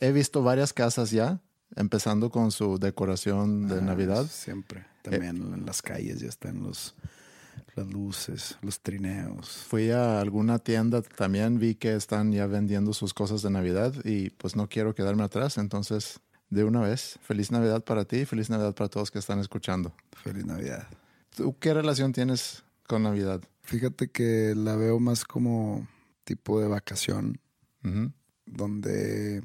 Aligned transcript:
He 0.00 0.12
visto 0.12 0.42
varias 0.42 0.72
casas 0.72 1.10
ya, 1.10 1.40
empezando 1.74 2.30
con 2.30 2.50
su 2.52 2.78
decoración 2.78 3.68
de 3.68 3.78
Ah, 3.78 3.80
Navidad. 3.82 4.26
Siempre. 4.30 4.84
También 5.02 5.36
en 5.36 5.64
las 5.66 5.82
calles 5.82 6.20
ya 6.20 6.28
están 6.28 6.62
los, 6.62 6.94
las 7.76 7.86
luces, 7.86 8.58
los 8.62 8.80
trineos. 8.80 9.48
Fui 9.68 9.90
a 9.90 10.20
alguna 10.20 10.58
tienda, 10.58 11.02
también 11.02 11.58
vi 11.58 11.74
que 11.76 11.94
están 11.94 12.32
ya 12.32 12.46
vendiendo 12.46 12.92
sus 12.92 13.14
cosas 13.14 13.42
de 13.42 13.50
Navidad 13.50 13.94
y 14.04 14.30
pues 14.30 14.56
no 14.56 14.68
quiero 14.68 14.94
quedarme 14.94 15.22
atrás, 15.22 15.58
entonces 15.58 16.20
de 16.50 16.64
una 16.64 16.80
vez, 16.80 17.18
feliz 17.22 17.50
Navidad 17.50 17.82
para 17.84 18.04
ti 18.04 18.18
y 18.18 18.24
feliz 18.24 18.50
Navidad 18.50 18.74
para 18.74 18.88
todos 18.88 19.10
que 19.10 19.18
están 19.18 19.38
escuchando. 19.40 19.92
Feliz 20.22 20.44
Navidad. 20.44 20.86
¿Tú 21.36 21.56
qué 21.58 21.72
relación 21.74 22.12
tienes 22.12 22.64
con 22.86 23.02
Navidad? 23.04 23.40
Fíjate 23.62 24.08
que 24.10 24.54
la 24.56 24.76
veo 24.76 24.98
más 25.00 25.24
como 25.24 25.86
tipo 26.24 26.60
de 26.60 26.68
vacación. 26.68 27.38
Donde 28.46 29.42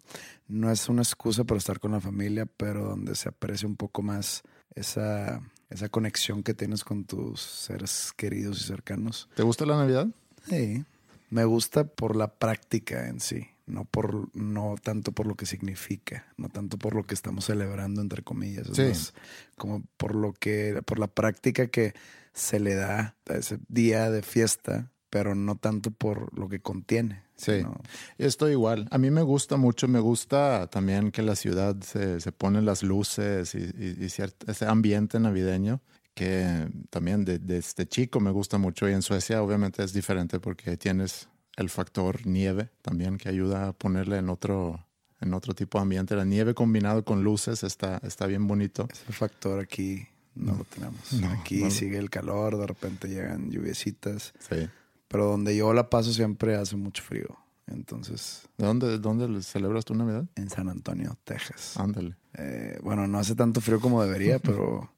no 0.47 0.71
es 0.71 0.87
una 0.89 1.01
excusa 1.01 1.43
para 1.43 1.57
estar 1.57 1.79
con 1.79 1.91
la 1.91 1.99
familia, 2.01 2.45
pero 2.45 2.83
donde 2.85 3.15
se 3.15 3.29
aprecia 3.29 3.67
un 3.67 3.75
poco 3.75 4.01
más 4.01 4.43
esa, 4.75 5.41
esa 5.69 5.89
conexión 5.89 6.43
que 6.43 6.53
tienes 6.53 6.83
con 6.83 7.05
tus 7.05 7.41
seres 7.41 8.13
queridos 8.15 8.61
y 8.61 8.63
cercanos. 8.65 9.29
¿Te 9.35 9.43
gusta 9.43 9.65
la 9.65 9.77
Navidad? 9.77 10.07
Sí, 10.47 10.83
me 11.29 11.45
gusta 11.45 11.83
por 11.85 12.15
la 12.15 12.33
práctica 12.33 13.07
en 13.07 13.19
sí, 13.19 13.47
no 13.65 13.85
por 13.85 14.35
no 14.35 14.75
tanto 14.81 15.11
por 15.11 15.27
lo 15.27 15.35
que 15.35 15.45
significa, 15.45 16.27
no 16.37 16.49
tanto 16.49 16.77
por 16.77 16.95
lo 16.95 17.03
que 17.03 17.13
estamos 17.13 17.45
celebrando 17.45 18.01
entre 18.01 18.23
comillas, 18.23 18.67
es 18.69 18.75
Sí. 18.77 18.83
más 18.83 19.13
como 19.57 19.83
por 19.97 20.15
lo 20.15 20.33
que 20.33 20.81
por 20.85 20.99
la 20.99 21.07
práctica 21.07 21.67
que 21.67 21.93
se 22.33 22.59
le 22.59 22.75
da 22.75 23.15
a 23.29 23.33
ese 23.35 23.59
día 23.67 24.09
de 24.09 24.21
fiesta, 24.21 24.89
pero 25.11 25.35
no 25.35 25.55
tanto 25.57 25.91
por 25.91 26.35
lo 26.35 26.49
que 26.49 26.59
contiene. 26.61 27.21
Sí. 27.35 27.57
sino- 27.57 27.79
Estoy 28.17 28.53
igual. 28.53 28.87
A 28.91 28.97
mí 28.97 29.11
me 29.11 29.21
gusta 29.21 29.57
mucho, 29.57 29.87
me 29.87 29.99
gusta 29.99 30.67
también 30.71 31.11
que 31.11 31.21
la 31.21 31.35
ciudad 31.35 31.75
se, 31.81 32.19
se 32.19 32.31
ponen 32.31 32.65
las 32.65 32.81
luces 32.81 33.53
y, 33.53 33.59
y- 33.59 33.97
y 33.99 34.09
ciert- 34.09 34.47
ese 34.47 34.65
ambiente 34.65 35.19
navideño 35.19 35.81
que 36.15 36.67
también 36.89 37.25
de- 37.25 37.39
desde 37.39 37.87
chico 37.87 38.19
me 38.19 38.31
gusta 38.31 38.57
mucho 38.57 38.87
y 38.89 38.93
en 38.93 39.01
Suecia 39.01 39.41
obviamente 39.43 39.83
es 39.83 39.91
diferente 39.93 40.39
porque 40.39 40.77
tienes 40.77 41.27
el 41.57 41.69
factor 41.69 42.25
nieve 42.27 42.69
también 42.81 43.17
que 43.17 43.29
ayuda 43.29 43.67
a 43.69 43.73
ponerle 43.73 44.17
en 44.17 44.29
otro, 44.29 44.85
en 45.19 45.33
otro 45.33 45.53
tipo 45.53 45.77
de 45.77 45.83
ambiente. 45.83 46.15
La 46.15 46.25
nieve 46.25 46.53
combinado 46.53 47.03
con 47.03 47.23
luces 47.23 47.63
está, 47.63 47.97
está 48.03 48.27
bien 48.27 48.47
bonito. 48.47 48.87
ese 48.91 49.11
factor 49.13 49.59
aquí 49.59 50.05
no, 50.35 50.55
lo 50.57 50.63
tenemos. 50.65 51.11
no, 51.13 51.29
aquí 51.31 51.63
no. 51.63 51.71
sigue 51.71 51.97
el 51.97 52.09
calor, 52.09 52.57
de 52.57 52.67
repente 52.67 53.07
llegan 53.09 53.49
lluviecitas, 53.51 54.33
Sí. 54.47 54.67
Pero 55.11 55.25
donde 55.25 55.57
yo 55.57 55.73
la 55.73 55.89
paso 55.89 56.13
siempre 56.13 56.55
hace 56.55 56.77
mucho 56.77 57.03
frío. 57.03 57.37
Entonces, 57.67 58.47
¿De 58.57 58.65
dónde, 58.65 58.97
dónde 58.97 59.43
celebras 59.43 59.83
tu 59.83 59.93
Navidad? 59.93 60.25
en 60.35 60.49
San 60.49 60.69
Antonio, 60.69 61.17
Texas. 61.25 61.75
Ándale. 61.77 62.15
Eh, 62.37 62.79
bueno, 62.81 63.07
no 63.07 63.19
hace 63.19 63.35
tanto 63.35 63.59
frío 63.59 63.81
como 63.81 64.01
debería, 64.01 64.39
pero, 64.43 64.89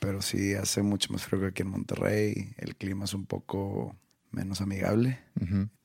pero 0.00 0.22
sí 0.22 0.54
hace 0.54 0.82
mucho 0.82 1.12
más 1.12 1.24
frío 1.24 1.40
que 1.42 1.46
aquí 1.48 1.62
en 1.62 1.68
Monterrey. 1.68 2.54
El 2.56 2.74
clima 2.76 3.04
es 3.04 3.12
un 3.12 3.26
poco 3.26 3.94
menos 4.30 4.62
amigable, 4.62 5.18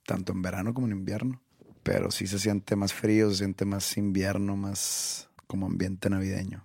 tanto 0.05 0.31
en 0.31 0.41
verano 0.41 0.73
como 0.73 0.87
en 0.87 0.93
invierno. 0.93 1.41
Pero 1.83 2.11
sí 2.11 2.27
se 2.27 2.39
siente 2.39 2.77
más 2.77 2.93
frío, 2.93 3.29
se 3.29 3.37
siente 3.39 3.65
más 3.65 3.97
invierno, 3.97 4.55
más 4.55 5.29
como 5.47 5.65
ambiente 5.65 6.09
navideño. 6.09 6.63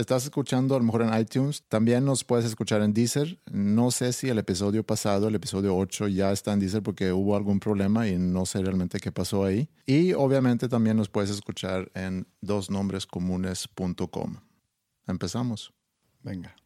Estás 0.00 0.24
escuchando 0.24 0.74
a 0.74 0.78
lo 0.78 0.84
mejor 0.84 1.02
en 1.02 1.12
iTunes. 1.20 1.62
También 1.68 2.06
nos 2.06 2.24
puedes 2.24 2.46
escuchar 2.46 2.80
en 2.80 2.94
Deezer. 2.94 3.38
No 3.52 3.90
sé 3.90 4.14
si 4.14 4.30
el 4.30 4.38
episodio 4.38 4.82
pasado, 4.82 5.28
el 5.28 5.34
episodio 5.34 5.76
8, 5.76 6.08
ya 6.08 6.32
está 6.32 6.54
en 6.54 6.60
Deezer 6.60 6.82
porque 6.82 7.12
hubo 7.12 7.36
algún 7.36 7.60
problema 7.60 8.08
y 8.08 8.16
no 8.16 8.46
sé 8.46 8.62
realmente 8.62 8.98
qué 8.98 9.12
pasó 9.12 9.44
ahí. 9.44 9.68
Y 9.84 10.14
obviamente 10.14 10.70
también 10.70 10.96
nos 10.96 11.10
puedes 11.10 11.28
escuchar 11.28 11.90
en 11.92 12.26
dosnombrescomunes.com. 12.40 14.36
Empezamos. 15.06 15.74
Venga. 16.22 16.56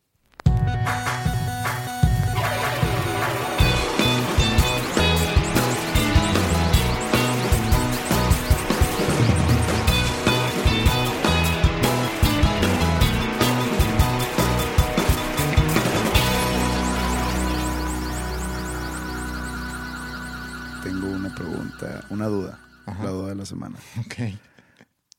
Pregunta, 21.79 22.07
una 22.11 22.27
duda, 22.27 22.61
la 22.87 23.11
duda 23.11 23.29
de 23.29 23.35
la 23.35 23.47
semana. 23.47 23.79
Ok. 24.01 24.37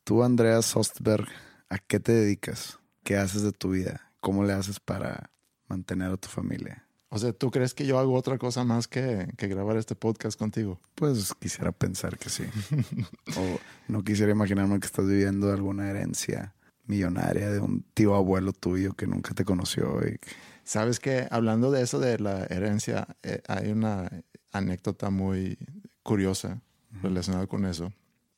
Tú, 0.03 0.23
Andreas 0.23 0.65
Sostberg, 0.65 1.27
¿a 1.69 1.79
qué 1.79 1.99
te 1.99 2.11
dedicas? 2.11 2.79
¿Qué 3.03 3.17
haces 3.17 3.41
de 3.41 3.51
tu 3.51 3.71
vida? 3.71 4.11
¿Cómo 4.19 4.43
le 4.43 4.53
haces 4.53 4.79
para 4.79 5.31
mantener 5.67 6.11
a 6.11 6.17
tu 6.17 6.27
familia? 6.27 6.85
O 7.09 7.19
sea, 7.19 7.31
¿tú 7.33 7.49
crees 7.51 7.73
que 7.73 7.85
yo 7.85 7.99
hago 7.99 8.13
otra 8.13 8.37
cosa 8.37 8.63
más 8.63 8.87
que, 8.87 9.27
que 9.37 9.47
grabar 9.47 9.77
este 9.77 9.95
podcast 9.95 10.37
contigo? 10.37 10.81
Pues 10.95 11.33
quisiera 11.39 11.71
pensar 11.71 12.17
que 12.17 12.29
sí. 12.29 12.43
o 13.37 13.59
no 13.87 14.03
quisiera 14.03 14.31
imaginarme 14.31 14.79
que 14.79 14.87
estás 14.87 15.07
viviendo 15.07 15.51
alguna 15.51 15.89
herencia 15.89 16.55
millonaria 16.85 17.49
de 17.49 17.59
un 17.59 17.83
tío 17.93 18.15
abuelo 18.15 18.53
tuyo 18.53 18.93
que 18.93 19.07
nunca 19.07 19.33
te 19.33 19.45
conoció. 19.45 19.99
Y... 20.05 20.19
Sabes 20.63 20.99
que 20.99 21.27
hablando 21.31 21.71
de 21.71 21.83
eso 21.83 21.99
de 21.99 22.19
la 22.19 22.45
herencia, 22.45 23.07
eh, 23.23 23.41
hay 23.47 23.71
una 23.71 24.09
anécdota 24.51 25.09
muy 25.09 25.57
curiosa 26.05 26.61
relacionada 27.01 27.47
con 27.47 27.65
eso. 27.65 27.91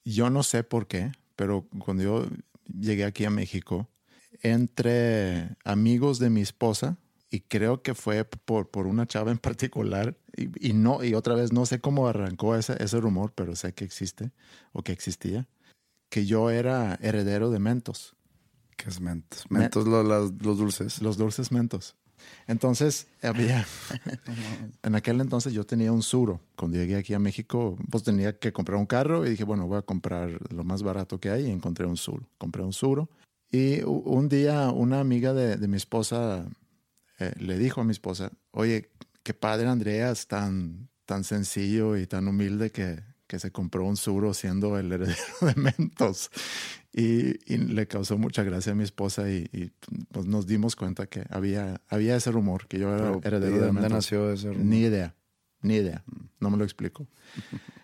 Yo 0.06 0.30
no 0.30 0.42
sé 0.42 0.64
por 0.64 0.88
qué, 0.88 1.12
pero 1.36 1.68
cuando 1.80 2.02
yo 2.02 2.26
llegué 2.80 3.04
aquí 3.04 3.26
a 3.26 3.30
México, 3.30 3.90
entre 4.42 5.56
amigos 5.66 6.18
de 6.20 6.30
mi 6.30 6.42
esposa, 6.42 6.98
y 7.30 7.42
creo 7.42 7.82
que 7.82 7.94
fue 7.94 8.24
por, 8.24 8.70
por 8.70 8.88
una 8.88 9.06
chava 9.06 9.32
en 9.32 9.38
particular, 9.38 10.16
y, 10.36 10.70
y 10.70 10.74
no, 10.74 11.04
y 11.04 11.14
otra 11.14 11.36
vez 11.36 11.52
no 11.52 11.66
sé 11.66 11.82
cómo 11.82 12.08
arrancó 12.08 12.56
ese, 12.56 12.82
ese 12.82 13.02
rumor, 13.02 13.34
pero 13.36 13.54
sé 13.56 13.74
que 13.74 13.84
existe 13.84 14.32
o 14.72 14.82
que 14.82 14.94
existía, 14.94 15.48
que 16.10 16.26
yo 16.26 16.50
era 16.50 16.98
heredero 17.02 17.50
de 17.52 17.60
Mentos. 17.60 18.16
¿Qué 18.78 18.90
es 18.90 19.02
mentos? 19.02 19.46
Mentos 19.50 19.88
lo- 19.88 20.04
las- 20.04 20.32
los 20.42 20.58
dulces. 20.60 21.02
Los 21.02 21.18
dulces 21.18 21.52
mentos. 21.52 21.96
Entonces, 22.48 23.08
había. 23.22 23.66
en 24.84 24.96
aquel 24.96 25.22
entonces 25.22 25.54
yo 25.54 25.66
tenía 25.66 25.92
un 25.92 26.04
suro. 26.04 26.42
Cuando 26.56 26.78
llegué 26.78 26.96
aquí 26.96 27.14
a 27.14 27.20
México, 27.20 27.78
pues 27.90 28.04
tenía 28.04 28.38
que 28.38 28.54
comprar 28.54 28.78
un 28.78 28.86
carro 28.86 29.26
y 29.26 29.32
dije, 29.32 29.44
bueno, 29.44 29.68
voy 29.68 29.78
a 29.78 29.82
comprar 29.82 30.40
lo 30.54 30.64
más 30.64 30.84
barato 30.84 31.20
que 31.20 31.30
hay 31.30 31.48
y 31.48 31.52
encontré 31.52 31.86
un 31.86 31.98
suro. 31.98 32.28
Compré 32.38 32.64
un 32.64 32.74
suro. 32.74 33.10
Y 33.52 33.82
un 33.84 34.28
día 34.28 34.70
una 34.70 35.00
amiga 35.00 35.34
de, 35.34 35.56
de 35.56 35.68
mi 35.68 35.78
esposa 35.78 36.46
eh, 37.20 37.34
le 37.40 37.58
dijo 37.58 37.82
a 37.82 37.84
mi 37.84 37.92
esposa, 37.92 38.32
oye, 38.52 38.92
qué 39.24 39.34
padre 39.34 39.68
Andreas, 39.68 40.28
tan, 40.28 40.90
tan 41.06 41.24
sencillo 41.24 41.98
y 41.98 42.06
tan 42.06 42.28
humilde 42.28 42.72
que, 42.72 43.00
que 43.26 43.40
se 43.40 43.52
compró 43.52 43.86
un 43.86 43.98
suro 43.98 44.34
siendo 44.34 44.78
el 44.78 44.92
heredero 44.92 45.18
de 45.42 45.56
Mentos. 45.78 46.30
Y, 47.00 47.54
y 47.54 47.58
le 47.58 47.88
causó 47.88 48.18
mucha 48.18 48.42
gracia 48.42 48.72
a 48.72 48.76
mi 48.76 48.84
esposa 48.84 49.30
y, 49.30 49.48
y, 49.54 49.70
pues 50.12 50.26
nos 50.26 50.48
dimos 50.48 50.76
cuenta 50.76 51.06
que 51.06 51.26
había, 51.30 51.80
había 51.90 52.16
ese 52.16 52.32
rumor, 52.32 52.68
que 52.68 52.80
yo 52.80 52.90
era 52.90 52.98
Pero, 52.98 53.22
¿y 53.24 53.28
heredero 53.28 53.56
de 53.56 53.62
de 53.62 53.68
dónde 53.68 53.90
nació 53.90 54.32
ese 54.32 54.48
rumor? 54.48 54.66
Ni 54.66 54.80
idea. 54.80 55.16
Ni 55.62 55.76
idea. 55.76 56.04
No 56.40 56.50
me 56.50 56.58
lo 56.58 56.64
explico. 56.64 57.08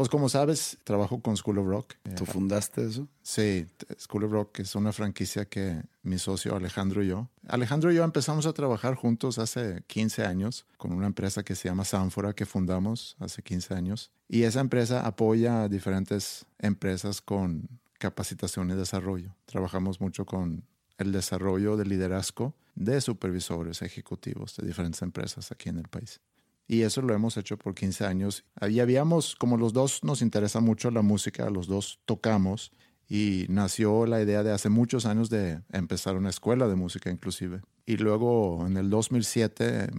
Pues 0.00 0.08
como 0.08 0.30
sabes, 0.30 0.78
trabajo 0.82 1.20
con 1.20 1.36
School 1.36 1.58
of 1.58 1.66
Rock. 1.66 1.92
¿Tú 2.16 2.24
fundaste 2.24 2.86
eso? 2.86 3.06
Sí, 3.20 3.66
School 3.98 4.24
of 4.24 4.32
Rock 4.32 4.60
es 4.60 4.74
una 4.74 4.92
franquicia 4.92 5.44
que 5.44 5.82
mi 6.02 6.16
socio 6.18 6.56
Alejandro 6.56 7.02
y 7.02 7.08
yo. 7.08 7.28
Alejandro 7.46 7.92
y 7.92 7.96
yo 7.96 8.04
empezamos 8.04 8.46
a 8.46 8.54
trabajar 8.54 8.94
juntos 8.94 9.38
hace 9.38 9.82
15 9.88 10.24
años 10.24 10.64
con 10.78 10.92
una 10.92 11.06
empresa 11.06 11.42
que 11.42 11.54
se 11.54 11.68
llama 11.68 11.84
Sanfora 11.84 12.32
que 12.32 12.46
fundamos 12.46 13.14
hace 13.18 13.42
15 13.42 13.74
años. 13.74 14.10
Y 14.26 14.44
esa 14.44 14.60
empresa 14.60 15.06
apoya 15.06 15.64
a 15.64 15.68
diferentes 15.68 16.46
empresas 16.60 17.20
con 17.20 17.79
capacitación 18.00 18.70
y 18.70 18.74
desarrollo. 18.74 19.36
Trabajamos 19.44 20.00
mucho 20.00 20.24
con 20.24 20.64
el 20.98 21.12
desarrollo 21.12 21.76
de 21.76 21.84
liderazgo 21.84 22.56
de 22.74 23.00
supervisores 23.00 23.82
ejecutivos 23.82 24.56
de 24.56 24.66
diferentes 24.66 25.02
empresas 25.02 25.52
aquí 25.52 25.68
en 25.68 25.78
el 25.78 25.88
país. 25.88 26.20
Y 26.66 26.82
eso 26.82 27.02
lo 27.02 27.14
hemos 27.14 27.36
hecho 27.36 27.58
por 27.58 27.74
15 27.74 28.06
años. 28.06 28.44
Ahí 28.54 28.80
habíamos, 28.80 29.36
como 29.36 29.56
los 29.56 29.72
dos 29.72 30.02
nos 30.02 30.22
interesa 30.22 30.60
mucho 30.60 30.90
la 30.90 31.02
música, 31.02 31.50
los 31.50 31.66
dos 31.66 32.00
tocamos 32.06 32.72
y 33.08 33.46
nació 33.48 34.06
la 34.06 34.22
idea 34.22 34.42
de 34.42 34.52
hace 34.52 34.68
muchos 34.68 35.04
años 35.04 35.28
de 35.28 35.60
empezar 35.72 36.16
una 36.16 36.30
escuela 36.30 36.68
de 36.68 36.76
música 36.76 37.10
inclusive. 37.10 37.60
Y 37.84 37.96
luego 37.96 38.64
en 38.66 38.76
el 38.76 38.88
2007 38.88 39.90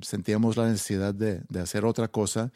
sentíamos 0.00 0.56
la 0.56 0.68
necesidad 0.68 1.12
de, 1.12 1.42
de 1.48 1.60
hacer 1.60 1.84
otra 1.84 2.08
cosa. 2.08 2.52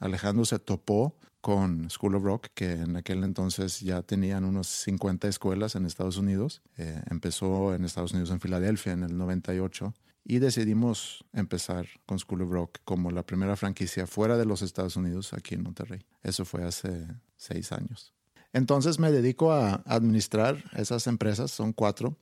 Alejandro 0.00 0.44
se 0.44 0.58
topó 0.58 1.16
con 1.40 1.88
School 1.90 2.16
of 2.16 2.22
Rock, 2.22 2.48
que 2.54 2.72
en 2.72 2.96
aquel 2.96 3.24
entonces 3.24 3.80
ya 3.80 4.02
tenían 4.02 4.44
unos 4.44 4.66
50 4.66 5.28
escuelas 5.28 5.74
en 5.76 5.86
Estados 5.86 6.16
Unidos. 6.16 6.62
Eh, 6.76 7.00
empezó 7.10 7.74
en 7.74 7.84
Estados 7.84 8.12
Unidos, 8.12 8.30
en 8.30 8.40
Filadelfia, 8.40 8.92
en 8.92 9.02
el 9.02 9.16
98 9.16 9.94
y 10.28 10.40
decidimos 10.40 11.24
empezar 11.32 11.86
con 12.04 12.18
School 12.18 12.42
of 12.42 12.50
Rock 12.50 12.78
como 12.84 13.10
la 13.10 13.24
primera 13.24 13.56
franquicia 13.56 14.06
fuera 14.06 14.36
de 14.36 14.44
los 14.44 14.60
Estados 14.60 14.94
Unidos 14.96 15.32
aquí 15.32 15.54
en 15.54 15.62
Monterrey. 15.62 16.04
Eso 16.22 16.44
fue 16.44 16.64
hace 16.64 17.06
seis 17.36 17.72
años. 17.72 18.12
Entonces 18.52 18.98
me 18.98 19.10
dedico 19.10 19.52
a 19.52 19.82
administrar 19.86 20.62
esas 20.76 21.06
empresas, 21.06 21.50
son 21.50 21.72
cuatro. 21.72 22.16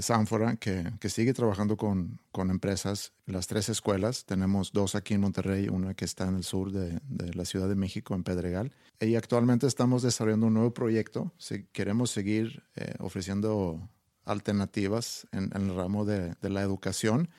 Sanfora, 0.00 0.56
que, 0.56 0.92
que 1.00 1.08
sigue 1.08 1.34
trabajando 1.34 1.76
con, 1.76 2.20
con, 2.32 2.50
empresas, 2.50 3.12
las 3.26 3.46
tres 3.46 3.68
escuelas. 3.68 4.24
Tenemos 4.24 4.72
dos 4.72 4.94
aquí 4.94 5.14
en 5.14 5.20
Monterrey, 5.20 5.68
una 5.68 5.94
que 5.94 6.04
está 6.04 6.26
en 6.26 6.36
el 6.36 6.44
sur 6.44 6.72
de, 6.72 7.00
de 7.08 7.34
la 7.34 7.44
Ciudad 7.44 7.68
de 7.68 7.76
México, 7.76 8.14
en 8.14 8.24
Pedregal. 8.24 8.72
Y 9.00 9.14
actualmente 9.14 9.66
estamos 9.66 10.02
desarrollando 10.02 10.46
un 10.46 10.54
nuevo 10.54 10.74
proyecto. 10.74 11.32
Si 11.38 11.64
queremos 11.72 12.10
seguir 12.10 12.64
eh, 12.74 12.94
ofreciendo 12.98 13.88
alternativas 14.24 15.26
en, 15.32 15.50
en 15.54 15.70
el 15.70 15.76
ramo 15.76 16.04
de, 16.04 16.34
de, 16.40 16.50
la 16.50 16.62
educación 16.62 17.30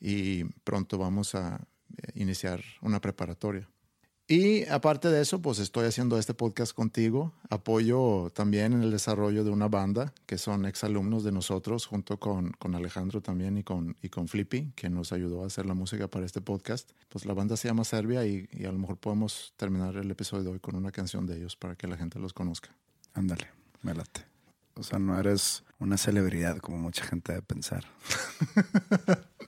y 0.00 0.44
pronto 0.64 0.98
vamos 0.98 1.34
a 1.34 1.66
eh, 1.96 2.12
iniciar 2.14 2.62
una 2.82 3.00
preparatoria. 3.00 3.68
Y 4.28 4.64
aparte 4.64 5.08
de 5.08 5.22
eso, 5.22 5.40
pues 5.40 5.60
estoy 5.60 5.86
haciendo 5.86 6.18
este 6.18 6.34
podcast 6.34 6.72
contigo. 6.72 7.32
Apoyo 7.48 8.32
también 8.34 8.72
en 8.72 8.82
el 8.82 8.90
desarrollo 8.90 9.44
de 9.44 9.50
una 9.50 9.68
banda 9.68 10.12
que 10.26 10.36
son 10.36 10.66
exalumnos 10.66 11.22
de 11.22 11.30
nosotros, 11.30 11.86
junto 11.86 12.18
con, 12.18 12.50
con 12.52 12.74
Alejandro 12.74 13.20
también 13.20 13.56
y 13.56 13.62
con, 13.62 13.96
y 14.02 14.08
con 14.08 14.26
Flippy, 14.26 14.72
que 14.74 14.90
nos 14.90 15.12
ayudó 15.12 15.44
a 15.44 15.46
hacer 15.46 15.64
la 15.64 15.74
música 15.74 16.08
para 16.08 16.26
este 16.26 16.40
podcast. 16.40 16.90
Pues 17.08 17.24
la 17.24 17.34
banda 17.34 17.56
se 17.56 17.68
llama 17.68 17.84
Serbia 17.84 18.26
y, 18.26 18.48
y 18.50 18.64
a 18.64 18.72
lo 18.72 18.78
mejor 18.78 18.96
podemos 18.96 19.54
terminar 19.56 19.96
el 19.96 20.10
episodio 20.10 20.42
de 20.42 20.50
hoy 20.50 20.58
con 20.58 20.74
una 20.74 20.90
canción 20.90 21.24
de 21.24 21.36
ellos 21.36 21.54
para 21.54 21.76
que 21.76 21.86
la 21.86 21.96
gente 21.96 22.18
los 22.18 22.32
conozca. 22.32 22.74
Ándale, 23.14 23.46
me 23.82 23.94
late. 23.94 24.22
O 24.74 24.82
sea, 24.82 24.98
no 24.98 25.18
eres 25.18 25.62
una 25.78 25.96
celebridad 25.96 26.58
como 26.58 26.78
mucha 26.78 27.04
gente 27.04 27.32
debe 27.32 27.42
pensar. 27.42 27.84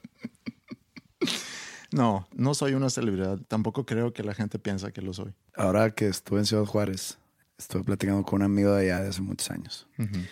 no, 1.91 2.27
no 2.33 2.53
soy 2.53 2.73
una 2.73 2.89
celebridad. 2.89 3.39
Tampoco 3.47 3.85
creo 3.85 4.13
que 4.13 4.23
la 4.23 4.33
gente 4.33 4.59
piensa 4.59 4.91
que 4.91 5.01
lo 5.01 5.13
soy. 5.13 5.33
Ahora 5.55 5.91
que 5.91 6.07
estuve 6.07 6.39
en 6.39 6.45
Ciudad 6.45 6.65
Juárez, 6.65 7.17
estuve 7.57 7.83
platicando 7.83 8.23
con 8.23 8.41
un 8.41 8.45
amigo 8.45 8.73
de 8.73 8.83
allá 8.83 9.03
de 9.03 9.09
hace 9.09 9.21
muchos 9.21 9.49
años. 9.51 9.87
Uh 9.97 10.03
-huh. 10.03 10.27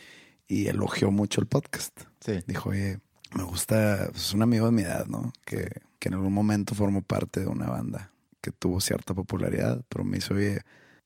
Y 0.48 0.68
elogió 0.68 1.12
mucho 1.12 1.42
el 1.42 1.48
podcast. 1.48 2.00
Sí. 2.22 2.40
Dijo, 2.48 2.70
oye, 2.70 3.00
me 3.36 3.44
gusta, 3.44 4.06
es 4.06 4.12
pues, 4.12 4.34
un 4.34 4.42
amigo 4.42 4.66
de 4.68 4.72
mi 4.72 4.84
edad, 4.84 5.06
¿no? 5.08 5.34
Que, 5.46 5.70
que 6.00 6.10
en 6.10 6.16
algún 6.16 6.34
momento 6.34 6.76
formó 6.76 7.02
parte 7.02 7.42
de 7.42 7.48
una 7.48 7.68
banda 7.68 8.12
que 8.42 8.52
tuvo 8.52 8.80
cierta 8.80 9.14
popularidad, 9.14 9.84
pero 9.90 10.06
me 10.06 10.18
hizo, 10.18 10.36
oye, 10.36 10.62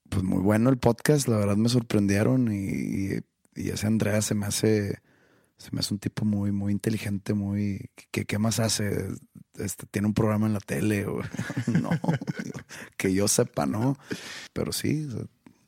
pues 0.09 0.24
muy 0.24 0.39
bueno 0.39 0.69
el 0.69 0.77
podcast, 0.77 1.27
la 1.27 1.38
verdad 1.38 1.56
me 1.56 1.69
sorprendieron 1.69 2.51
y, 2.51 3.15
y 3.15 3.19
y 3.56 3.69
ese 3.69 3.88
Andrea 3.88 4.21
se 4.21 4.36
me 4.36 4.45
hace 4.45 5.01
se 5.57 5.69
me 5.71 5.80
hace 5.80 5.94
un 5.94 6.00
tipo 6.00 6.25
muy 6.25 6.51
muy 6.51 6.71
inteligente 6.71 7.33
muy 7.33 7.89
que 8.12 8.25
qué 8.25 8.39
más 8.39 8.59
hace 8.59 9.09
este 9.63 9.85
tiene 9.85 10.07
un 10.07 10.13
programa 10.13 10.47
en 10.47 10.53
la 10.53 10.59
tele 10.59 11.05
o, 11.05 11.21
no 11.67 11.91
que 12.97 13.13
yo 13.13 13.27
sepa 13.27 13.65
no 13.65 13.97
pero 14.53 14.71
sí 14.71 15.07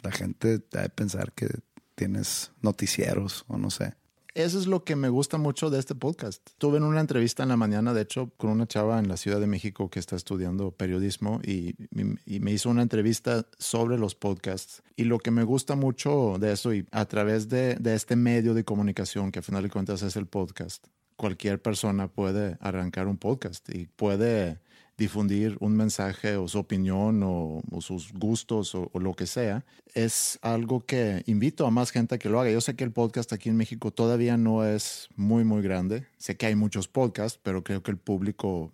la 0.04 0.12
gente 0.12 0.60
debe 0.72 0.90
pensar 0.90 1.32
que 1.34 1.48
tienes 1.96 2.52
noticieros 2.62 3.46
o 3.48 3.58
no 3.58 3.70
sé 3.70 3.96
eso 4.36 4.58
es 4.58 4.66
lo 4.66 4.84
que 4.84 4.96
me 4.96 5.10
gusta 5.10 5.38
mucho 5.38 5.70
de 5.70 5.78
este 5.78 5.94
podcast. 5.94 6.42
Tuve 6.58 6.78
en 6.78 6.84
una 6.84 7.00
entrevista 7.00 7.44
en 7.44 7.50
la 7.50 7.58
mañana, 7.58 7.94
de 7.94 8.02
hecho, 8.02 8.32
con 8.38 8.50
una 8.50 8.66
chava 8.66 8.98
en 8.98 9.08
la 9.08 9.16
Ciudad 9.16 9.40
de 9.40 9.46
México 9.46 9.92
que 9.92 10.00
está 10.00 10.16
estudiando 10.16 10.72
periodismo 10.72 11.40
y, 11.44 11.76
me 11.92 12.52
hizo 12.52 12.72
una 12.72 12.82
entrevista 12.82 13.46
sobre 13.60 14.00
los 14.00 14.16
podcasts. 14.16 14.82
Y 14.96 15.04
lo 15.04 15.20
que 15.20 15.30
me 15.30 15.44
gusta 15.44 15.76
mucho 15.76 16.38
de 16.40 16.52
eso 16.52 16.74
y 16.74 16.88
a 16.92 17.06
través 17.06 17.48
de, 17.48 17.78
este 17.86 18.16
medio 18.16 18.56
de 18.56 18.64
comunicación, 18.64 19.32
que 19.32 19.38
a 19.38 19.44
final 19.44 19.62
de 19.62 19.70
cuentas 19.70 20.02
es 20.02 20.16
el 20.16 20.26
podcast, 20.26 20.88
cualquier 21.24 21.62
persona 21.62 22.10
puede 22.10 22.58
arrancar 22.60 23.08
un 23.08 23.16
podcast 23.16 23.70
y 23.74 23.86
puede 23.86 24.60
difundir 24.98 25.56
un 25.62 25.74
mensaje 25.74 26.36
o 26.36 26.50
su 26.50 26.60
opinión 26.60 27.22
o, 27.24 27.62
sus 27.80 28.12
gustos 28.12 28.76
o, 28.76 28.90
o, 28.92 29.00
lo 29.00 29.14
que 29.14 29.26
sea, 29.26 29.64
es 29.94 30.38
algo 30.42 30.86
que 30.86 31.24
invito 31.26 31.66
a 31.66 31.72
más 31.72 31.92
gente 31.92 32.16
a 32.16 32.18
que 32.18 32.28
lo 32.28 32.42
haga. 32.42 32.52
Yo 32.52 32.60
sé 32.60 32.76
que 32.76 32.84
el 32.84 32.92
podcast 32.92 33.32
aquí 33.32 33.48
en 33.48 33.56
México 33.56 33.92
todavía 33.92 34.36
no 34.36 34.66
es 34.66 35.08
muy, 35.16 35.46
muy 35.46 35.62
grande. 35.62 36.06
Sé 36.18 36.36
que 36.36 36.48
hay 36.48 36.56
muchos 36.56 36.90
podcasts, 36.90 37.40
pero 37.42 37.64
creo 37.64 37.82
que 37.84 37.92
el 37.92 37.98
público 37.98 38.74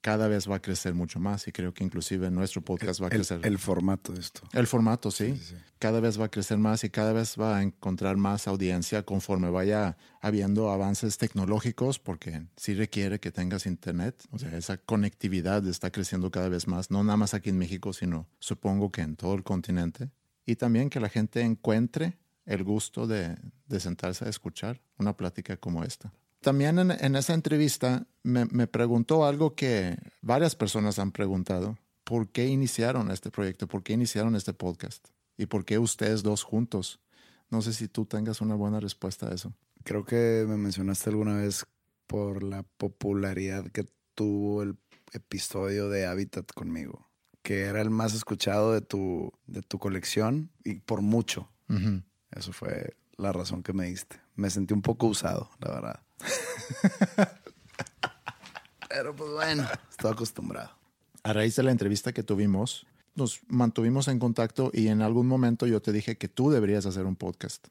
cada 0.00 0.28
vez 0.28 0.50
va 0.50 0.56
a 0.56 0.62
crecer 0.62 0.94
mucho 0.94 1.20
más 1.20 1.46
y 1.46 1.52
creo 1.52 1.74
que 1.74 1.84
inclusive 1.84 2.30
nuestro 2.30 2.62
podcast 2.62 3.02
va 3.02 3.08
a 3.08 3.10
crecer. 3.10 3.40
El, 3.42 3.52
el, 3.52 3.58
formato 3.58 4.12
de 4.12 4.20
esto. 4.20 4.40
El 4.52 4.66
formato, 4.66 5.10
sí. 5.10 5.34
Sí, 5.36 5.44
sí. 5.50 5.54
Cada 5.78 6.00
vez 6.00 6.20
va 6.20 6.26
a 6.26 6.30
crecer 6.30 6.58
más 6.58 6.84
y 6.84 6.90
cada 6.90 7.12
vez 7.12 7.36
va 7.38 7.58
a 7.58 7.62
encontrar 7.62 8.16
más 8.16 8.48
audiencia 8.48 9.02
conforme 9.02 9.50
vaya 9.50 9.96
habiendo 10.20 10.70
avances 10.70 11.18
tecnológicos 11.18 11.98
porque 11.98 12.46
sí 12.56 12.74
requiere 12.74 13.20
que 13.20 13.30
tengas 13.30 13.66
internet. 13.66 14.24
O 14.30 14.38
sea, 14.38 14.56
esa 14.56 14.78
conectividad 14.78 15.66
está 15.66 15.90
creciendo 15.90 16.30
cada 16.30 16.48
vez 16.48 16.66
más, 16.66 16.90
no 16.90 17.04
nada 17.04 17.16
más 17.16 17.34
aquí 17.34 17.50
en 17.50 17.58
México, 17.58 17.92
sino 17.92 18.28
supongo 18.38 18.90
que 18.90 19.02
en 19.02 19.16
todo 19.16 19.34
el 19.34 19.42
continente. 19.42 20.10
Y 20.46 20.56
también 20.56 20.90
que 20.90 21.00
la 21.00 21.08
gente 21.08 21.42
encuentre 21.42 22.18
el 22.46 22.64
gusto 22.64 23.06
de, 23.06 23.36
de 23.66 23.80
sentarse 23.80 24.24
a 24.24 24.28
escuchar 24.28 24.80
una 24.98 25.16
plática 25.16 25.56
como 25.56 25.84
esta. 25.84 26.12
También 26.40 26.78
en, 26.78 26.90
en 26.90 27.16
esa 27.16 27.34
entrevista 27.34 28.06
me, 28.22 28.46
me, 28.46 28.66
preguntó 28.66 29.24
algo 29.24 29.54
que 29.54 29.96
varias 30.22 30.56
personas 30.56 30.98
han 30.98 31.12
preguntado. 31.12 31.78
¿Por 32.04 32.28
qué 32.28 32.46
iniciaron 32.46 33.10
este 33.10 33.30
proyecto? 33.30 33.66
¿Por 33.66 33.82
qué 33.82 33.92
iniciaron 33.92 34.34
este 34.34 34.54
podcast? 34.54 35.08
¿Y 35.36 35.46
por 35.46 35.64
qué 35.64 35.78
ustedes 35.78 36.22
dos 36.22 36.42
juntos? 36.42 37.00
No 37.50 37.62
sé 37.62 37.72
si 37.72 37.88
tú 37.88 38.06
tengas 38.06 38.40
una 38.40 38.54
buena 38.54 38.80
respuesta 38.80 39.28
a 39.28 39.34
eso. 39.34 39.52
Creo 39.84 40.04
que 40.04 40.44
me 40.48 40.56
mencionaste 40.56 41.10
alguna 41.10 41.36
vez 41.36 41.66
por 42.06 42.42
la 42.42 42.62
popularidad 42.62 43.66
que 43.70 43.86
tuvo 44.14 44.62
el 44.62 44.76
episodio 45.12 45.88
de 45.88 46.06
Habitat 46.06 46.52
conmigo, 46.52 47.08
que 47.42 47.62
era 47.62 47.80
el 47.80 47.90
más 47.90 48.14
escuchado 48.14 48.72
de 48.72 48.80
tu, 48.80 49.32
de 49.46 49.62
tu 49.62 49.78
colección 49.78 50.50
y 50.64 50.76
por 50.76 51.02
mucho. 51.02 51.50
Uh 51.68 51.74
-huh. 51.74 52.02
Eso 52.30 52.52
fue 52.52 52.94
la 53.20 53.32
razón 53.32 53.62
que 53.62 53.72
me 53.72 53.86
diste. 53.86 54.16
Me 54.36 54.50
sentí 54.50 54.74
un 54.74 54.82
poco 54.82 55.06
usado, 55.06 55.50
la 55.60 55.70
verdad. 55.70 56.00
Pero 58.88 59.14
pues 59.14 59.30
bueno, 59.30 59.66
estoy 59.90 60.12
acostumbrado. 60.12 60.70
A 61.22 61.32
raíz 61.32 61.54
de 61.56 61.62
la 61.62 61.70
entrevista 61.70 62.12
que 62.12 62.22
tuvimos, 62.22 62.86
nos 63.14 63.40
mantuvimos 63.48 64.08
en 64.08 64.18
contacto 64.18 64.70
y 64.72 64.88
en 64.88 65.02
algún 65.02 65.26
momento 65.26 65.66
yo 65.66 65.80
te 65.80 65.92
dije 65.92 66.16
que 66.16 66.28
tú 66.28 66.50
deberías 66.50 66.86
hacer 66.86 67.04
un 67.06 67.16
podcast. 67.16 67.68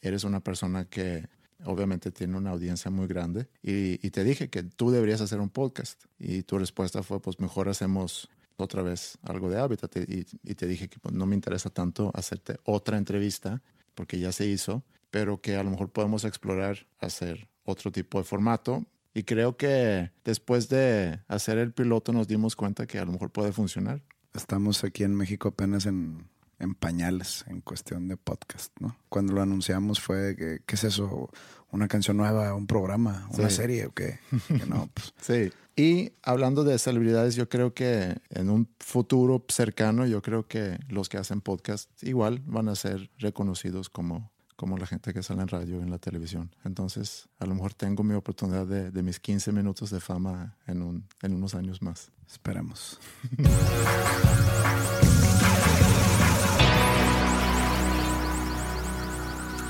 Eres 0.00 0.24
una 0.24 0.40
persona 0.40 0.84
que 0.84 1.28
obviamente 1.64 2.10
tiene 2.10 2.36
una 2.36 2.50
audiencia 2.50 2.90
muy 2.90 3.06
grande 3.06 3.48
y, 3.62 4.04
y 4.06 4.10
te 4.10 4.24
dije 4.24 4.50
que 4.50 4.62
tú 4.62 4.90
deberías 4.90 5.20
hacer 5.20 5.40
un 5.40 5.50
podcast. 5.50 6.04
Y 6.18 6.42
tu 6.42 6.58
respuesta 6.58 7.02
fue, 7.02 7.20
pues 7.20 7.40
mejor 7.40 7.68
hacemos 7.68 8.28
otra 8.56 8.82
vez 8.82 9.18
algo 9.22 9.48
de 9.48 9.58
hábitat. 9.58 9.96
Y, 9.96 10.26
y 10.42 10.54
te 10.54 10.66
dije 10.66 10.88
que 10.88 10.98
pues, 10.98 11.14
no 11.14 11.26
me 11.26 11.34
interesa 11.34 11.70
tanto 11.70 12.10
hacerte 12.14 12.58
otra 12.64 12.98
entrevista 12.98 13.62
porque 13.98 14.20
ya 14.20 14.30
se 14.30 14.46
hizo, 14.46 14.84
pero 15.10 15.40
que 15.40 15.56
a 15.56 15.64
lo 15.64 15.70
mejor 15.70 15.90
podemos 15.90 16.24
explorar 16.24 16.86
hacer 17.00 17.48
otro 17.64 17.90
tipo 17.90 18.18
de 18.18 18.24
formato. 18.24 18.86
Y 19.12 19.24
creo 19.24 19.56
que 19.56 20.12
después 20.24 20.68
de 20.68 21.18
hacer 21.26 21.58
el 21.58 21.72
piloto 21.72 22.12
nos 22.12 22.28
dimos 22.28 22.54
cuenta 22.54 22.86
que 22.86 23.00
a 23.00 23.04
lo 23.04 23.10
mejor 23.10 23.32
puede 23.32 23.50
funcionar. 23.50 24.00
Estamos 24.32 24.84
aquí 24.84 25.02
en 25.02 25.16
México 25.16 25.48
apenas 25.48 25.84
en 25.86 26.28
en 26.58 26.74
pañales 26.74 27.44
en 27.48 27.60
cuestión 27.60 28.08
de 28.08 28.16
podcast, 28.16 28.72
¿no? 28.80 28.96
Cuando 29.08 29.32
lo 29.32 29.42
anunciamos 29.42 30.00
fue, 30.00 30.34
que, 30.36 30.60
¿qué 30.66 30.74
es 30.74 30.84
eso? 30.84 31.30
¿Una 31.70 31.86
canción 31.88 32.16
nueva, 32.16 32.54
un 32.54 32.66
programa, 32.66 33.28
una 33.30 33.50
Sí. 33.50 33.56
serie 33.56 33.86
o 33.86 33.92
qué? 33.92 34.18
Que 34.48 34.66
no, 34.66 34.88
pues, 34.94 35.12
Sí. 35.20 35.50
Y 35.76 36.12
hablando 36.24 36.64
de 36.64 36.76
celebridades, 36.78 37.36
yo 37.36 37.48
creo 37.48 37.72
que 37.72 38.16
en 38.30 38.50
un 38.50 38.68
futuro 38.80 39.44
cercano, 39.48 40.06
yo 40.06 40.20
creo 40.22 40.48
que 40.48 40.76
los 40.88 41.08
que 41.08 41.18
hacen 41.18 41.40
podcast 41.40 41.88
igual 42.02 42.42
van 42.46 42.68
a 42.68 42.74
ser 42.74 43.10
reconocidos 43.18 43.88
como, 43.88 44.32
como 44.56 44.76
la 44.76 44.86
gente 44.88 45.14
que 45.14 45.22
sale 45.22 45.42
en 45.42 45.46
radio 45.48 45.78
y 45.78 45.82
en 45.82 45.90
la 45.92 45.98
televisión. 45.98 46.52
Entonces, 46.64 47.28
a 47.38 47.46
lo 47.46 47.54
mejor 47.54 47.74
tengo 47.74 48.02
mi 48.02 48.14
oportunidad 48.14 48.66
de, 48.66 48.90
de 48.90 49.02
mis 49.04 49.20
15 49.20 49.52
minutos 49.52 49.90
de 49.90 50.00
fama 50.00 50.56
en, 50.66 50.82
un, 50.82 51.06
en 51.22 51.34
unos 51.34 51.54
años 51.54 51.80
más. 51.80 52.10
esperemos. 52.26 52.98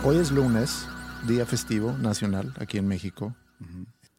Hoy 0.04 0.16
es 0.16 0.30
lunes, 0.30 0.86
día 1.26 1.44
festivo 1.44 1.92
nacional 1.98 2.54
aquí 2.58 2.78
en 2.78 2.86
México. 2.86 3.34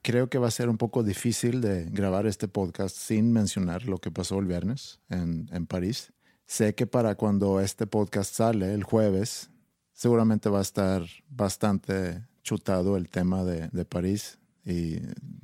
Creo 0.02 0.30
que 0.30 0.38
va 0.38 0.50
a 0.50 0.52
ser 0.52 0.68
un 0.68 0.78
poco 0.78 1.04
difícil 1.04 1.62
de 1.62 1.86
grabar 1.86 2.28
este 2.28 2.50
podcast 2.50 2.96
sin 2.98 3.32
mencionar 3.32 3.86
lo 3.86 3.98
que 3.98 4.12
pasó 4.12 4.40
el 4.40 4.46
viernes 4.46 5.00
en, 5.10 5.50
en 5.54 5.66
París. 5.66 6.12
Sé 6.46 6.76
que 6.76 6.86
para 6.86 7.16
cuando 7.16 7.62
este 7.62 7.88
podcast 7.88 8.34
sale 8.34 8.74
el 8.74 8.84
jueves, 8.84 9.52
seguramente 9.94 10.50
va 10.50 10.60
a 10.60 10.64
estar 10.64 11.04
bastante 11.30 12.26
chutado 12.44 12.98
el 12.98 13.10
tema 13.10 13.46
de, 13.46 13.70
de 13.70 13.86
París 13.86 14.38
y 14.66 14.98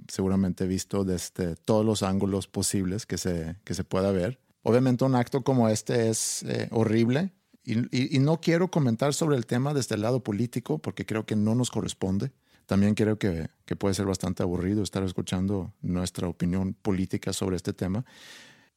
seguramente 0.10 0.68
visto 0.68 1.06
desde 1.06 1.56
todos 1.56 1.86
los 1.86 2.04
ángulos 2.04 2.48
posibles 2.48 3.06
que 3.06 3.18
se, 3.18 3.56
que 3.63 3.74
se 3.74 3.86
pueda 3.86 4.12
ver. 4.12 4.39
Obviamente 4.63 5.06
un 5.06 5.15
acto 5.15 5.44
como 5.44 5.70
este 5.70 6.10
es 6.10 6.44
eh, 6.44 6.68
horrible 6.72 7.32
y, 7.65 8.19
no 8.19 8.39
quiero 8.39 8.69
comentar 8.69 9.13
sobre 9.13 9.38
el 9.38 9.45
tema 9.45 9.74
desde 9.74 9.95
el 9.95 10.01
lado 10.01 10.24
político 10.24 10.77
porque 10.77 11.05
creo 11.05 11.25
que 11.25 11.36
no 11.36 11.55
nos 11.55 11.72
corresponde. 11.72 12.31
También 12.65 12.95
creo 12.95 13.17
que, 13.17 13.50
que 13.65 13.75
puede 13.75 13.93
ser 13.93 14.05
bastante 14.05 14.43
aburrido 14.43 14.84
estar 14.84 15.03
escuchando 15.03 15.74
nuestra 15.81 16.27
opinión 16.27 16.74
política 16.74 17.34
sobre 17.34 17.55
este 17.55 17.74
tema. 17.74 18.05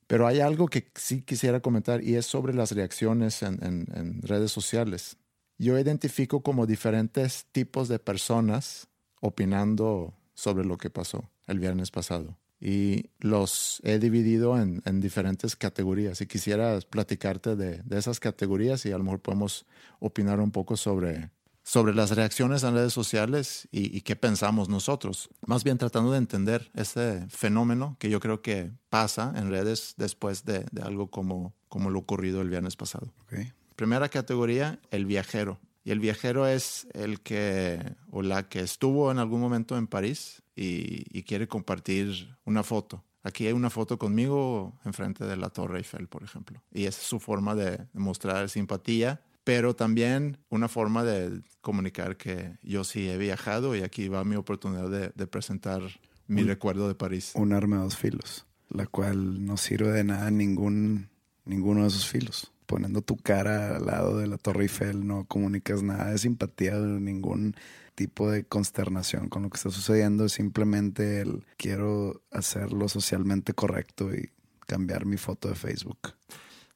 Pero 0.06 0.26
hay 0.26 0.40
algo 0.40 0.68
que 0.68 0.90
sí 0.94 1.22
quisiera 1.22 1.60
comentar 1.60 2.02
y 2.02 2.16
es 2.16 2.26
sobre 2.26 2.54
las 2.54 2.72
reacciones 2.72 3.42
en 3.42 4.22
redes 4.22 4.50
sociales. 4.52 5.16
Yo 5.58 5.78
identifico 5.78 6.42
como 6.42 6.66
diferentes 6.66 7.46
tipos 7.52 7.88
de 7.88 7.98
personas 7.98 8.88
opinando 9.20 10.14
sobre 10.34 10.64
lo 10.64 10.78
que 10.78 10.88
pasó 10.88 11.28
el 11.46 11.58
viernes 11.58 11.90
pasado. 11.90 12.36
Y 12.60 13.10
los 13.20 13.80
he 13.84 13.98
dividido 13.98 14.60
en, 14.60 14.82
en 14.84 15.00
diferentes 15.00 15.54
categorías. 15.54 16.20
Y 16.20 16.26
quisiera 16.26 16.78
platicarte 16.80 17.54
de, 17.54 17.82
de 17.84 17.98
esas 17.98 18.18
categorías 18.20 18.84
y 18.86 18.92
a 18.92 18.98
lo 18.98 19.04
mejor 19.04 19.20
podemos 19.20 19.66
opinar 20.00 20.40
un 20.40 20.50
poco 20.50 20.76
sobre, 20.76 21.30
sobre 21.62 21.94
las 21.94 22.12
reacciones 22.12 22.62
en 22.62 22.74
redes 22.74 22.92
sociales 22.92 23.68
y, 23.70 23.96
y 23.96 24.00
qué 24.00 24.16
pensamos 24.16 24.68
nosotros. 24.68 25.28
Más 25.46 25.64
bien 25.64 25.78
tratando 25.78 26.12
de 26.12 26.18
entender 26.18 26.70
ese 26.74 27.26
fenómeno 27.28 27.96
que 28.00 28.10
yo 28.10 28.20
creo 28.20 28.42
que 28.42 28.72
pasa 28.88 29.32
en 29.36 29.50
redes 29.50 29.94
después 29.96 30.44
de, 30.44 30.66
de 30.72 30.82
algo 30.82 31.10
como, 31.10 31.54
como 31.68 31.90
lo 31.90 31.98
ocurrido 31.98 32.40
el 32.40 32.50
viernes 32.50 32.74
pasado. 32.74 33.12
¿ok? 33.24 33.40
Primera 33.76 34.08
categoría, 34.08 34.80
el 34.90 35.06
viajero. 35.06 35.60
Y 35.84 35.90
el 35.90 36.00
viajero 36.00 36.46
es 36.46 36.86
el 36.92 37.20
que 37.20 37.94
o 38.10 38.22
la 38.22 38.48
que 38.48 38.60
estuvo 38.60 39.10
en 39.12 39.18
algún 39.18 39.40
momento 39.40 39.78
en 39.78 39.86
París 39.86 40.42
y, 40.58 41.06
y 41.10 41.22
quiere 41.22 41.46
compartir 41.46 42.36
una 42.44 42.62
foto. 42.62 43.04
Aquí 43.22 43.46
hay 43.46 43.52
una 43.52 43.70
foto 43.70 43.98
conmigo 43.98 44.78
enfrente 44.84 45.24
de 45.24 45.36
la 45.36 45.50
Torre 45.50 45.78
Eiffel, 45.78 46.08
por 46.08 46.22
ejemplo. 46.22 46.62
Y 46.72 46.84
esa 46.84 47.00
es 47.00 47.06
su 47.06 47.20
forma 47.20 47.54
de 47.54 47.86
mostrar 47.92 48.48
simpatía, 48.48 49.20
pero 49.44 49.74
también 49.74 50.38
una 50.48 50.68
forma 50.68 51.04
de 51.04 51.42
comunicar 51.60 52.16
que 52.16 52.56
yo 52.62 52.84
sí 52.84 53.08
he 53.08 53.18
viajado 53.18 53.76
y 53.76 53.82
aquí 53.82 54.08
va 54.08 54.24
mi 54.24 54.36
oportunidad 54.36 54.88
de, 54.90 55.12
de 55.14 55.26
presentar 55.26 55.82
mi 56.26 56.42
recuerdo 56.42 56.88
de 56.88 56.94
París. 56.94 57.32
Un 57.34 57.52
arma 57.52 57.76
de 57.76 57.82
dos 57.82 57.96
filos, 57.96 58.46
la 58.68 58.86
cual 58.86 59.44
no 59.44 59.56
sirve 59.56 59.90
de 59.92 60.04
nada 60.04 60.30
ningún, 60.30 61.08
ninguno 61.44 61.82
de 61.82 61.88
esos 61.88 62.06
filos. 62.06 62.52
Poniendo 62.66 63.00
tu 63.00 63.16
cara 63.16 63.76
al 63.76 63.86
lado 63.86 64.18
de 64.18 64.26
la 64.26 64.36
Torre 64.36 64.64
Eiffel 64.64 65.06
no 65.06 65.24
comunicas 65.24 65.82
nada 65.82 66.10
de 66.10 66.18
simpatía, 66.18 66.74
ningún 66.74 67.56
tipo 67.98 68.30
de 68.30 68.44
consternación 68.44 69.28
con 69.28 69.42
lo 69.42 69.50
que 69.50 69.56
está 69.56 69.70
sucediendo. 69.70 70.24
Es 70.24 70.32
simplemente 70.32 71.20
el 71.20 71.44
quiero 71.56 72.22
hacerlo 72.30 72.88
socialmente 72.88 73.54
correcto 73.54 74.14
y 74.14 74.30
cambiar 74.66 75.04
mi 75.04 75.16
foto 75.16 75.48
de 75.48 75.56
Facebook. 75.56 76.14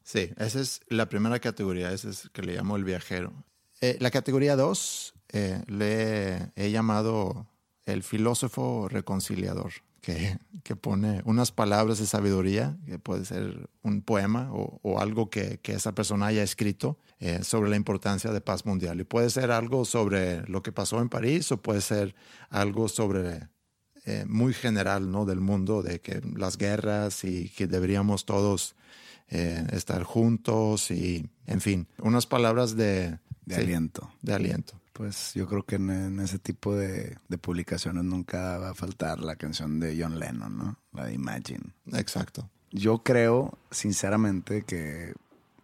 Sí, 0.02 0.32
esa 0.36 0.60
es 0.60 0.80
la 0.88 1.08
primera 1.08 1.38
categoría, 1.38 1.92
esa 1.92 2.10
es 2.10 2.28
que 2.32 2.42
le 2.42 2.56
llamo 2.56 2.74
el 2.74 2.82
viajero. 2.82 3.32
Eh, 3.80 3.98
la 4.00 4.10
categoría 4.10 4.56
dos 4.56 5.14
eh, 5.28 5.62
le 5.68 6.50
he 6.56 6.72
llamado 6.72 7.46
el 7.86 8.02
filósofo 8.02 8.88
reconciliador, 8.88 9.72
que, 10.02 10.36
que 10.64 10.76
pone 10.76 11.22
unas 11.24 11.52
palabras 11.52 11.98
de 11.98 12.06
sabiduría, 12.06 12.76
que 12.84 12.98
puede 12.98 13.24
ser 13.24 13.70
un 13.82 14.02
poema 14.02 14.50
o, 14.52 14.80
o 14.82 14.98
algo 14.98 15.30
que, 15.30 15.60
que 15.62 15.72
esa 15.72 15.94
persona 15.94 16.26
haya 16.26 16.42
escrito 16.42 16.98
eh, 17.20 17.44
sobre 17.44 17.70
la 17.70 17.76
importancia 17.76 18.32
de 18.32 18.40
paz 18.40 18.66
mundial. 18.66 19.00
Y 19.00 19.04
puede 19.04 19.30
ser 19.30 19.52
algo 19.52 19.84
sobre 19.84 20.42
lo 20.48 20.62
que 20.62 20.72
pasó 20.72 21.00
en 21.00 21.08
París 21.08 21.50
o 21.52 21.62
puede 21.62 21.80
ser 21.80 22.14
algo 22.50 22.88
sobre 22.88 23.48
eh, 24.04 24.24
muy 24.26 24.52
general 24.52 25.10
¿no? 25.12 25.24
del 25.24 25.40
mundo, 25.40 25.82
de 25.82 26.00
que 26.00 26.20
las 26.36 26.58
guerras 26.58 27.22
y 27.22 27.48
que 27.50 27.68
deberíamos 27.68 28.24
todos 28.26 28.74
eh, 29.28 29.64
estar 29.72 30.02
juntos 30.02 30.90
y, 30.90 31.30
en 31.46 31.60
fin, 31.60 31.86
unas 31.98 32.26
palabras 32.26 32.74
de, 32.76 33.18
De 33.46 33.54
sí, 33.54 33.60
aliento. 33.60 34.12
de 34.20 34.34
aliento. 34.34 34.81
Pues 35.02 35.34
yo 35.34 35.48
creo 35.48 35.64
que 35.64 35.74
en, 35.74 35.90
en 35.90 36.20
ese 36.20 36.38
tipo 36.38 36.76
de, 36.76 37.18
de 37.26 37.36
publicaciones 37.36 38.04
nunca 38.04 38.56
va 38.58 38.70
a 38.70 38.74
faltar 38.74 39.18
la 39.18 39.34
canción 39.34 39.80
de 39.80 40.00
John 40.00 40.20
Lennon, 40.20 40.56
¿no? 40.56 40.76
La 40.92 41.06
de 41.06 41.14
Imagine. 41.14 41.74
Exacto. 41.92 42.48
Yo 42.70 42.98
creo, 42.98 43.58
sinceramente, 43.72 44.62
que 44.62 45.12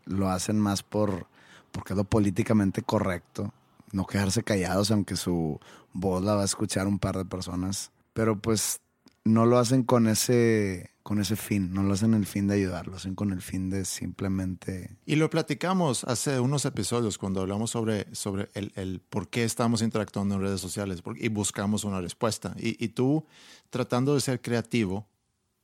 lo 0.07 0.29
hacen 0.29 0.59
más 0.59 0.83
por 0.83 1.29
porque 1.71 1.93
es 1.93 1.97
lo 1.97 2.03
políticamente 2.03 2.83
correcto. 2.83 3.55
No 3.93 4.07
quedarse 4.07 4.43
callados, 4.43 4.91
aunque 4.91 5.15
su 5.15 5.61
voz 5.93 6.25
la 6.25 6.35
va 6.35 6.43
a 6.43 6.47
escuchar 6.47 6.89
un 6.89 6.99
par 6.99 7.17
de 7.17 7.25
personas. 7.25 7.93
Pero 8.15 8.41
pues 8.41 8.81
no 9.29 9.47
lo 9.47 9.59
hacen 9.59 9.83
con 9.83 10.09
ese, 10.09 10.91
con 11.03 11.21
ese 11.21 11.37
fin. 11.37 11.73
No 11.73 11.83
lo 11.83 11.95
hacen 11.95 12.15
el 12.15 12.27
fin 12.27 12.47
de 12.47 12.55
ayudar. 12.55 12.87
Lo 12.87 12.97
hacen 12.97 13.15
con 13.15 13.33
el 13.33 13.43
fin 13.43 13.71
de 13.71 13.85
simplemente 13.85 14.97
Y 15.07 15.17
lo 15.17 15.31
platicamos 15.31 16.05
hace 16.05 16.41
unos 16.41 16.65
episodios 16.65 17.19
cuando 17.19 17.41
hablamos 17.41 17.71
sobre, 17.71 18.15
sobre 18.15 18.49
el, 18.55 18.73
el 18.75 19.01
por 19.01 19.29
qué 19.29 19.45
estamos 19.45 19.83
interactuando 19.83 20.35
en 20.35 20.41
redes 20.41 20.61
sociales 20.61 21.03
y 21.17 21.29
buscamos 21.29 21.85
una 21.85 22.01
respuesta. 22.01 22.55
Y, 22.59 22.83
y 22.83 22.89
tú, 22.89 23.27
tratando 23.71 24.15
de 24.15 24.21
ser 24.21 24.41
creativo, 24.41 25.07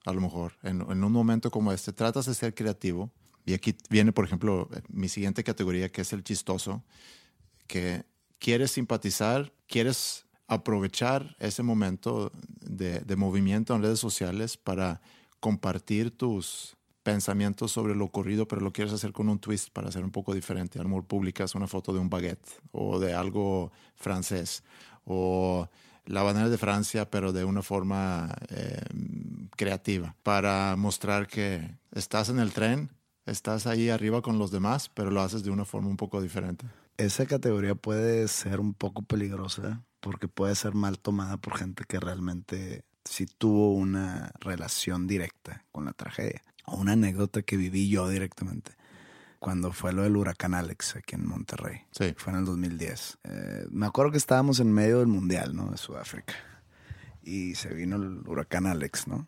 a 0.05 0.13
lo 0.13 0.21
mejor, 0.21 0.53
en 0.63 0.83
un 0.83 1.13
momento 1.13 1.51
como 1.51 1.73
este, 1.73 1.93
tratas 1.93 2.27
de 2.27 2.35
ser 2.35 2.55
creativo. 2.55 3.11
Y 3.47 3.53
aquí 3.53 3.77
viene, 3.91 4.13
por 4.13 4.25
ejemplo, 4.25 4.69
mi 4.89 5.09
siguiente 5.09 5.45
categoría, 5.45 5.91
que 5.91 6.03
es 6.03 6.13
el 6.13 6.25
chistoso, 6.25 6.83
que 7.67 8.05
quieres 8.39 8.71
simpatizar, 8.73 9.53
quieres 9.67 10.24
aprovechar 10.47 11.37
ese 11.39 11.63
momento 11.63 12.33
de, 12.61 13.17
movimiento 13.17 13.75
en 13.75 13.83
redes 13.83 14.01
sociales 14.01 14.57
para 14.57 15.01
compartir 15.41 16.11
tus 16.17 16.77
pensamientos 17.03 17.73
sobre 17.73 17.95
lo 17.95 18.07
ocurrido, 18.07 18.49
pero 18.49 18.63
lo 18.63 18.73
quieres 18.73 18.93
hacer 18.93 19.13
con 19.13 19.29
un 19.29 19.39
twist 19.39 19.71
para 19.73 19.89
hacer 19.89 20.05
un 20.05 20.11
poco 20.11 20.35
diferente. 20.35 20.79
A 20.79 20.83
lo 20.83 20.89
mejor 20.89 21.05
publicas 21.05 21.55
una 21.55 21.67
foto 21.67 21.93
de 21.93 21.99
un 21.99 22.09
baguette 22.09 22.49
o 22.73 22.99
de 22.99 23.15
algo 23.15 23.73
francés 23.95 24.63
o 25.05 25.69
la 26.07 26.23
bandera 26.23 26.49
de 26.49 26.59
Francia, 26.59 27.11
pero 27.11 27.33
de 27.33 27.45
una 27.45 27.63
forma 27.63 28.35
eh, 28.49 28.81
creativa, 29.57 30.17
para 30.23 30.77
mostrar 30.77 31.27
que 31.27 31.77
estás 31.93 32.29
en 32.29 32.39
el 32.39 32.53
tren, 32.53 32.91
estás 33.27 33.67
ahí 33.67 33.89
arriba 33.89 34.21
con 34.21 34.39
los 34.39 34.51
demás, 34.51 34.91
pero 34.93 35.11
lo 35.11 35.23
haces 35.23 35.43
de 35.45 35.51
una 35.51 35.65
forma 35.65 35.89
un 35.89 35.97
poco 35.97 36.21
diferente. 36.21 36.67
esa 36.97 37.27
categoría 37.27 37.75
puede 37.75 38.29
ser 38.29 38.61
un 38.61 38.75
poco 38.75 39.03
peligrosa 39.03 39.83
porque 40.05 40.29
puede 40.29 40.55
ser 40.55 40.75
mal 40.75 40.99
tomada 40.99 41.39
por 41.39 41.57
gente 41.57 41.85
que 41.89 41.99
realmente 41.99 42.85
sí 43.07 43.25
tuvo 43.25 43.73
una 43.73 44.33
relación 44.39 45.07
directa 45.07 45.65
con 45.73 45.87
la 45.87 45.95
tragedia. 45.95 46.43
O 46.67 46.77
una 46.77 46.93
anécdota 46.93 47.41
que 47.41 47.57
viví 47.57 47.89
yo 47.89 48.07
directamente 48.11 48.73
cuando 49.39 49.73
fue 49.73 49.95
lo 49.95 50.03
del 50.03 50.17
huracán 50.17 50.53
Alex 50.53 50.97
aquí 50.97 51.15
en 51.15 51.27
Monterrey. 51.27 51.87
Sí. 51.91 52.15
Fue 52.19 52.35
en 52.35 52.41
el 52.41 52.45
2010. 52.45 53.19
Eh, 53.25 53.67
me 53.71 53.87
acuerdo 53.87 54.13
que 54.13 54.19
estábamos 54.19 54.61
en 54.61 54.71
medio 54.73 54.99
del 54.99 55.07
Mundial, 55.07 55.57
¿no? 55.57 55.71
De 55.71 55.79
Sudáfrica. 55.79 56.35
Y 57.23 57.55
se 57.55 57.73
vino 57.73 57.97
el 57.97 58.29
huracán 58.29 58.67
Alex, 58.67 59.09
¿no? 59.09 59.27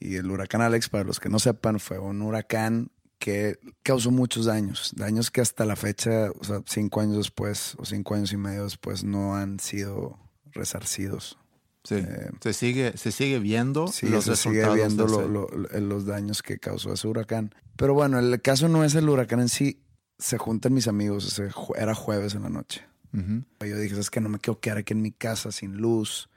Y 0.00 0.16
el 0.16 0.28
huracán 0.28 0.60
Alex, 0.60 0.88
para 0.88 1.04
los 1.04 1.20
que 1.20 1.28
no 1.28 1.38
sepan, 1.38 1.78
fue 1.78 2.00
un 2.00 2.20
huracán 2.20 2.90
que 3.18 3.58
causó 3.82 4.10
muchos 4.10 4.46
daños, 4.46 4.92
daños 4.96 5.30
que 5.30 5.40
hasta 5.40 5.64
la 5.64 5.76
fecha, 5.76 6.30
o 6.38 6.44
sea, 6.44 6.62
cinco 6.66 7.00
años 7.00 7.16
después 7.16 7.74
o 7.78 7.84
cinco 7.84 8.14
años 8.14 8.32
y 8.32 8.36
medio 8.36 8.64
después 8.64 9.04
no 9.04 9.34
han 9.36 9.58
sido 9.58 10.18
resarcidos. 10.52 11.38
Sí, 11.84 12.02
se, 12.42 12.52
sigue, 12.52 12.96
se 12.96 13.12
sigue 13.12 13.38
viendo 13.38 13.86
Sí, 13.86 14.08
los 14.08 14.24
se 14.24 14.34
sigue 14.34 14.68
viendo 14.74 15.04
de 15.06 15.10
lo- 15.12 15.20
ese- 15.20 15.28
lo- 15.28 15.48
lo- 15.48 15.80
los 15.80 16.04
daños 16.04 16.42
que 16.42 16.58
causó 16.58 16.92
ese 16.92 17.06
huracán. 17.06 17.54
Pero 17.76 17.94
bueno, 17.94 18.18
el 18.18 18.42
caso 18.42 18.68
no 18.68 18.82
es 18.84 18.94
el 18.96 19.08
huracán 19.08 19.38
en 19.40 19.48
sí, 19.48 19.82
se 20.18 20.36
juntan 20.36 20.74
mis 20.74 20.88
amigos, 20.88 21.26
ese 21.26 21.50
era 21.76 21.94
jueves 21.94 22.34
en 22.34 22.42
la 22.42 22.48
noche. 22.50 22.84
Ujú. 23.14 23.44
Yo 23.64 23.78
dije, 23.78 23.98
es 24.00 24.10
que 24.10 24.20
no 24.20 24.28
me 24.28 24.38
quiero 24.40 24.58
quedar 24.60 24.78
aquí 24.78 24.94
en 24.94 25.00
mi 25.02 25.12
casa 25.12 25.52
sin 25.52 25.76
luz, 25.76 26.28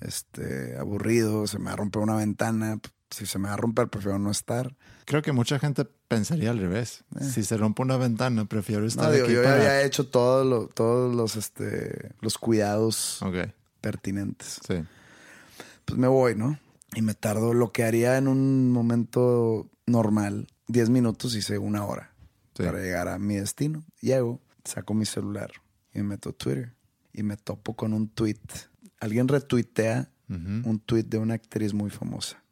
este, 0.00 0.76
aburrido, 0.78 1.46
se 1.46 1.58
me 1.58 1.66
va 1.66 1.72
a 1.72 1.76
romper 1.76 2.02
una 2.02 2.16
ventana. 2.16 2.80
Si 3.14 3.26
se 3.26 3.38
me 3.38 3.48
va 3.48 3.54
a 3.54 3.56
romper, 3.56 3.88
prefiero 3.88 4.18
no 4.18 4.30
estar. 4.30 4.74
Creo 5.04 5.22
que 5.22 5.32
mucha 5.32 5.58
gente 5.58 5.84
pensaría 5.84 6.50
al 6.50 6.58
revés. 6.58 7.04
Si 7.20 7.44
se 7.44 7.56
rompe 7.56 7.82
una 7.82 7.96
ventana, 7.96 8.44
prefiero 8.46 8.86
estar 8.86 9.04
Eh. 9.04 9.08
No, 9.08 9.14
digo, 9.14 9.24
aquí 9.26 9.34
yo 9.34 9.42
para... 9.42 9.54
había 9.56 9.82
hecho 9.82 10.08
todo 10.08 10.44
lo- 10.44 10.66
todos 10.68 11.14
los, 11.14 11.36
este, 11.36 12.10
los 12.20 12.38
cuidados 12.38 13.20
pertinentes. 13.80 14.60
sí. 14.66 14.74
Pues 15.84 15.98
me 15.98 16.08
voy, 16.08 16.34
¿no? 16.34 16.58
Y 16.94 17.02
me 17.02 17.12
tardo 17.14 17.52
lo 17.52 17.70
que 17.70 17.84
haría 17.84 18.16
en 18.16 18.26
un 18.28 18.70
momento 18.72 19.68
normal, 19.86 20.46
10 20.68 20.88
minutos, 20.88 21.34
hice 21.34 21.58
una 21.58 21.84
hora 21.84 22.10
Sí. 22.56 22.62
para 22.62 22.78
llegar 22.80 23.08
a 23.08 23.18
mi 23.18 23.34
destino. 23.34 23.84
Llego, 24.00 24.40
saco 24.64 24.94
mi 24.94 25.04
celular 25.04 25.50
y 25.92 25.98
me 25.98 26.04
meto 26.04 26.30
a 26.30 26.32
Twitter 26.32 26.72
y 27.12 27.22
me 27.22 27.36
topo 27.36 27.74
con 27.76 27.92
un 27.92 28.08
tweet. 28.08 28.38
Alguien 29.00 29.28
retuitea 29.28 30.08
un 30.28 30.80
tweet 30.84 31.04
de 31.04 31.18
una 31.18 31.34
actriz 31.34 31.74
muy 31.74 31.90
famosa 31.90 32.42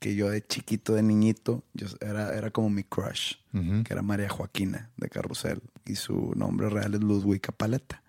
Que 0.00 0.14
yo 0.14 0.28
de 0.28 0.44
chiquito, 0.46 0.94
de 0.94 1.02
niñito, 1.02 1.62
yo 1.72 1.86
era, 2.00 2.34
era 2.36 2.50
como 2.50 2.68
mi 2.70 2.82
crush, 2.84 3.36
que 3.52 3.92
era 3.92 4.02
María 4.02 4.28
Joaquina 4.28 4.90
de 4.96 5.08
Carrusel 5.08 5.60
y 5.86 5.94
su 5.96 6.32
nombre 6.36 6.68
real 6.68 6.94
es 6.94 7.00
Ludwika 7.00 7.52
Paleta. 7.52 8.02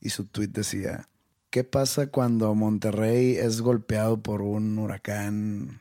Y 0.00 0.08
su 0.10 0.24
tweet 0.24 0.48
decía, 0.48 1.08
¿qué 1.50 1.62
pasa 1.64 2.06
cuando 2.08 2.54
Monterrey 2.54 3.36
es 3.36 3.60
golpeado 3.60 4.20
por 4.22 4.42
un 4.42 4.78
huracán? 4.78 5.78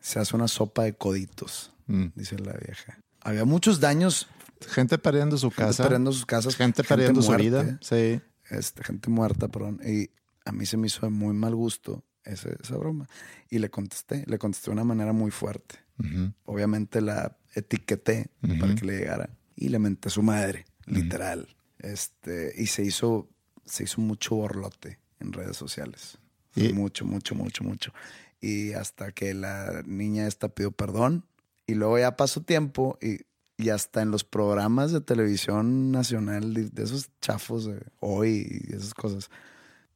Se 0.00 0.18
hace 0.18 0.34
una 0.36 0.48
sopa 0.48 0.82
de 0.84 0.94
coditos, 0.94 1.72
Mm. 1.86 2.06
dice 2.14 2.38
la 2.38 2.52
vieja. 2.52 2.98
Había 3.22 3.44
muchos 3.44 3.80
daños, 3.80 4.28
Gente 4.68 4.98
perdiendo 4.98 5.36
su 5.38 5.50
gente 5.50 5.62
casa. 5.64 5.82
perdiendo 5.84 6.12
sus 6.12 6.26
casas, 6.26 6.54
Gente 6.56 6.84
perdiendo 6.84 7.22
su 7.22 7.32
vida. 7.34 7.78
Sí. 7.80 8.20
este, 8.50 8.84
gente 8.84 9.08
muerta, 9.10 9.48
perdón. 9.48 9.80
Y 9.86 10.10
a 10.44 10.52
mí 10.52 10.66
se 10.66 10.76
me 10.76 10.86
hizo 10.88 11.00
de 11.06 11.10
muy 11.10 11.34
mal 11.34 11.54
gusto 11.54 12.02
ese- 12.32 12.56
esa 12.62 12.76
broma. 12.76 13.08
Y 13.50 13.58
le 13.58 13.70
contesté, 13.70 14.24
le 14.26 14.38
contesté 14.38 14.66
de 14.70 14.72
una 14.74 14.84
manera 14.84 15.12
muy 15.12 15.30
fuerte. 15.30 15.76
Ujú. 15.98 16.32
Obviamente 16.44 17.00
la 17.00 17.36
etiqueté 17.54 18.28
para 18.40 18.66
Ujú. 18.66 18.74
que 18.76 18.86
le 18.86 18.98
llegara 18.98 19.30
y 19.56 19.68
le 19.68 19.78
menté 19.78 20.08
a 20.08 20.10
su 20.10 20.22
madre, 20.22 20.64
literal. 20.86 21.48
Este, 21.78 22.52
y 22.56 22.66
se 22.66 22.82
hizo, 22.84 23.28
se 23.64 23.84
hizo 23.84 24.00
mucho 24.00 24.34
borlote 24.36 24.98
en 25.18 25.32
redes 25.32 25.56
sociales. 25.56 26.18
Y- 26.54 26.72
Mucho, 26.72 27.04
mucho, 27.04 27.34
mucho, 27.34 27.64
mucho. 27.64 27.92
Y 28.40 28.72
hasta 28.72 29.12
que 29.12 29.34
la 29.34 29.82
niña 29.86 30.26
esta 30.26 30.48
pidió 30.48 30.72
perdón. 30.72 31.24
Y 31.66 31.74
luego 31.74 31.98
ya 31.98 32.16
pasó 32.16 32.42
tiempo 32.42 32.98
y, 33.00 33.20
y 33.56 33.68
hasta 33.68 34.02
en 34.02 34.10
los 34.10 34.24
programas 34.24 34.90
de 34.92 35.00
televisión 35.00 35.92
nacional, 35.92 36.54
de, 36.54 36.70
de 36.70 36.82
esos 36.82 37.10
chafos 37.20 37.66
de 37.66 37.80
hoy 38.00 38.64
y 38.68 38.74
esas 38.74 38.94
cosas, 38.94 39.30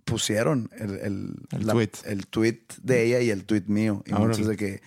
pusieron 0.05 0.71
el, 0.79 0.91
el, 1.01 1.35
El 1.53 1.67
tweet. 1.67 1.91
el 2.05 2.27
tweet 2.27 2.61
de 2.83 3.05
ella 3.05 3.21
y 3.21 3.31
el 3.31 3.45
tweet 3.45 3.65
mío. 3.67 4.03
Y 4.07 4.13
Órale. 4.13 4.29
muchos 4.29 4.47
de 4.47 4.57
que 4.57 4.83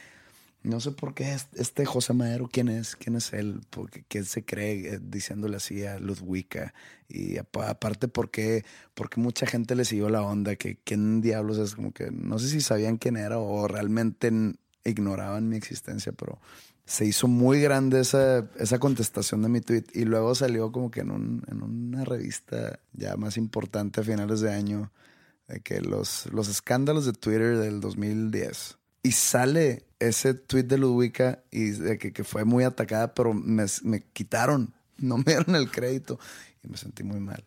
no 0.64 0.80
sé 0.82 0.92
por 0.92 1.14
qué 1.14 1.34
es- 1.34 1.48
este 1.56 1.86
José 1.86 2.14
Madero, 2.14 2.50
¿quién 2.52 2.68
es? 2.68 2.96
¿Quién 2.96 3.16
es 3.16 3.32
él? 3.34 3.62
Porque 3.70 4.04
qué 4.08 4.24
se 4.24 4.44
cree 4.44 4.96
eh, 4.96 5.00
diciéndole 5.02 5.58
así 5.58 5.86
a 5.86 6.00
Ludwika. 6.00 6.74
Y 7.08 7.38
apa- 7.38 7.70
aparte, 7.70 8.08
¿por 8.08 8.30
qué? 8.32 8.66
Porque 8.94 9.20
mucha 9.22 9.46
gente 9.46 9.76
le 9.76 9.86
siguió 9.86 10.10
la 10.10 10.22
onda, 10.24 10.56
que 10.56 10.78
quién 10.84 11.22
diablos 11.22 11.58
es, 11.58 11.76
como 11.76 11.94
que 11.94 12.12
no 12.12 12.38
sé 12.38 12.50
si 12.50 12.60
sabían 12.62 12.98
quién 12.98 13.16
era 13.18 13.40
o 13.40 13.68
realmente 13.68 14.32
ignoraban 14.84 15.48
mi 15.50 15.58
existencia, 15.58 16.12
pero 16.12 16.40
se 16.86 17.06
hizo 17.06 17.28
muy 17.28 17.60
grande 17.62 18.00
esa, 18.02 18.50
esa 18.60 18.80
contestación 18.80 19.42
de 19.44 19.50
mi 19.50 19.62
tweet. 19.62 19.84
Y 19.94 20.06
luego 20.06 20.36
salió 20.36 20.72
como 20.72 20.92
que 20.92 21.02
en, 21.02 21.12
un- 21.12 21.44
en 21.50 21.62
una 21.64 22.04
revista 22.06 22.80
ya 22.94 23.16
más 23.16 23.38
importante 23.38 24.02
a 24.02 24.04
finales 24.04 24.40
de 24.42 24.52
año, 24.54 24.92
de 25.48 25.62
que 25.62 25.82
los, 25.82 26.28
los 26.32 26.48
escándalos 26.48 27.06
de 27.06 27.14
Twitter 27.14 27.58
del 27.58 27.80
2010. 27.80 28.78
Y 29.04 29.12
sale 29.12 29.86
ese 30.00 30.34
tweet 30.34 30.64
de 30.64 30.78
Ludwika 30.78 31.44
y 31.52 31.70
de 31.72 31.98
que, 31.98 32.12
que 32.12 32.24
fue 32.24 32.44
muy 32.44 32.64
atacada, 32.64 33.14
pero 33.14 33.34
me, 33.34 33.66
me 33.84 34.02
quitaron, 34.14 34.74
no 34.98 35.18
me 35.18 35.24
dieron 35.26 35.56
el 35.56 35.72
crédito 35.72 36.20
y 36.64 36.68
me 36.68 36.78
sentí 36.78 37.04
muy 37.04 37.20
mal 37.20 37.44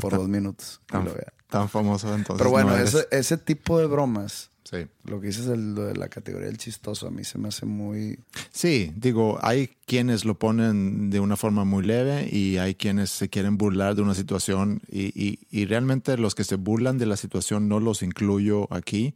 por 0.00 0.10
tan- 0.10 0.20
dos 0.20 0.28
minutos. 0.28 0.80
Tan, 0.86 1.04
lo 1.04 1.12
vea. 1.14 1.32
tan 1.48 1.68
famoso 1.68 2.08
entonces. 2.14 2.38
Pero 2.38 2.50
bueno, 2.50 2.70
no 2.70 2.76
eres. 2.76 2.94
ese, 2.94 3.06
ese 3.10 3.36
tipo 3.38 3.78
de 3.78 3.86
bromas, 3.86 4.50
Sí. 4.64 4.78
lo 5.04 5.20
que 5.20 5.28
dices 5.28 5.46
lo 5.46 5.84
de 5.84 5.94
la 5.94 6.08
categoría 6.08 6.48
del 6.48 6.58
chistoso, 6.58 7.06
a 7.06 7.10
mí 7.12 7.22
se 7.22 7.38
me 7.38 7.48
hace 7.48 7.66
muy... 7.66 8.18
Sí, 8.50 8.92
digo, 8.96 9.38
hay 9.42 9.70
quienes 9.86 10.24
lo 10.24 10.36
ponen 10.38 11.08
de 11.08 11.20
una 11.20 11.36
forma 11.36 11.64
muy 11.64 11.84
leve 11.84 12.28
y 12.32 12.56
hay 12.56 12.74
quienes 12.74 13.10
se 13.10 13.28
quieren 13.28 13.58
burlar 13.58 13.94
de 13.94 14.02
una 14.02 14.14
situación 14.16 14.82
y, 14.90 15.04
y- 15.20 15.38
y 15.52 15.66
realmente 15.66 16.16
los 16.18 16.34
que 16.34 16.42
se 16.42 16.56
burlan 16.56 16.98
de 16.98 17.06
la 17.06 17.16
situación 17.16 17.68
no 17.68 17.78
los 17.78 18.02
incluyo 18.02 18.66
aquí. 18.74 19.14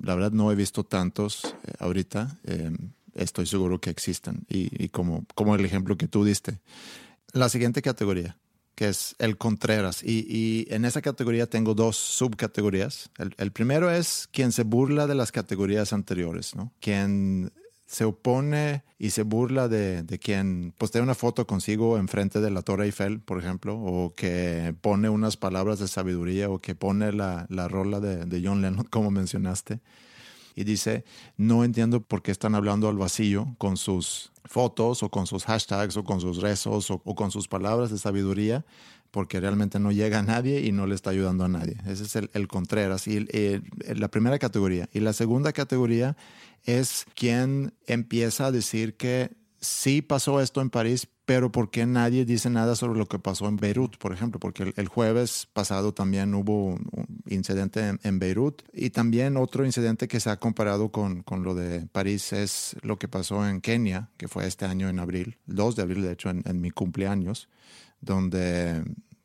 La 0.00 0.14
verdad 0.14 0.32
no 0.32 0.52
he 0.52 0.54
visto 0.54 0.84
tantos 0.84 1.42
eh, 1.64 1.72
ahorita. 1.78 2.38
Eh, 2.44 2.70
estoy 3.14 3.46
seguro 3.46 3.80
que 3.80 3.88
existen 3.90 4.44
y, 4.48 4.68
y 4.82 4.88
como, 4.90 5.24
como 5.34 5.54
el 5.54 5.64
ejemplo 5.64 5.96
que 5.96 6.06
tú 6.08 6.22
diste. 6.24 6.60
La 7.32 7.48
siguiente 7.48 7.80
categoría, 7.80 8.36
que 8.74 8.88
es 8.88 9.14
el 9.18 9.36
Contreras. 9.36 10.02
Y, 10.02 10.26
y 10.28 10.66
en 10.70 10.84
esa 10.84 11.02
categoría 11.02 11.46
tengo 11.46 11.74
dos 11.74 11.96
subcategorías. 11.96 13.10
El, 13.18 13.34
el 13.38 13.52
primero 13.52 13.90
es 13.90 14.28
quien 14.32 14.52
se 14.52 14.62
burla 14.62 15.06
de 15.06 15.14
las 15.14 15.32
categorías 15.32 15.92
anteriores, 15.92 16.54
¿no? 16.54 16.72
Quien 16.80 17.52
se 17.86 18.04
opone 18.04 18.84
y 18.98 19.10
se 19.10 19.22
burla 19.22 19.68
de, 19.68 20.02
de 20.02 20.18
quien 20.18 20.72
postea 20.78 21.02
una 21.02 21.14
foto 21.14 21.46
consigo 21.46 21.98
enfrente 21.98 22.40
de 22.40 22.50
la 22.50 22.62
Torre 22.62 22.86
Eiffel, 22.86 23.20
por 23.20 23.38
ejemplo, 23.38 23.78
o 23.78 24.14
que 24.14 24.74
pone 24.80 25.10
unas 25.10 25.36
palabras 25.36 25.78
de 25.78 25.88
sabiduría 25.88 26.48
o 26.48 26.58
que 26.58 26.74
pone 26.74 27.12
la, 27.12 27.44
la 27.50 27.68
rola 27.68 28.00
de, 28.00 28.24
de 28.24 28.42
John 28.42 28.62
Lennon, 28.62 28.84
como 28.90 29.10
mencionaste 29.10 29.80
y 30.54 30.64
dice, 30.64 31.04
no 31.36 31.64
entiendo 31.64 32.00
por 32.02 32.22
qué 32.22 32.30
están 32.30 32.54
hablando 32.54 32.88
al 32.88 32.96
vacío 32.96 33.54
con 33.58 33.76
sus 33.76 34.32
fotos 34.44 35.02
o 35.02 35.10
con 35.10 35.26
sus 35.26 35.44
hashtags 35.44 35.96
o 35.96 36.04
con 36.04 36.20
sus 36.20 36.38
rezos 36.38 36.90
o, 36.90 36.98
con 36.98 37.30
sus 37.30 37.48
palabras 37.48 37.90
de 37.90 37.98
sabiduría, 37.98 38.64
porque 39.10 39.40
realmente 39.40 39.78
no 39.78 39.92
llega 39.92 40.20
a 40.20 40.22
nadie 40.22 40.60
y 40.62 40.72
no 40.72 40.86
le 40.86 40.94
está 40.94 41.10
ayudando 41.10 41.44
a 41.44 41.48
nadie. 41.48 41.76
Ese 41.86 42.04
es 42.04 42.16
el, 42.16 42.30
el 42.32 42.48
Contreras 42.48 43.06
y 43.06 43.16
el- 43.18 43.28
el- 43.86 44.00
la 44.00 44.08
primera 44.08 44.38
categoría. 44.38 44.88
Y 44.92 45.00
la 45.00 45.12
segunda 45.12 45.52
categoría 45.52 46.16
es 46.64 47.04
quien 47.14 47.74
empieza 47.86 48.46
a 48.46 48.52
decir 48.52 48.96
que 48.96 49.30
sí 49.60 50.02
pasó 50.02 50.40
esto 50.40 50.60
en 50.60 50.70
París, 50.70 51.06
pero 51.24 51.52
¿por 51.52 51.70
qué 51.70 51.86
nadie 51.86 52.24
dice 52.24 52.50
nada 52.50 52.74
sobre 52.74 52.98
lo 52.98 53.06
que 53.06 53.18
pasó 53.18 53.46
en 53.46 53.56
Beirut, 53.56 53.96
por 53.96 54.12
ejemplo? 54.12 54.40
Porque 54.40 54.72
el, 54.76 54.88
jueves 54.88 55.48
pasado 55.52 55.94
también 55.94 56.34
hubo 56.34 56.74
un, 56.74 57.22
incidente 57.28 57.86
en, 57.88 58.00
en 58.02 58.18
Beirut 58.18 58.62
y 58.72 58.90
también 58.90 59.36
otro 59.36 59.64
incidente 59.64 60.08
que 60.08 60.20
se 60.20 60.30
ha 60.30 60.38
comparado 60.38 60.90
con, 60.90 61.22
con 61.22 61.44
lo 61.44 61.54
de 61.54 61.86
París 61.86 62.32
es 62.32 62.76
lo 62.82 62.98
que 62.98 63.08
pasó 63.08 63.46
en 63.48 63.60
Kenia, 63.60 64.10
que 64.16 64.28
fue 64.28 64.46
este 64.46 64.64
año 64.64 64.88
en 64.88 64.98
abril, 64.98 65.38
el 65.46 65.54
2 65.54 65.76
de 65.76 65.82
abril, 65.82 66.02
de 66.02 66.12
hecho, 66.12 66.30
en, 66.30 66.42
en 66.44 66.60
mi 66.60 66.70
cumpleaños, 66.70 67.48
donde 68.00 68.82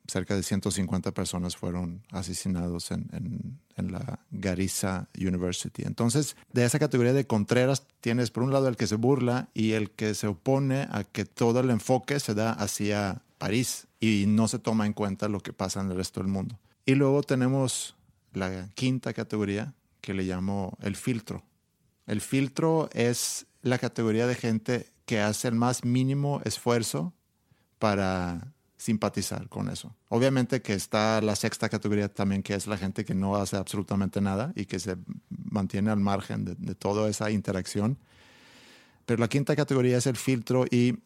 cerca 0.08 0.36
de 0.36 0.44
150 0.44 1.12
personas 1.14 1.56
fueron 1.58 2.04
asesinados 2.12 2.92
en, 2.92 3.08
en- 3.12 3.92
la 3.92 4.20
Garissa 4.32 5.08
University. 5.16 5.84
Entonces, 5.86 6.36
de 6.52 6.66
esa 6.66 6.80
categoría 6.80 7.14
de 7.14 7.28
Contreras 7.28 7.86
tienes 8.02 8.32
por 8.32 8.42
un 8.44 8.52
lado 8.52 8.68
el 8.68 8.76
que 8.76 8.88
se 8.88 8.96
burla 8.96 9.50
y 9.54 9.74
el 9.74 9.92
que 9.92 10.16
se 10.16 10.26
opone 10.26 10.88
a 10.90 11.04
que 11.04 11.26
todo 11.26 11.60
el 11.60 11.70
enfoque 11.70 12.20
se 12.20 12.34
da 12.34 12.54
hacia 12.54 13.22
París 13.38 13.88
y 14.00 14.26
no 14.28 14.48
se 14.48 14.58
toma 14.58 14.88
en 14.88 14.94
cuenta 14.94 15.28
lo 15.30 15.42
que 15.42 15.54
pasa 15.54 15.80
en 15.82 15.92
el 15.92 15.98
resto 15.98 16.22
del 16.22 16.30
mundo. 16.32 16.58
Y 16.88 16.96
luego 16.96 17.22
tenemos 17.22 17.96
la 18.34 18.68
quinta 18.74 19.14
categoría 19.14 19.76
que 20.02 20.16
le 20.16 20.24
llamo 20.24 20.76
el 20.82 20.96
filtro. 20.96 21.44
El 22.08 22.22
filtro 22.22 22.90
es 22.94 23.46
la 23.62 23.78
categoría 23.78 24.26
de 24.26 24.34
gente 24.36 24.88
que 25.06 25.20
hace 25.20 25.50
el 25.50 25.56
más 25.56 25.84
mínimo 25.86 26.42
esfuerzo 26.46 27.14
para 27.80 28.54
simpatizar 28.78 29.50
con 29.50 29.70
eso. 29.70 29.94
Obviamente 30.10 30.62
que 30.62 30.74
está 30.74 31.20
la 31.22 31.36
sexta 31.36 31.68
categoría 31.68 32.08
también, 32.10 32.44
que 32.44 32.54
es 32.54 32.68
la 32.68 32.78
gente 32.78 33.04
que 33.04 33.16
no 33.16 33.36
hace 33.36 33.58
absolutamente 33.58 34.22
nada 34.22 34.54
y 34.56 34.66
que 34.66 34.80
se 34.80 34.98
mantiene 35.52 35.90
al 35.90 36.00
margen 36.00 36.46
de, 36.46 36.76
toda 36.76 37.10
esa 37.10 37.32
interacción. 37.32 37.98
Pero 39.06 39.20
la 39.20 39.28
quinta 39.28 39.56
categoría 39.56 39.98
es 39.98 40.06
el 40.06 40.16
filtro 40.16 40.66
y 40.70 41.00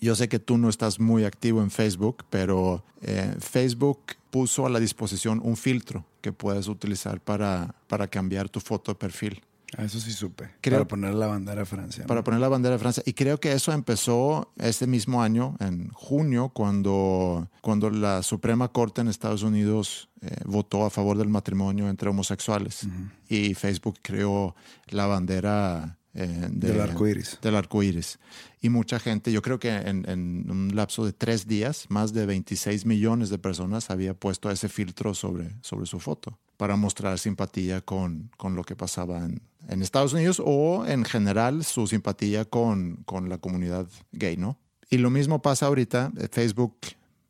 yo 0.00 0.16
sé 0.16 0.28
que 0.28 0.40
tú 0.40 0.58
no 0.58 0.68
estás 0.68 0.98
muy 0.98 1.24
activo 1.24 1.62
en 1.62 1.70
Facebook, 1.70 2.24
pero 2.28 2.84
eh, 3.00 3.36
Facebook 3.38 4.00
puso 4.30 4.66
a 4.66 4.70
la 4.70 4.80
disposición 4.80 5.40
un 5.44 5.56
filtro 5.56 6.04
que 6.20 6.32
puedes 6.32 6.66
utilizar 6.66 7.20
para, 7.20 7.76
para 7.86 8.08
cambiar 8.08 8.48
tu 8.48 8.58
foto 8.58 8.92
de 8.92 8.98
perfil. 8.98 9.42
A 9.78 9.84
eso 9.84 9.98
sí 10.00 10.12
supe. 10.12 10.50
Creo- 10.60 10.78
para 10.80 10.88
poner 10.88 11.14
la 11.14 11.26
bandera 11.26 11.60
de 11.60 11.66
Francia. 11.66 12.02
¿no? 12.02 12.06
para 12.08 12.22
poner 12.22 12.40
la 12.40 12.48
bandera 12.48 12.74
de 12.74 12.78
Francia. 12.78 13.02
Y 13.06 13.14
creo 13.14 13.38
que 13.38 13.52
eso 13.52 13.72
empezó 13.72 14.52
ese 14.56 14.86
mismo 14.86 15.22
año, 15.22 15.56
en 15.60 15.88
junio, 15.90 16.50
cuando, 16.50 17.48
cuando 17.62 17.90
la 17.90 18.22
Suprema 18.22 18.68
Corte 18.68 19.00
en 19.00 19.08
Estados 19.08 19.42
Unidos 19.42 20.10
eh, 20.20 20.36
votó 20.44 20.84
a 20.84 20.90
favor 20.90 21.16
del 21.16 21.28
matrimonio 21.28 21.88
entre 21.88 22.08
homosexuales. 22.10 22.86
Y 23.28 23.54
Facebook 23.54 23.98
creó 24.02 24.54
la 24.88 25.06
bandera 25.06 25.98
eh, 26.14 26.48
Del 26.50 26.80
arco 26.80 27.06
iris. 27.06 27.38
Del 27.40 27.56
arco 27.56 27.82
iris. 27.82 28.18
Y 28.60 28.68
mucha 28.68 28.98
gente, 28.98 29.32
yo 29.32 29.42
creo 29.42 29.58
que 29.58 29.70
en, 29.70 30.08
en 30.08 30.50
un 30.50 30.74
lapso 30.74 31.04
de 31.04 31.12
tres 31.12 31.46
días, 31.46 31.86
más 31.88 32.12
de 32.12 32.26
26 32.26 32.86
millones 32.86 33.30
de 33.30 33.38
personas 33.38 33.90
había 33.90 34.14
puesto 34.14 34.50
ese 34.50 34.68
filtro 34.68 35.14
sobre, 35.14 35.50
sobre 35.62 35.86
su 35.86 36.00
foto 36.00 36.38
para 36.56 36.76
mostrar 36.76 37.18
simpatía 37.18 37.80
con, 37.80 38.30
con 38.36 38.54
lo 38.54 38.62
que 38.62 38.76
pasaba 38.76 39.24
en, 39.24 39.42
en 39.68 39.82
Estados 39.82 40.12
Unidos 40.12 40.40
o 40.44 40.86
en 40.86 41.04
general 41.04 41.64
su 41.64 41.86
simpatía 41.86 42.44
con, 42.44 43.02
con 43.04 43.28
la 43.28 43.38
comunidad 43.38 43.88
gay, 44.12 44.36
¿no? 44.36 44.58
Y 44.88 44.98
lo 44.98 45.10
mismo 45.10 45.40
pasa 45.40 45.66
ahorita, 45.66 46.12
eh, 46.18 46.28
Facebook 46.30 46.76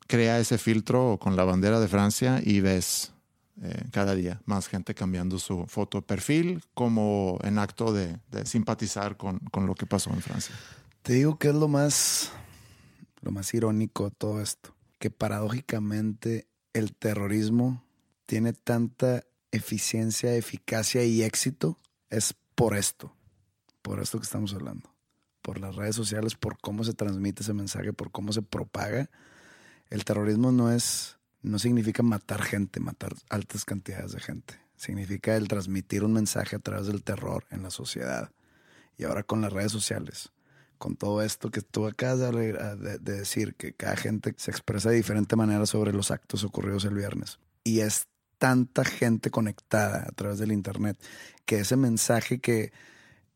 crea 0.07 0.39
ese 0.39 0.59
filtro 0.59 1.19
con 1.21 1.37
la 1.37 1.45
bandera 1.45 1.81
de 1.81 1.89
Francia 1.89 2.43
y 2.45 2.61
ves 2.61 3.12
eh, 3.61 3.85
cada 3.93 4.15
día 4.15 4.41
más 4.47 4.67
gente 4.67 4.95
cambiando 4.95 5.39
su 5.39 5.67
foto 5.67 6.01
perfil 6.01 6.65
como 6.73 7.39
en 7.43 7.59
acto 7.59 7.93
de, 7.93 8.19
de 8.31 8.47
simpatizar 8.47 9.19
con, 9.19 9.41
con, 9.51 9.67
lo 9.67 9.75
que 9.75 9.85
pasó 9.85 10.11
en 10.11 10.23
Francia. 10.23 10.55
Te 11.03 11.13
digo 11.13 11.39
que 11.39 11.49
es 11.49 11.55
lo 11.55 11.69
más, 11.69 12.33
lo 13.21 13.31
más 13.31 13.53
irónico 13.53 14.05
de 14.05 14.11
todo 14.13 14.41
esto, 14.41 14.75
que 14.99 15.11
paradójicamente 15.11 16.47
el 16.73 16.95
terrorismo 16.95 17.85
tiene 18.25 18.55
tanta 18.55 19.25
eficiencia, 19.51 20.35
eficacia 20.35 21.05
y 21.05 21.23
éxito 21.23 21.79
es 22.09 22.35
por 22.55 22.77
esto, 22.77 23.15
por 23.83 24.01
esto 24.01 24.19
que 24.19 24.25
estamos 24.25 24.55
hablando, 24.55 24.95
por 25.43 25.61
las 25.61 25.77
redes 25.77 25.95
sociales, 25.95 26.37
por 26.37 26.59
cómo 26.59 26.85
se 26.85 26.95
transmite 26.95 27.43
ese 27.43 27.53
mensaje, 27.53 27.93
por 27.93 28.11
cómo 28.11 28.33
se 28.33 28.41
propaga. 28.41 29.11
El 29.91 30.05
terrorismo 30.05 30.53
no 30.53 30.73
es 30.73 31.19
no 31.43 31.59
significa 31.59 32.03
matar 32.03 32.43
gente, 32.43 32.81
matar 32.81 33.15
altas 33.29 33.65
cantidades 33.65 34.13
de 34.13 34.21
gente. 34.21 34.61
Significa 34.77 35.37
el 35.37 35.49
transmitir 35.49 36.05
un 36.05 36.13
mensaje 36.13 36.57
a 36.57 36.59
través 36.59 36.87
del 36.87 37.03
terror 37.03 37.45
en 37.51 37.63
la 37.63 37.71
sociedad. 37.71 38.31
Y 38.97 39.05
ahora 39.05 39.23
con 39.23 39.41
las 39.41 39.53
redes 39.53 39.73
sociales, 39.73 40.33
con 40.79 40.97
todo 40.97 41.23
esto 41.23 41.51
que 41.51 41.63
tú 41.63 41.87
acabas 41.87 42.19
de, 42.33 42.53
de, 42.53 42.99
de 42.99 43.13
decir, 43.19 43.55
que 43.55 43.73
cada 43.73 43.97
gente 43.97 44.35
se 44.37 44.51
expresa 44.51 44.91
de 44.91 44.97
diferente 44.97 45.37
manera 45.37 45.67
sobre 45.67 45.93
los 45.93 46.11
actos 46.11 46.45
ocurridos 46.45 46.85
el 46.85 46.95
viernes. 46.95 47.39
Y 47.65 47.81
es 47.81 48.07
tanta 48.39 48.85
gente 48.85 49.31
conectada 49.31 50.05
a 50.09 50.13
través 50.13 50.39
del 50.39 50.51
Internet 50.51 50.99
que 51.45 51.61
ese 51.61 51.77
mensaje 51.77 52.41
que 52.41 52.73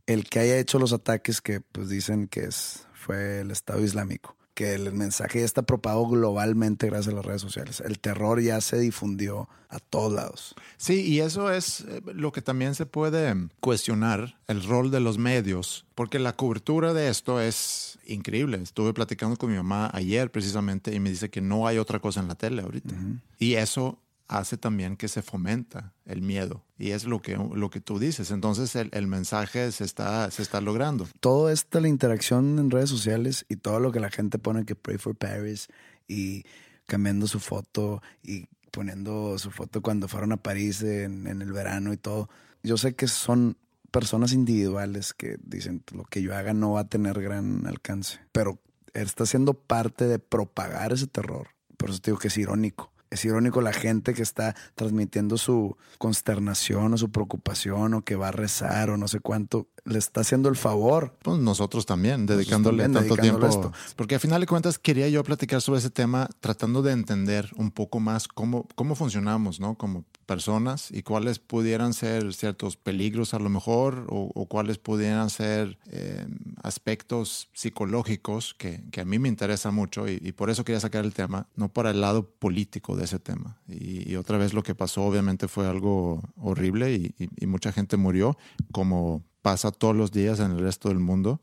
el 0.07 0.29
que 0.29 0.40
haya 0.40 0.59
hecho 0.59 0.79
los 0.79 0.92
ataques 0.92 1.40
que 1.40 1.61
pues 1.61 1.88
dicen 1.88 2.29
que 2.29 2.45
es, 2.45 2.87
fue 2.92 3.40
el 3.40 3.51
Estado 3.51 3.85
Islámico, 3.85 4.37
que 4.57 4.73
el 4.73 4.90
mensaje 4.95 5.40
ya 5.40 5.45
está 5.45 5.62
propagado 5.62 6.07
globalmente 6.07 6.87
gracias 6.87 7.12
a 7.12 7.16
las 7.16 7.27
redes 7.27 7.42
sociales. 7.42 7.83
El 7.83 7.99
terror 7.99 8.40
ya 8.40 8.62
se 8.62 8.79
difundió 8.79 9.51
a 9.69 9.79
todos 9.79 10.11
lados. 10.11 10.55
Sí, 10.79 11.03
y 11.03 11.21
eso 11.21 11.53
es 11.53 11.85
lo 12.07 12.33
que 12.33 12.40
también 12.40 12.75
se 12.75 12.87
puede 12.87 13.35
cuestionar, 13.61 14.38
el 14.49 14.64
rol 14.64 14.90
de 14.90 15.01
los 15.01 15.19
medios, 15.19 15.85
porque 15.95 16.19
la 16.19 16.33
cobertura 16.33 16.95
de 16.95 17.11
esto 17.11 17.38
es 17.38 17.99
increíble. 18.07 18.57
Estuve 18.62 18.95
platicando 18.95 19.37
con 19.37 19.51
mi 19.51 19.59
mamá 19.59 19.90
ayer 19.92 20.31
precisamente 20.31 20.95
y 20.95 21.01
me 21.01 21.11
dice 21.11 21.29
que 21.29 21.42
no 21.42 21.66
hay 21.66 21.77
otra 21.77 22.01
cosa 22.01 22.21
en 22.21 22.29
la 22.29 22.35
tele 22.35 22.62
ahorita. 22.62 22.95
Uh 22.95 22.99
-huh. 22.99 23.21
Y 23.38 23.55
eso 23.57 23.99
hace 24.29 24.57
también 24.57 24.97
que 24.97 25.09
se 25.09 25.23
fomenta 25.23 25.93
el 26.05 26.23
miedo. 26.23 26.65
Y 26.79 26.91
es 26.91 27.05
lo 27.05 27.23
que, 27.23 27.37
lo 27.37 27.71
que 27.71 27.81
tú 27.81 27.99
dices. 27.99 28.31
Entonces 28.31 28.75
el, 28.77 28.91
el, 28.93 29.07
mensaje 29.07 29.71
se 29.73 29.85
está, 29.85 30.31
se 30.31 30.43
está 30.43 30.61
logrando. 30.61 31.07
Todo 31.21 31.51
esto, 31.51 31.81
la 31.81 31.89
interacción 31.89 32.59
en 32.59 32.71
redes 32.71 32.91
sociales 32.91 33.47
y 33.49 33.57
todo 33.57 33.81
lo 33.81 33.93
que 33.93 34.01
la 34.01 34.11
gente 34.11 34.39
pone 34.39 34.65
que 34.65 34.75
Pray 34.75 34.99
for 34.99 35.15
Paris 35.15 35.69
y 36.09 36.45
cambiando 36.87 37.27
su 37.27 37.41
foto 37.41 38.03
y 38.23 38.47
poniendo 38.71 39.39
su 39.39 39.51
foto 39.51 39.81
cuando 39.81 40.09
fueron 40.09 40.33
a 40.33 40.37
París 40.37 40.83
en, 40.83 41.27
en 41.27 41.43
el 41.43 41.53
verano 41.53 41.93
y 41.93 41.97
todo. 41.97 42.29
Yo 42.62 42.77
sé 42.77 42.95
que 42.95 43.09
son 43.09 43.57
personas 43.91 44.33
individuales 44.33 45.15
que 45.15 45.39
dicen 45.43 45.83
lo 45.93 46.05
que 46.05 46.21
yo 46.21 46.35
haga 46.35 46.53
no 46.53 46.73
va 46.73 46.81
a 46.81 46.89
tener 46.89 47.21
gran 47.23 47.67
alcance, 47.67 48.19
pero 48.33 48.59
está 48.93 49.25
siendo 49.25 49.55
parte 49.55 50.07
de 50.07 50.19
propagar 50.19 50.93
ese 50.93 51.07
terror. 51.07 51.49
Por 51.77 51.91
eso 51.91 52.01
te 52.01 52.11
digo 52.11 52.19
que 52.19 52.29
es 52.29 52.37
irónico 52.37 52.93
es 53.11 53.25
irónico 53.25 53.61
la 53.61 53.73
gente 53.73 54.14
que 54.14 54.23
está 54.23 54.55
transmitiendo 54.75 55.38
su 55.38 55.77
consternación 55.99 56.95
o 56.95 56.99
su 56.99 57.11
preocupación 57.11 57.95
o 57.95 58.03
que 58.03 58.16
va 58.16 58.29
a 58.29 58.33
rezar 58.33 58.90
o 58.90 58.97
no 58.97 59.09
sé 59.09 59.21
cuánto, 59.21 59.69
le 59.85 59.99
está 59.99 60.23
haciendo 60.23 60.49
el 60.49 60.57
favor. 60.57 61.16
Pues 61.23 61.38
nosotros 61.38 61.87
también, 61.87 62.27
dedicándole 62.27 62.85
también, 62.85 63.07
tanto 63.07 63.21
tiempo. 63.21 63.47
Esto. 63.47 63.73
Porque 63.95 64.16
al 64.16 64.21
final 64.21 64.40
de 64.40 64.47
cuentas 64.47 64.79
quería 64.79 65.09
yo 65.09 65.23
platicar 65.25 65.61
sobre 65.61 65.79
ese 65.79 65.90
tema 65.90 66.29
tratando 66.40 66.83
de 66.83 66.92
entender 66.92 67.51
un 67.57 67.71
poco 67.71 68.01
más 68.01 68.29
cómo, 68.29 68.66
cómo 68.75 68.95
funcionamos, 68.95 69.61
¿no? 69.61 69.77
Como 69.77 70.05
personas 70.27 70.91
y 70.91 71.03
cuáles 71.03 71.39
pudieran 71.39 71.95
ser 71.95 72.35
ciertos 72.35 72.77
peligros 72.77 73.33
a 73.33 73.39
lo 73.39 73.49
mejor 73.49 74.07
o, 74.09 74.47
cuáles 74.47 74.79
pudieran 74.79 75.31
ser 75.31 75.79
eh, 75.91 76.27
aspectos 76.62 77.49
psicológicos 77.53 78.55
que, 78.55 78.83
que, 78.91 79.01
a 79.01 79.05
mí 79.05 79.19
me 79.19 79.29
interesa 79.29 79.71
mucho 79.71 80.09
y, 80.09 80.33
por 80.33 80.51
eso 80.51 80.65
quería 80.65 80.81
sacar 80.81 81.05
el 81.05 81.15
tema, 81.15 81.47
no 81.57 81.69
para 81.69 81.91
el 81.91 82.01
lado 82.01 82.29
político 82.29 82.97
de 82.97 83.05
ese 83.05 83.19
tema. 83.19 83.57
Y, 83.69 84.17
otra 84.17 84.39
vez 84.39 84.53
lo 84.53 84.62
que 84.62 84.75
pasó 84.75 85.05
obviamente 85.05 85.49
fue 85.49 85.67
algo 85.67 86.23
horrible 86.37 86.93
y, 86.93 87.15
y, 87.19 87.47
mucha 87.47 87.73
gente 87.73 87.97
murió, 87.97 88.37
como 88.73 89.23
pasa 89.43 89.71
todos 89.71 89.95
los 89.95 90.11
días 90.11 90.41
en 90.41 90.51
el 90.53 90.59
resto 90.59 90.89
del 90.89 90.99
mundo. 90.99 91.41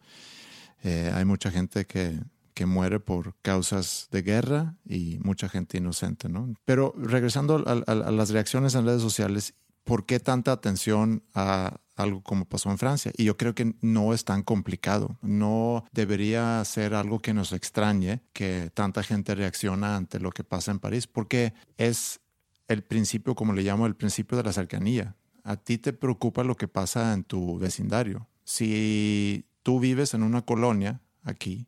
Eh, 0.84 1.10
hay 1.14 1.24
mucha 1.24 1.50
gente 1.50 1.86
que, 1.86 2.20
que 2.54 2.66
muere 2.66 3.00
por 3.00 3.36
causas 3.42 4.08
de 4.12 4.22
guerra 4.22 4.76
y 4.86 5.20
mucha 5.24 5.50
gente 5.50 5.78
inocente, 5.78 6.30
¿no? 6.30 6.54
Pero 6.66 6.94
regresando 6.98 7.64
a, 7.66 7.96
las 7.96 8.30
reacciones 8.30 8.76
en 8.76 8.86
redes 8.86 9.02
sociales, 9.02 9.56
¿por 9.84 10.06
qué 10.06 10.20
tanta 10.20 10.52
atención 10.52 11.24
a 11.34 11.78
algo 11.96 12.22
como 12.22 12.46
pasó 12.46 12.72
en 12.72 12.78
Francia? 12.78 13.12
Y 13.18 13.26
yo 13.26 13.38
creo 13.38 13.54
que 13.56 13.76
no 13.82 14.14
es 14.14 14.26
tan 14.26 14.44
complicado. 14.44 15.18
No 15.22 15.86
debería 15.92 16.64
ser 16.66 16.94
algo 16.94 17.20
que 17.20 17.34
nos 17.34 17.52
extrañe 17.54 18.22
que 18.34 18.72
tanta 18.74 19.04
gente 19.04 19.36
reacciona 19.36 19.96
ante 19.96 20.20
lo 20.20 20.32
que 20.32 20.44
pasa 20.44 20.72
en 20.72 20.80
París, 20.80 21.08
porque 21.08 21.54
es 21.78 22.20
el 22.68 22.84
principio, 22.84 23.36
como 23.36 23.54
le 23.54 23.64
llamo, 23.64 23.86
el 23.86 23.96
principio 23.96 24.38
de 24.38 24.44
la 24.44 24.54
cercanía. 24.54 25.16
A 25.44 25.58
ti 25.58 25.78
te 25.78 25.92
preocupa 25.94 26.44
lo 26.44 26.56
que 26.56 26.68
pasa 26.68 27.14
en 27.14 27.24
tu 27.24 27.60
vecindario. 27.60 28.28
Si 28.46 29.46
tú 29.62 29.80
vives 29.80 30.14
en 30.14 30.24
una 30.24 30.44
colonia 30.44 31.02
aquí 31.24 31.68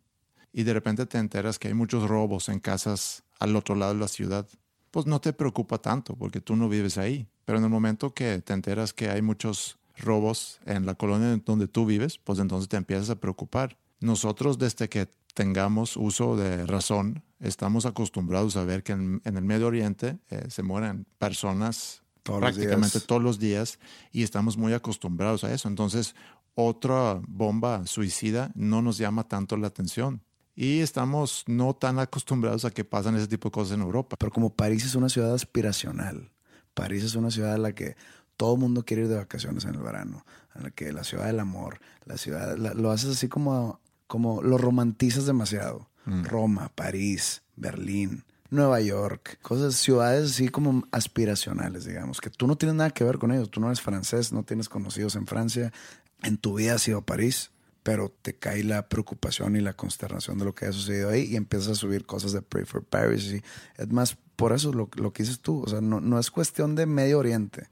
y 0.57 0.63
de 0.63 0.73
repente 0.73 1.05
te 1.05 1.17
enteras 1.17 1.59
que 1.59 1.67
hay 1.67 1.73
muchos 1.73 2.07
robos 2.07 2.47
en 2.47 2.61
casas 2.61 3.23
al 3.39 3.57
otro 3.57 3.75
lado 3.75 3.93
de 3.93 3.99
la 3.99 4.07
ciudad, 4.07 4.47
pues 4.89 5.05
no 5.05 5.19
te 5.19 5.33
preocupa 5.33 5.79
tanto 5.79 6.15
porque 6.15 6.39
tú 6.39 6.55
no 6.55 6.69
vives 6.69 6.97
ahí. 6.97 7.27
Pero 7.43 7.57
en 7.57 7.65
el 7.65 7.69
momento 7.69 8.13
que 8.13 8.39
te 8.39 8.53
enteras 8.53 8.93
que 8.93 9.09
hay 9.09 9.21
muchos 9.21 9.77
robos 9.97 10.61
en 10.65 10.85
la 10.85 10.95
colonia 10.95 11.37
donde 11.45 11.67
tú 11.67 11.85
vives, 11.85 12.17
pues 12.19 12.39
entonces 12.39 12.69
te 12.69 12.77
empiezas 12.77 13.09
a 13.09 13.19
preocupar. 13.19 13.77
Nosotros 13.99 14.57
desde 14.57 14.87
que 14.87 15.09
tengamos 15.33 15.97
uso 15.97 16.37
de 16.37 16.65
razón, 16.65 17.21
estamos 17.41 17.85
acostumbrados 17.85 18.55
a 18.55 18.63
ver 18.63 18.81
que 18.81 18.93
en, 18.93 19.21
en 19.25 19.35
el 19.35 19.43
Medio 19.43 19.67
Oriente 19.67 20.19
eh, 20.29 20.45
se 20.47 20.63
mueren 20.63 21.05
personas 21.17 22.01
todos 22.23 22.39
prácticamente 22.39 22.99
los 22.99 23.05
todos 23.07 23.21
los 23.21 23.39
días 23.39 23.77
y 24.13 24.23
estamos 24.23 24.55
muy 24.55 24.71
acostumbrados 24.71 25.43
a 25.43 25.53
eso. 25.53 25.67
Entonces, 25.67 26.15
otra 26.53 27.19
bomba 27.27 27.85
suicida 27.87 28.53
no 28.55 28.81
nos 28.81 28.97
llama 28.97 29.27
tanto 29.27 29.57
la 29.57 29.67
atención 29.67 30.21
y 30.55 30.79
estamos 30.79 31.43
no 31.47 31.75
tan 31.75 31.99
acostumbrados 31.99 32.63
a 32.63 32.71
que 32.71 32.85
pasan 32.85 33.15
ese 33.15 33.27
tipo 33.27 33.49
de 33.49 33.53
cosas 33.53 33.75
en 33.75 33.81
Europa. 33.81 34.15
Pero 34.17 34.31
como 34.31 34.53
París 34.53 34.85
es 34.85 34.95
una 34.95 35.09
ciudad 35.09 35.33
aspiracional, 35.33 36.31
París 36.73 37.03
es 37.03 37.15
una 37.15 37.29
ciudad 37.29 37.53
a 37.53 37.57
la 37.57 37.73
que 37.73 37.95
todo 38.37 38.55
el 38.55 38.61
mundo 38.61 38.83
quiere 38.83 39.03
ir 39.03 39.09
de 39.09 39.17
vacaciones 39.17 39.65
en 39.65 39.75
el 39.75 39.81
verano, 39.81 40.25
en 40.55 40.63
la 40.63 40.71
que 40.71 40.93
la 40.93 41.03
ciudad 41.03 41.25
del 41.25 41.39
amor, 41.39 41.79
la 42.05 42.17
ciudad, 42.17 42.57
la, 42.57 42.73
lo 42.73 42.91
haces 42.91 43.11
así 43.11 43.27
como, 43.27 43.81
como 44.07 44.41
lo 44.41 44.57
romantizas 44.57 45.25
demasiado. 45.25 45.89
Mm. 46.05 46.23
Roma, 46.23 46.71
París, 46.73 47.41
Berlín, 47.55 48.23
Nueva 48.49 48.79
York, 48.79 49.39
cosas, 49.41 49.75
ciudades 49.75 50.31
así 50.31 50.49
como 50.49 50.87
aspiracionales, 50.91 51.85
digamos, 51.85 52.21
que 52.21 52.29
tú 52.29 52.47
no 52.47 52.57
tienes 52.57 52.75
nada 52.75 52.91
que 52.91 53.03
ver 53.03 53.17
con 53.17 53.31
ellos. 53.31 53.49
Tú 53.49 53.59
no 53.59 53.67
eres 53.67 53.81
francés, 53.81 54.31
no 54.31 54.43
tienes 54.43 54.69
conocidos 54.69 55.15
en 55.15 55.27
Francia, 55.27 55.73
en 56.21 56.37
tu 56.37 56.55
vida 56.55 56.75
has 56.75 56.87
ido 56.87 56.99
a 56.99 57.05
París 57.05 57.51
pero 57.85 58.11
te 58.23 58.33
cae 58.33 58.63
la 58.63 58.89
preocupación 58.89 59.55
y 59.55 59.61
la 59.61 59.73
consternación 59.73 60.39
de 60.39 60.45
lo 60.45 60.55
que 60.55 60.65
ha 60.65 60.71
sucedido 60.71 61.11
ahí 61.11 61.25
y 61.25 61.35
empiezas 61.35 61.67
a 61.69 61.75
subir 61.75 62.07
cosas 62.07 62.31
de 62.31 62.41
Pray 62.41 62.65
for 62.65 62.83
Paris. 62.83 63.25
Y 63.25 63.43
es 63.79 63.91
más, 63.91 64.17
por 64.35 64.53
eso 64.53 64.73
lo, 64.73 64.89
lo 64.95 65.13
que 65.13 65.21
dices 65.21 65.39
tú, 65.39 65.61
o 65.61 65.69
sea, 65.69 65.81
no, 65.81 66.01
no, 66.01 66.17
es 66.17 66.31
cuestión 66.31 66.73
de 66.73 66.87
Medio 66.87 67.19
Oriente, 67.19 67.67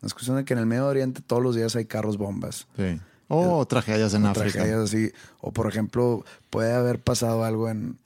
no 0.00 0.08
es 0.08 0.14
cuestión 0.14 0.36
de 0.36 0.44
que 0.44 0.54
en 0.54 0.58
el 0.58 0.66
Medio 0.66 0.88
Oriente 0.88 1.20
todos 1.24 1.40
los 1.40 1.54
días 1.54 1.76
hay 1.76 1.84
carros 1.84 2.18
bombas. 2.18 2.66
Sí. 2.76 2.98
O 3.28 3.64
tragedias 3.64 4.14
en 4.14 4.24
o 4.24 4.30
África. 4.30 4.50
Tragedias 4.50 4.80
así. 4.80 5.12
O 5.40 5.52
por 5.52 5.68
ejemplo, 5.68 6.24
puede 6.50 6.72
haber 6.72 7.00
pasado 7.00 7.44
algo 7.44 7.68
en, 7.68 8.00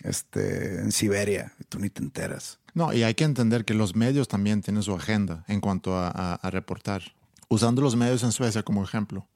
este, 0.00 0.82
en 0.82 0.92
Siberia 0.92 1.54
y 1.58 1.64
tú 1.64 1.78
ni 1.78 1.88
te 1.88 2.02
enteras. 2.02 2.58
No, 2.74 2.92
y 2.92 3.04
hay 3.04 3.14
que 3.14 3.24
entender 3.24 3.64
que 3.64 3.72
los 3.72 3.96
medios 3.96 4.28
también 4.28 4.60
tienen 4.60 4.82
su 4.82 4.94
agenda 4.94 5.46
en 5.48 5.62
cuanto 5.62 5.96
a, 5.96 6.12
a, 6.14 6.34
a 6.34 6.50
reportar. 6.50 7.04
Usando 7.48 7.80
los 7.80 7.96
medios 7.96 8.22
en 8.22 8.32
Suecia 8.32 8.62
como 8.62 8.84
ejemplo 8.84 9.26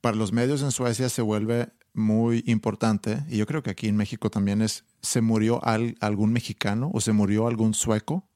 para 0.00 0.16
los 0.16 0.32
medios 0.32 0.62
en 0.62 0.70
Suecia 0.70 1.08
se 1.08 1.22
vuelve 1.22 1.68
muy 1.94 2.44
importante, 2.46 3.24
y 3.28 3.38
yo 3.38 3.46
creo 3.46 3.62
que 3.62 3.70
aquí 3.70 3.88
en 3.88 3.96
México 3.96 4.30
también 4.30 4.62
es, 4.62 4.84
¿se 5.02 5.20
murió 5.20 5.64
al, 5.64 5.96
algún 6.00 6.32
mexicano 6.32 6.90
o 6.94 7.00
se 7.00 7.12
murió 7.12 7.48
algún 7.48 7.74
sueco 7.74 8.28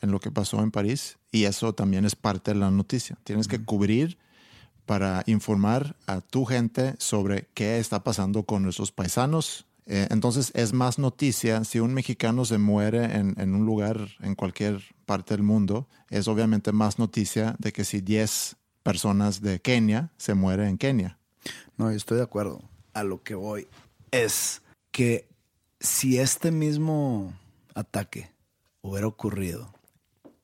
en 0.00 0.12
lo 0.12 0.20
que 0.20 0.30
pasó 0.30 0.62
en 0.62 0.70
París? 0.70 1.18
Y 1.32 1.44
eso 1.44 1.74
también 1.74 2.04
es 2.04 2.14
parte 2.14 2.52
de 2.52 2.60
la 2.60 2.70
noticia. 2.70 3.18
Tienes 3.24 3.48
que 3.48 3.62
cubrir 3.62 4.18
para 4.86 5.22
informar 5.26 5.96
a 6.06 6.20
tu 6.20 6.44
gente 6.44 6.94
sobre 6.98 7.48
qué 7.54 7.78
está 7.78 8.04
pasando 8.04 8.44
con 8.44 8.62
nuestros 8.62 8.92
paisanos. 8.92 9.66
Eh, 9.84 10.06
entonces 10.10 10.50
es 10.54 10.72
más 10.72 10.98
noticia 10.98 11.64
si 11.64 11.80
un 11.80 11.92
mexicano 11.94 12.44
se 12.44 12.58
muere 12.58 13.16
en, 13.16 13.34
en, 13.38 13.54
un 13.54 13.66
lugar 13.66 13.98
en 14.20 14.34
cualquier 14.34 14.82
parte 15.06 15.34
del 15.34 15.42
mundo, 15.42 15.88
es 16.10 16.28
obviamente 16.28 16.72
más 16.72 16.98
noticia 16.98 17.56
de 17.58 17.72
que 17.72 17.84
si 17.84 18.00
10 18.00 18.56
personas 18.88 19.42
de 19.42 19.60
Kenia 19.60 20.10
se 20.16 20.32
mueren 20.32 20.68
en 20.68 20.78
Kenia. 20.78 21.18
No, 21.76 21.90
yo 21.90 21.96
estoy 21.98 22.16
de 22.16 22.22
acuerdo. 22.22 22.62
A 22.94 23.04
lo 23.04 23.22
que 23.22 23.34
voy 23.34 23.68
es 24.12 24.62
que 24.92 25.28
si 25.78 26.18
este 26.18 26.50
mismo 26.52 27.34
ataque 27.74 28.30
hubiera 28.80 29.06
ocurrido 29.06 29.74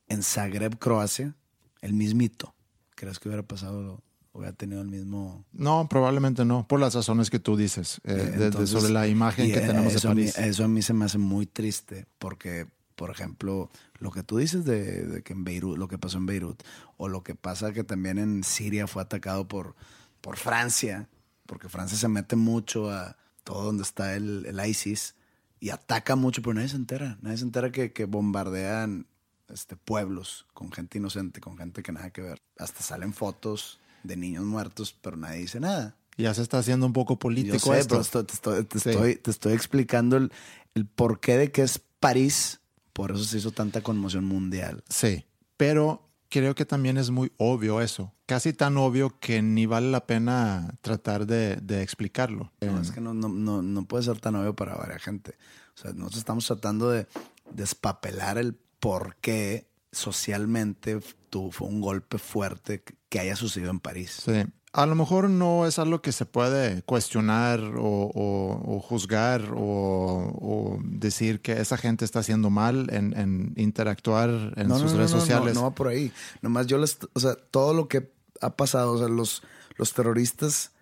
en 0.08 0.22
Zagreb, 0.22 0.78
Croacia, 0.78 1.34
el 1.80 1.94
mismito, 1.94 2.54
¿crees 2.94 3.18
que 3.18 3.30
hubiera 3.30 3.42
pasado 3.42 4.02
hubiera 4.34 4.52
tenido 4.52 4.82
el 4.82 4.88
mismo. 4.88 5.46
No, 5.52 5.88
probablemente 5.88 6.44
no, 6.44 6.66
por 6.68 6.80
las 6.80 6.94
razones 6.94 7.30
que 7.30 7.38
tú 7.38 7.56
dices, 7.56 8.00
eh, 8.04 8.50
sobre 8.66 8.92
la 8.92 9.06
imagen 9.06 9.50
que 9.50 9.60
tenemos 9.60 9.94
de 9.94 10.00
París. 10.00 10.36
A 10.36 10.42
mí, 10.42 10.48
eso 10.48 10.64
a 10.64 10.68
mí 10.68 10.82
se 10.82 10.92
me 10.92 11.06
hace 11.06 11.18
muy 11.18 11.46
triste, 11.46 12.04
porque, 12.18 12.66
por 12.96 13.10
ejemplo, 13.10 13.70
lo 13.98 14.10
que 14.10 14.22
tú 14.22 14.38
dices 14.38 14.64
de, 14.64 15.06
de, 15.06 15.22
que 15.22 15.32
en 15.32 15.44
Beirut, 15.44 15.78
lo 15.78 15.88
que 15.88 15.98
pasó 15.98 16.18
en 16.18 16.26
Beirut, 16.26 16.62
o 16.96 17.08
lo 17.08 17.22
que 17.22 17.34
pasa 17.34 17.72
que 17.72 17.84
también 17.84 18.18
en 18.18 18.44
Siria 18.44 18.86
fue 18.86 19.02
atacado 19.02 19.48
por, 19.48 19.74
por 20.20 20.36
Francia, 20.36 21.08
porque 21.46 21.68
Francia 21.68 21.98
se 21.98 22.08
mete 22.08 22.36
mucho 22.36 22.90
a 22.90 23.16
todo 23.42 23.64
donde 23.64 23.82
está 23.82 24.14
el, 24.14 24.46
el 24.46 24.66
ISIS 24.66 25.14
y 25.60 25.70
ataca 25.70 26.16
mucho, 26.16 26.42
pero 26.42 26.54
nadie 26.54 26.68
se 26.68 26.76
entera. 26.76 27.18
Nadie 27.22 27.38
se 27.38 27.44
entera 27.44 27.70
que, 27.70 27.92
que 27.92 28.04
bombardean 28.04 29.06
este, 29.48 29.76
pueblos 29.76 30.46
con 30.52 30.72
gente 30.72 30.98
inocente, 30.98 31.40
con 31.40 31.56
gente 31.56 31.82
que 31.82 31.92
nada 31.92 32.10
que 32.10 32.22
ver. 32.22 32.42
Hasta 32.58 32.82
salen 32.82 33.12
fotos 33.12 33.80
de 34.02 34.16
niños 34.16 34.44
muertos, 34.44 34.96
pero 35.00 35.16
nadie 35.16 35.40
dice 35.40 35.60
nada. 35.60 35.96
Ya 36.16 36.32
se 36.32 36.42
está 36.42 36.58
haciendo 36.58 36.86
un 36.86 36.92
poco 36.92 37.18
político 37.18 37.56
Yo 37.56 37.72
sé, 37.72 37.80
esto. 37.80 38.02
Pero 38.12 38.24
te, 38.24 38.34
estoy, 38.34 38.64
te, 38.64 38.78
sí. 38.78 38.90
estoy, 38.90 39.16
te, 39.16 39.30
estoy, 39.30 39.52
explicando 39.52 40.16
el, 40.16 40.32
el 40.74 40.86
porqué 40.86 41.36
de 41.36 41.50
que 41.50 41.62
es 41.62 41.80
París. 41.98 42.60
Por 42.94 43.10
eso 43.10 43.24
se 43.24 43.38
hizo 43.38 43.50
tanta 43.50 43.82
conmoción 43.82 44.24
mundial. 44.24 44.82
Sí, 44.88 45.26
pero 45.58 46.08
creo 46.30 46.54
que 46.54 46.64
también 46.64 46.96
es 46.96 47.10
muy 47.10 47.30
obvio 47.36 47.80
eso. 47.80 48.12
Casi 48.26 48.52
tan 48.52 48.76
obvio 48.76 49.18
que 49.20 49.42
ni 49.42 49.66
vale 49.66 49.90
la 49.90 50.06
pena 50.06 50.78
tratar 50.80 51.26
de, 51.26 51.56
de 51.56 51.82
explicarlo. 51.82 52.52
No, 52.60 52.80
es 52.80 52.90
que 52.90 53.00
no, 53.00 53.12
no, 53.12 53.28
no, 53.28 53.62
no, 53.62 53.84
puede 53.84 54.04
ser 54.04 54.18
tan 54.20 54.36
obvio 54.36 54.54
para 54.54 54.76
varias 54.76 55.02
gente. 55.02 55.36
O 55.76 55.80
sea, 55.80 55.92
nosotros 55.92 56.18
estamos 56.18 56.46
tratando 56.46 56.90
de 56.90 57.06
despapelar 57.52 58.38
el 58.38 58.54
por 58.80 59.16
qué 59.16 59.68
socialmente 59.92 61.00
tuvo, 61.30 61.50
fue 61.50 61.68
un 61.68 61.80
golpe 61.80 62.18
fuerte 62.18 62.82
que 63.08 63.20
haya 63.20 63.36
sucedido 63.36 63.70
en 63.70 63.80
París. 63.80 64.22
Sí. 64.24 64.44
A 64.76 64.86
lo 64.86 64.96
mejor 64.96 65.30
no 65.30 65.66
es 65.66 65.78
algo 65.78 66.02
que 66.02 66.10
se 66.10 66.26
puede 66.26 66.82
cuestionar 66.82 67.60
o, 67.60 68.10
o, 68.12 68.76
o 68.76 68.80
juzgar 68.80 69.52
o, 69.54 69.60
o, 69.60 70.78
decir 70.82 71.40
que 71.40 71.52
esa 71.52 71.76
gente 71.76 72.04
está 72.04 72.18
haciendo 72.18 72.50
mal 72.50 72.88
en, 72.90 73.16
en 73.16 73.52
interactuar 73.56 74.52
en 74.56 74.66
no, 74.66 74.78
sus 74.80 74.90
no, 74.90 74.98
redes 74.98 75.12
no, 75.12 75.20
sociales. 75.20 75.54
No, 75.54 75.60
no 75.60 75.70
va 75.70 75.74
por 75.76 75.86
ahí. 75.86 76.12
Nomás 76.42 76.66
yo 76.66 76.78
les, 76.78 76.98
o 77.12 77.20
sea, 77.20 77.36
todo 77.36 77.72
lo 77.72 77.86
que 77.86 78.12
ha 78.40 78.56
pasado, 78.56 78.94
o 78.94 78.98
sea, 78.98 79.06
los, 79.06 79.44
los 79.76 79.92
terroristas 79.92 80.72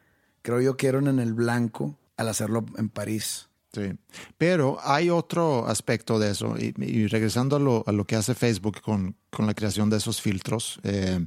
creo 0.41 0.63
yo 0.63 0.79
que 0.79 0.87
eran 0.87 1.07
en 1.07 1.19
el 1.19 1.35
blanco 1.35 1.99
al 2.17 2.29
hacerlo 2.29 2.65
en 2.79 2.89
París. 2.89 3.51
Sí, 3.75 3.93
pero 4.37 4.79
hay 4.83 5.09
otro 5.09 5.67
aspecto 5.67 6.19
de 6.19 6.31
eso, 6.31 6.57
y, 6.59 6.75
y 6.79 7.07
regresando 7.07 7.57
a 7.57 7.59
lo, 7.59 7.85
a 7.87 7.93
lo, 7.93 8.07
que 8.07 8.17
hace 8.17 8.35
Facebook 8.35 8.83
con, 8.83 9.17
con, 9.31 9.47
la 9.47 9.55
creación 9.55 9.89
de 9.89 9.97
esos 9.97 10.21
filtros, 10.21 10.79
eh, 10.83 11.25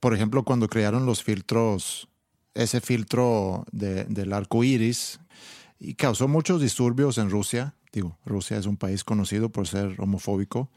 por 0.00 0.14
ejemplo, 0.14 0.42
cuando 0.44 0.68
crearon 0.68 1.06
los 1.06 1.22
filtros, 1.22 2.08
ese 2.54 2.80
filtro 2.80 3.64
de, 3.72 4.04
del 4.04 4.32
arco 4.32 4.64
iris, 4.64 5.20
y 5.78 5.94
causó 5.94 6.28
muchos 6.28 6.60
disturbios 6.60 7.18
en 7.18 7.30
Rusia, 7.30 7.74
digo, 7.92 8.18
Rusia 8.24 8.58
es 8.58 8.66
un 8.66 8.76
país 8.76 9.04
conocido 9.04 9.50
por 9.50 9.68
ser 9.68 9.94
homofóbico, 9.98 10.70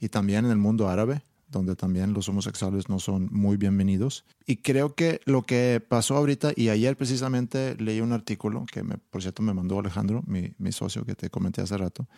y 0.00 0.08
también 0.08 0.44
en 0.44 0.50
el 0.50 0.58
mundo 0.58 0.88
árabe, 0.88 1.22
donde 1.48 1.76
también 1.76 2.12
los 2.12 2.28
homosexuales 2.28 2.88
no 2.88 2.98
son 2.98 3.28
muy 3.30 3.56
bienvenidos. 3.56 4.24
Y 4.44 4.56
creo 4.56 4.94
que 4.94 5.20
lo 5.24 5.42
que 5.42 5.82
pasó 5.86 6.16
ahorita, 6.16 6.52
y 6.56 6.68
ayer 6.68 6.96
precisamente 6.96 7.76
leí 7.78 8.00
un 8.00 8.12
artículo 8.12 8.64
que 8.70 8.82
me, 8.82 8.98
por 8.98 9.22
cierto 9.22 9.42
me 9.42 9.54
mandó 9.54 9.78
Alejandro, 9.78 10.22
mi, 10.26 10.52
mi 10.58 10.72
socio 10.72 11.04
que 11.04 11.14
te 11.14 11.30
comenté 11.30 11.62
hace 11.62 11.76
rato, 11.76 12.08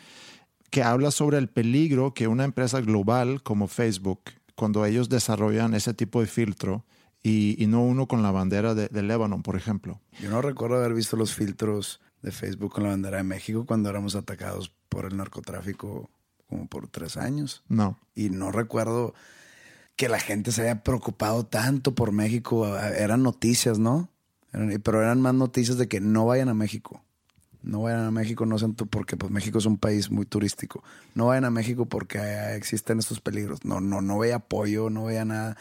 que 0.70 0.82
habla 0.82 1.10
sobre 1.10 1.38
el 1.38 1.48
peligro 1.48 2.14
que 2.14 2.28
una 2.28 2.44
empresa 2.44 2.80
global 2.80 3.42
como 3.42 3.68
Facebook, 3.68 4.20
cuando 4.56 4.84
ellos 4.84 5.08
desarrollan 5.08 5.74
ese 5.74 5.94
tipo 5.94 6.20
de 6.20 6.26
filtro, 6.26 6.84
y, 7.22 7.62
y 7.62 7.66
no 7.66 7.82
uno 7.82 8.06
con 8.06 8.22
la 8.22 8.30
bandera 8.30 8.74
de, 8.74 8.88
de 8.88 9.02
Lebanon, 9.02 9.42
por 9.42 9.56
ejemplo. 9.56 10.00
Yo 10.20 10.30
no 10.30 10.42
recuerdo 10.42 10.76
haber 10.76 10.94
visto 10.94 11.16
los 11.16 11.34
filtros 11.34 12.00
de 12.22 12.30
Facebook 12.30 12.72
con 12.72 12.84
la 12.84 12.90
bandera 12.90 13.16
de 13.16 13.24
México 13.24 13.66
cuando 13.66 13.88
éramos 13.90 14.14
atacados 14.14 14.72
por 14.88 15.06
el 15.06 15.16
narcotráfico 15.16 16.10
como 16.48 16.68
por 16.68 16.88
tres 16.88 17.16
años. 17.16 17.64
No. 17.68 17.98
Y 18.14 18.30
no 18.30 18.52
recuerdo 18.52 19.14
que 19.96 20.08
la 20.08 20.20
gente 20.20 20.52
se 20.52 20.62
haya 20.62 20.82
preocupado 20.82 21.44
tanto 21.44 21.94
por 21.94 22.12
México. 22.12 22.76
Eran 22.78 23.22
noticias, 23.22 23.78
¿no? 23.78 24.08
Eran, 24.52 24.80
pero 24.82 25.02
eran 25.02 25.20
más 25.20 25.34
noticias 25.34 25.78
de 25.78 25.88
que 25.88 26.00
no 26.00 26.26
vayan 26.26 26.48
a 26.48 26.54
México. 26.54 27.02
No 27.66 27.82
vayan 27.82 28.04
a 28.04 28.10
México, 28.10 28.46
no 28.46 28.58
sean 28.58 28.74
tú, 28.74 28.86
porque 28.86 29.16
pues 29.16 29.30
México 29.32 29.58
es 29.58 29.66
un 29.66 29.76
país 29.76 30.10
muy 30.10 30.24
turístico. 30.24 30.82
No 31.14 31.26
vayan 31.26 31.44
a 31.44 31.50
México 31.50 31.86
porque 31.86 32.18
existen 32.54 32.98
estos 32.98 33.20
peligros. 33.20 33.64
No, 33.64 33.80
no, 33.80 34.00
no 34.00 34.18
veía 34.18 34.36
apoyo, 34.36 34.88
no 34.88 35.04
veía 35.04 35.24
nada. 35.24 35.56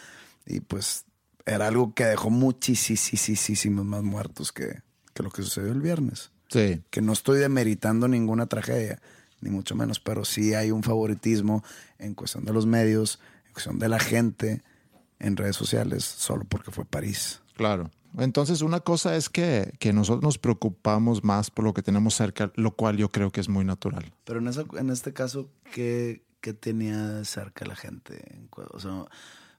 Y 0.45 0.59
pues 0.59 1.05
era 1.45 1.67
algo 1.67 1.93
que 1.93 2.05
dejó 2.05 2.29
muchísimos 2.29 3.85
más 3.85 4.03
muertos 4.03 4.51
que, 4.51 4.81
que 5.13 5.23
lo 5.23 5.31
que 5.31 5.41
sucedió 5.41 5.71
el 5.71 5.81
viernes. 5.81 6.31
Sí. 6.49 6.83
Que 6.91 7.01
no 7.01 7.13
estoy 7.13 7.39
demeritando 7.39 8.07
ninguna 8.07 8.45
tragedia 8.45 9.01
ni 9.41 9.49
mucho 9.49 9.75
menos, 9.75 9.99
pero 9.99 10.25
sí 10.25 10.53
hay 10.53 10.71
un 10.71 10.83
favoritismo 10.83 11.63
en 11.99 12.13
cuestión 12.13 12.45
de 12.45 12.53
los 12.53 12.65
medios, 12.65 13.19
en 13.47 13.53
cuestión 13.53 13.79
de 13.79 13.89
la 13.89 13.99
gente 13.99 14.63
en 15.19 15.37
redes 15.37 15.55
sociales, 15.55 16.03
solo 16.03 16.45
porque 16.45 16.71
fue 16.71 16.85
París. 16.85 17.41
Claro. 17.55 17.89
Entonces, 18.17 18.62
una 18.62 18.80
cosa 18.80 19.15
es 19.15 19.30
que, 19.30 19.73
que 19.80 19.93
nosotros 19.93 20.23
nos 20.23 20.38
preocupamos 20.38 21.23
más 21.23 21.51
por 21.51 21.65
lo 21.65 21.73
que 21.73 21.82
tenemos 21.82 22.15
cerca, 22.15 22.51
lo 22.56 22.75
cual 22.75 22.97
yo 22.97 23.12
creo 23.12 23.32
que 23.32 23.41
es 23.41 23.49
muy 23.49 23.65
natural. 23.65 24.13
Pero 24.23 24.39
en, 24.39 24.47
esa, 24.47 24.65
en 24.78 24.89
este 24.89 25.13
caso, 25.13 25.49
¿qué, 25.73 26.23
¿qué, 26.41 26.54
tenía 26.54 27.23
cerca 27.25 27.65
la 27.65 27.75
gente? 27.75 28.23
O 28.71 28.80
sea, 28.80 29.06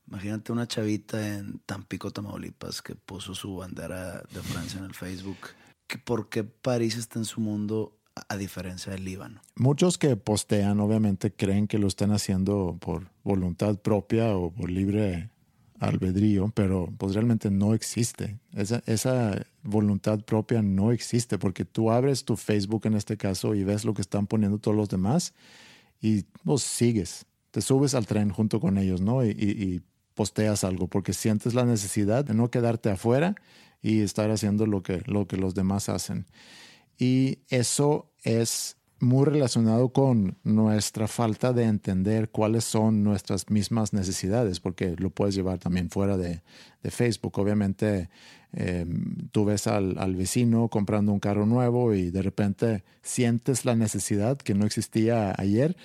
imagínate 0.08 0.52
una 0.52 0.66
chavita 0.66 1.36
en 1.36 1.60
Tampico, 1.66 2.10
Tamaulipas, 2.10 2.82
que 2.82 2.94
puso 2.94 3.34
su 3.34 3.56
bandera 3.56 4.22
de 4.32 4.42
Francia 4.42 4.78
en 4.78 4.86
el 4.86 4.94
Facebook. 4.94 5.38
¿Por 6.04 6.28
qué 6.28 6.44
París 6.44 6.96
está 6.96 7.18
en 7.18 7.24
su 7.24 7.40
mundo 7.40 7.96
a 8.28 8.36
diferencia 8.36 8.92
del 8.92 9.04
Líbano. 9.04 9.40
Muchos 9.56 9.98
que 9.98 10.16
postean 10.16 10.80
obviamente 10.80 11.32
creen 11.32 11.66
que 11.66 11.78
lo 11.78 11.86
están 11.86 12.12
haciendo 12.12 12.76
por 12.80 13.10
voluntad 13.22 13.78
propia 13.78 14.36
o 14.36 14.50
por 14.50 14.70
libre 14.70 15.30
albedrío, 15.78 16.50
pero 16.54 16.92
pues 16.98 17.14
realmente 17.14 17.50
no 17.50 17.74
existe. 17.74 18.38
Esa, 18.54 18.82
esa 18.86 19.46
voluntad 19.62 20.20
propia 20.20 20.62
no 20.62 20.92
existe 20.92 21.38
porque 21.38 21.64
tú 21.64 21.90
abres 21.90 22.24
tu 22.24 22.36
Facebook 22.36 22.86
en 22.86 22.94
este 22.94 23.16
caso 23.16 23.54
y 23.54 23.64
ves 23.64 23.84
lo 23.84 23.94
que 23.94 24.02
están 24.02 24.26
poniendo 24.26 24.58
todos 24.58 24.76
los 24.76 24.88
demás 24.88 25.34
y 26.00 26.22
pues 26.44 26.62
sigues, 26.62 27.26
te 27.50 27.60
subes 27.60 27.94
al 27.94 28.06
tren 28.06 28.30
junto 28.30 28.60
con 28.60 28.78
ellos, 28.78 29.00
¿no? 29.00 29.24
Y, 29.24 29.30
y, 29.30 29.82
posteas 30.14 30.64
algo 30.64 30.88
porque 30.88 31.12
sientes 31.12 31.52
la 31.52 31.66
necesidad 31.66 32.24
de 32.24 32.32
no 32.32 32.50
quedarte 32.50 32.88
afuera 32.88 33.34
y 33.82 34.00
estar 34.00 34.30
haciendo 34.30 34.64
lo 34.64 34.82
que, 34.82 35.02
lo 35.04 35.28
que 35.28 35.36
los 35.36 35.54
demás 35.54 35.90
hacen. 35.90 36.24
Y 36.96 37.40
eso 37.50 38.10
es 38.22 38.78
muy 38.98 39.26
relacionado 39.26 39.90
con 39.90 40.38
nuestra 40.42 41.06
falta 41.06 41.52
de 41.52 41.64
entender 41.64 42.30
cuáles 42.30 42.64
son 42.64 43.02
nuestras 43.02 43.50
mismas 43.50 43.92
necesidades, 43.92 44.60
porque 44.60 44.96
lo 44.96 45.10
puedes 45.10 45.34
llevar 45.34 45.58
también 45.58 45.90
fuera 45.90 46.16
de, 46.16 46.42
de 46.82 46.90
Facebook. 46.90 47.38
Obviamente, 47.38 48.08
eh, 48.52 48.86
tú 49.32 49.44
ves 49.44 49.66
al, 49.66 49.98
al, 49.98 50.16
vecino 50.16 50.68
comprando 50.68 51.12
un 51.12 51.20
carro 51.20 51.44
nuevo 51.44 51.94
y 51.94 52.10
de 52.10 52.22
repente 52.22 52.84
sientes 53.02 53.64
la 53.66 53.76
necesidad 53.76 54.38
que 54.38 54.54
no 54.54 54.64
existía 54.64 55.34
ayer, 55.36 55.76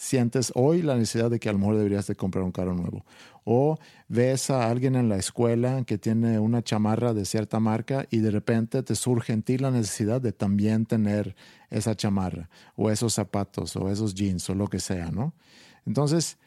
sientes 0.00 0.50
hoy 0.54 0.80
la 0.80 0.96
necesidad 0.96 1.30
de 1.30 1.38
que 1.38 1.50
a 1.50 1.52
lo 1.52 1.58
mejor 1.58 1.76
deberías 1.76 2.06
de 2.06 2.16
comprar 2.16 2.42
un 2.42 2.52
carro 2.52 2.72
nuevo. 2.72 3.04
O 3.44 3.78
ves 4.08 4.48
a 4.48 4.70
alguien 4.70 4.96
en 4.96 5.10
la 5.10 5.18
escuela 5.18 5.84
que 5.84 5.98
tiene 5.98 6.38
una 6.38 6.62
chamarra 6.62 7.12
de 7.12 7.26
cierta 7.26 7.60
marca 7.60 8.06
y 8.10 8.20
de 8.20 8.30
repente 8.30 8.82
te 8.82 8.94
surge 8.94 9.34
en 9.34 9.42
ti 9.42 9.58
la 9.58 9.70
necesidad 9.70 10.22
de 10.22 10.32
también 10.32 10.86
tener 10.86 11.36
esa 11.68 11.94
chamarra 11.94 12.48
o 12.76 12.90
esos 12.90 13.12
zapatos 13.12 13.76
o 13.76 13.90
esos 13.90 14.14
jeans 14.14 14.48
o 14.48 14.54
lo 14.54 14.68
que 14.68 14.80
sea, 14.80 15.10
¿no? 15.10 15.34
Entonces, 15.84 16.38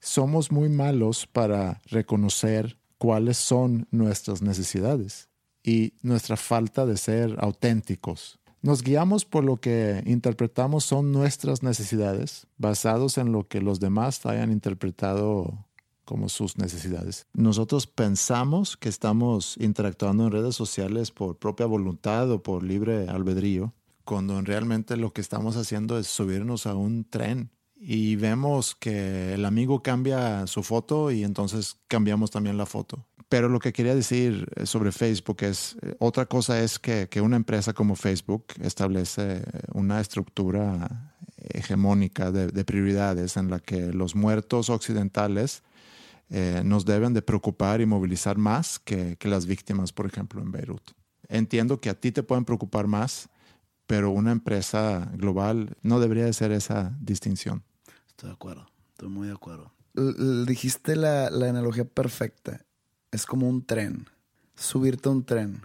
somos 0.00 0.50
muy 0.50 0.68
malos 0.68 1.24
para 1.24 1.80
reconocer 1.86 2.78
cuáles 2.98 3.36
son 3.36 3.86
nuestras 3.92 4.42
necesidades 4.42 5.28
y 5.62 5.94
nuestra 6.02 6.36
falta 6.36 6.84
de 6.84 6.96
ser 6.96 7.36
auténticos. 7.38 8.37
Nos 8.60 8.82
guiamos 8.82 9.24
por 9.24 9.44
lo 9.44 9.58
que 9.58 10.02
interpretamos 10.04 10.84
son 10.84 11.12
nuestras 11.12 11.62
necesidades, 11.62 12.46
basados 12.56 13.16
en 13.16 13.30
lo 13.30 13.46
que 13.46 13.60
los 13.60 13.78
demás 13.78 14.26
hayan 14.26 14.50
interpretado 14.50 15.66
como 16.04 16.28
sus 16.28 16.56
necesidades. 16.56 17.26
Nosotros 17.34 17.86
pensamos 17.86 18.76
que 18.76 18.88
estamos 18.88 19.56
interactuando 19.58 20.24
en 20.24 20.32
redes 20.32 20.56
sociales 20.56 21.10
por 21.10 21.36
propia 21.36 21.66
voluntad 21.66 22.30
o 22.32 22.42
por 22.42 22.62
libre 22.62 23.08
albedrío, 23.08 23.74
cuando 24.04 24.40
realmente 24.40 24.96
lo 24.96 25.12
que 25.12 25.20
estamos 25.20 25.56
haciendo 25.56 25.98
es 25.98 26.06
subirnos 26.06 26.66
a 26.66 26.74
un 26.74 27.04
tren 27.04 27.50
y 27.76 28.16
vemos 28.16 28.74
que 28.74 29.34
el 29.34 29.44
amigo 29.44 29.82
cambia 29.82 30.46
su 30.46 30.62
foto 30.62 31.10
y 31.12 31.24
entonces 31.24 31.78
cambiamos 31.86 32.30
también 32.30 32.56
la 32.56 32.66
foto. 32.66 33.06
Pero 33.28 33.48
lo 33.48 33.58
que 33.58 33.72
quería 33.72 33.94
decir 33.94 34.48
sobre 34.64 34.90
Facebook 34.90 35.38
es, 35.42 35.76
eh, 35.82 35.94
otra 35.98 36.26
cosa 36.26 36.62
es 36.62 36.78
que, 36.78 37.08
que 37.08 37.20
una 37.20 37.36
empresa 37.36 37.74
como 37.74 37.94
Facebook 37.94 38.46
establece 38.60 39.42
una 39.72 40.00
estructura 40.00 41.14
hegemónica 41.36 42.32
de, 42.32 42.48
de, 42.48 42.64
prioridades 42.64 43.36
en 43.36 43.50
la 43.50 43.60
que 43.60 43.92
los 43.92 44.14
muertos 44.14 44.70
occidentales 44.70 45.62
eh, 46.30 46.62
nos 46.64 46.84
deben 46.84 47.14
de 47.14 47.22
preocupar 47.22 47.80
y 47.80 47.86
movilizar 47.86 48.36
más 48.36 48.78
que, 48.78 49.16
que, 49.16 49.28
las 49.28 49.46
víctimas, 49.46 49.92
por 49.92 50.06
ejemplo, 50.06 50.42
en 50.42 50.52
Beirut. 50.52 50.90
Entiendo 51.28 51.80
que 51.80 51.88
a 51.88 51.94
ti 51.94 52.12
te 52.12 52.22
pueden 52.22 52.44
preocupar 52.44 52.86
más, 52.86 53.30
pero 53.86 54.10
una 54.10 54.32
empresa 54.32 55.10
global 55.14 55.76
no 55.82 56.00
debería 56.00 56.26
de 56.26 56.34
ser 56.34 56.52
esa 56.52 56.94
distinción. 57.00 57.62
Estoy 58.08 58.28
de 58.28 58.34
acuerdo, 58.34 58.66
estoy 58.90 59.08
muy 59.08 59.28
de 59.28 59.34
acuerdo. 59.34 59.72
L 59.94 60.44
dijiste 60.44 60.96
la, 60.96 61.30
la 61.30 61.48
analogía 61.48 61.86
perfecta. 61.86 62.60
Es 63.10 63.26
como 63.26 63.48
un 63.48 63.64
tren, 63.64 64.06
subirte 64.54 65.08
a 65.08 65.12
un 65.12 65.24
tren. 65.24 65.62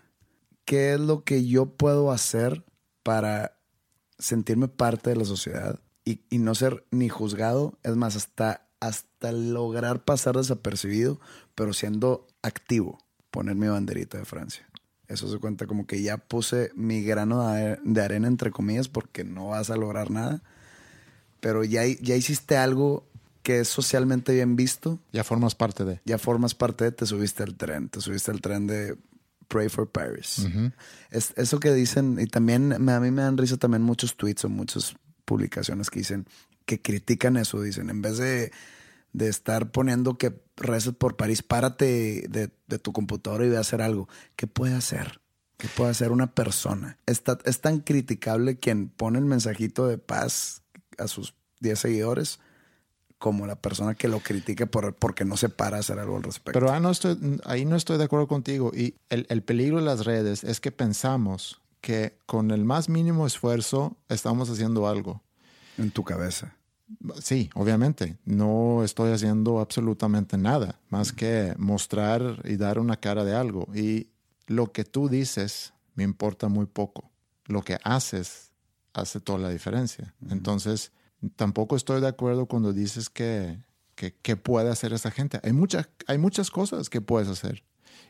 ¿Qué 0.65 0.93
es 0.93 0.99
lo 0.99 1.23
que 1.23 1.45
yo 1.45 1.65
puedo 1.65 2.12
hacer 2.12 2.63
para 3.03 3.58
sentirme 4.17 4.67
parte 4.67 5.10
de 5.10 5.17
la 5.17 5.25
sociedad 5.25 5.79
y, 6.06 6.21
y, 6.29 6.38
no 6.38 6.56
ser 6.56 6.86
ni 6.91 7.10
juzgado, 7.10 7.77
es 7.84 7.95
más, 7.95 8.15
hasta, 8.15 8.67
hasta 8.79 9.32
lograr 9.32 10.03
pasar 10.03 10.36
desapercibido, 10.36 11.19
pero 11.56 11.73
siendo 11.73 12.27
activo, 12.41 12.99
poner 13.32 13.56
mi 13.56 13.67
banderita 13.67 14.17
de 14.17 14.25
Francia. 14.25 14.67
Eso 15.08 15.29
se 15.29 15.38
cuenta 15.38 15.67
como 15.67 15.86
que 15.86 16.01
ya 16.01 16.17
puse 16.17 16.71
mi 16.75 17.03
grano 17.03 17.47
de, 17.51 18.01
arena, 18.01 18.27
entre 18.27 18.51
comillas, 18.51 18.88
porque 18.88 19.23
no 19.23 19.49
vas 19.49 19.69
a 19.69 19.77
lograr 19.77 20.12
nada, 20.12 20.41
pero 21.39 21.63
ya, 21.63 21.86
ya 21.86 22.15
hiciste 22.15 22.58
algo 22.58 23.08
que 23.43 23.60
es 23.60 23.67
socialmente 23.67 24.34
bien 24.34 24.56
visto. 24.56 24.99
Ya 25.12 25.23
formas 25.23 25.53
parte 25.53 25.84
de. 25.84 26.01
Ya 26.06 26.17
formas 26.17 26.56
parte 26.56 26.86
de, 26.86 26.91
te 26.91 27.06
subiste 27.06 27.43
al 27.43 27.56
tren, 27.56 27.89
te 27.89 28.01
subiste 28.01 28.32
al 28.32 28.41
tren 28.41 28.65
de 28.65 28.97
Pray 29.49 29.69
for 29.69 29.91
Paris. 29.91 30.39
Uh 30.39 30.47
-huh. 30.47 30.73
es, 31.12 31.34
eso 31.36 31.60
que 31.60 31.73
dicen, 31.73 32.17
y 32.19 32.25
también 32.25 32.71
a 32.73 32.99
mí 32.99 33.12
me 33.12 33.21
dan 33.21 33.38
risa 33.38 33.58
también 33.58 33.84
muchos 33.84 34.15
tweets 34.15 34.45
o 34.45 34.49
muchas 34.49 34.95
publicaciones 35.25 35.89
que 35.89 35.99
dicen, 35.99 36.25
que 36.65 36.82
critican 36.82 37.38
eso, 37.38 37.62
dicen, 37.62 37.89
en 37.89 38.01
vez 38.01 38.17
de, 38.17 38.51
de 39.12 39.27
estar 39.27 39.71
poniendo 39.71 40.17
que 40.17 40.41
reces 40.56 40.93
por 40.93 41.17
París, 41.17 41.43
párate 41.43 42.25
de, 42.29 42.49
de, 42.67 42.79
tu 42.79 42.93
computadora 42.93 43.45
y 43.45 43.49
ve 43.49 43.58
a 43.58 43.62
hacer 43.62 43.82
algo. 43.82 44.08
¿Qué 44.38 44.47
puede 44.47 44.73
hacer? 44.73 45.19
¿Qué 45.58 45.67
puede 45.67 45.91
hacer 45.91 46.12
una 46.12 46.34
persona? 46.34 46.97
Está, 47.06 47.38
es 47.45 47.60
tan 47.60 47.79
criticable 47.79 48.58
quien 48.58 48.89
pone 48.89 49.19
el 49.19 49.25
mensajito 49.25 49.88
de 49.88 49.97
paz 49.97 50.63
a 50.97 51.08
sus 51.08 51.36
10 51.60 51.77
seguidores 51.79 52.39
como 53.23 53.47
la 53.47 53.55
persona 53.55 53.95
que 53.95 54.09
lo 54.09 54.19
critique 54.19 54.67
por, 54.67 54.95
porque 54.95 55.23
no 55.23 55.38
se 55.38 55.47
para 55.47 55.77
a 55.77 55.79
hacer 55.79 55.97
algo 55.97 56.17
al 56.17 56.23
respecto. 56.23 56.59
Pero 56.59 56.73
ah, 56.73 56.81
no 56.81 56.91
estoy, 56.91 57.17
ahí 57.45 57.63
no 57.63 57.77
estoy 57.77 57.97
de 57.97 58.03
acuerdo 58.03 58.27
contigo. 58.27 58.73
Y 58.75 58.95
el, 59.07 59.25
el, 59.29 59.41
peligro 59.43 59.77
de 59.77 59.83
las 59.83 60.03
redes 60.03 60.43
es 60.43 60.59
que 60.59 60.73
pensamos 60.73 61.62
que 61.79 62.17
con 62.25 62.51
el 62.51 62.65
más 62.65 62.89
mínimo 62.89 63.25
esfuerzo 63.25 63.95
estamos 64.09 64.49
haciendo 64.49 64.89
algo. 64.89 65.23
En 65.77 65.91
tu 65.91 66.03
cabeza. 66.03 66.57
Sí, 67.21 67.49
obviamente. 67.55 68.17
No 68.25 68.83
estoy 68.83 69.13
haciendo 69.13 69.62
absolutamente 69.62 70.38
nada 70.38 70.81
más 70.89 71.13
que 71.13 71.53
mostrar 71.57 72.41
y 72.43 72.57
dar 72.57 72.77
una 72.77 72.97
cara 72.97 73.23
de 73.23 73.36
algo. 73.38 73.69
Y 73.73 74.09
lo 74.47 74.73
que 74.73 74.83
tú 74.83 75.07
dices 75.07 75.71
me 75.95 76.03
importa 76.03 76.49
muy 76.49 76.65
poco. 76.65 77.09
Lo 77.45 77.62
que 77.62 77.77
haces 77.86 78.51
hace 78.91 79.21
toda 79.21 79.39
la 79.39 79.49
diferencia. 79.49 80.13
Uh 80.19 80.25
-huh. 80.25 80.31
Entonces, 80.33 80.91
tampoco 81.36 81.75
estoy 81.75 82.01
de 82.01 82.07
acuerdo 82.07 82.45
cuando 82.45 82.73
dices 82.73 83.09
que, 83.09 83.59
que, 83.95 84.13
que, 84.15 84.36
puede 84.36 84.69
hacer 84.69 84.93
esa 84.93 85.12
gente. 85.12 85.39
Hay, 85.43 85.53
mucha, 85.53 85.89
hay 86.07 86.17
muchas 86.17 86.51
cosas 86.51 86.89
que 86.89 87.01
puedes 87.01 87.27
hacer. 87.27 87.63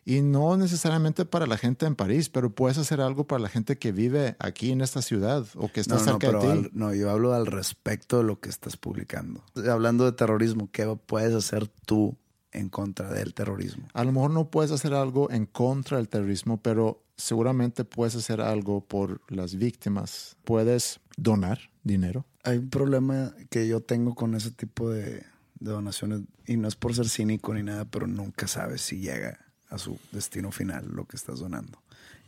Y 0.06 0.22
no 0.22 0.58
necesariamente 0.58 1.24
para 1.24 1.48
la 1.48 1.58
gente 1.58 1.86
en 1.86 1.96
París, 1.96 2.30
pero 2.30 2.54
puedes 2.54 2.78
hacer 2.78 3.00
algo 3.00 3.26
para 3.26 3.42
la 3.42 3.50
gente 3.50 3.78
que 3.78 3.94
vive 3.94 4.36
aquí 4.40 4.72
en 4.72 4.82
esta 4.82 5.02
ciudad 5.02 5.46
o 5.56 5.72
que 5.72 5.80
está 5.80 5.96
no, 5.96 6.02
cerca 6.02 6.32
no, 6.32 6.40
de 6.40 6.46
ti. 6.46 6.52
Al, 6.52 6.70
no, 6.74 6.94
yo 6.94 7.10
hablo 7.10 7.34
al 7.34 7.46
respecto 7.46 8.18
de 8.18 8.24
lo 8.26 8.40
que 8.40 8.50
estás 8.50 8.76
publicando. 8.76 9.44
Hablando 9.70 10.04
de 10.04 10.12
terrorismo, 10.12 10.70
¿qué 10.72 10.86
puedes 11.06 11.34
hacer 11.34 11.70
tú 11.86 12.18
en 12.52 12.70
contra 12.70 13.12
del 13.14 13.34
terrorismo? 13.34 13.88
A 13.94 14.04
lo 14.04 14.12
mejor 14.12 14.32
no 14.32 14.50
puedes 14.50 14.72
hacer 14.72 14.94
algo 14.94 15.32
en 15.32 15.46
contra 15.46 15.98
del 15.98 16.10
terrorismo, 16.10 16.62
pero 16.62 17.02
seguramente 17.16 17.86
puedes 17.86 18.16
hacer 18.16 18.42
algo 18.42 18.82
por 18.82 19.22
las 19.30 19.56
víctimas. 19.56 20.36
Puedes 20.44 21.00
donar 21.16 21.60
dinero. 21.84 22.26
Hay 22.44 22.58
un 22.58 22.70
problema 22.70 23.34
que 23.50 23.68
yo 23.68 23.82
tengo 23.82 24.16
con 24.16 24.36
ese 24.36 24.52
tipo 24.52 24.90
de, 24.90 25.26
donaciones, 25.60 26.22
y 26.46 26.58
no 26.58 26.68
es 26.68 26.76
por 26.76 26.94
ser 26.94 27.08
cínico 27.08 27.54
ni 27.54 27.64
nada, 27.64 27.86
pero 27.86 28.06
nunca 28.06 28.48
sabes 28.48 28.82
si 28.82 29.00
llega 29.00 29.40
a 29.70 29.78
su 29.78 29.98
destino 30.12 30.52
final 30.52 30.90
lo 30.92 31.06
que 31.06 31.16
estás 31.16 31.40
donando. 31.40 31.82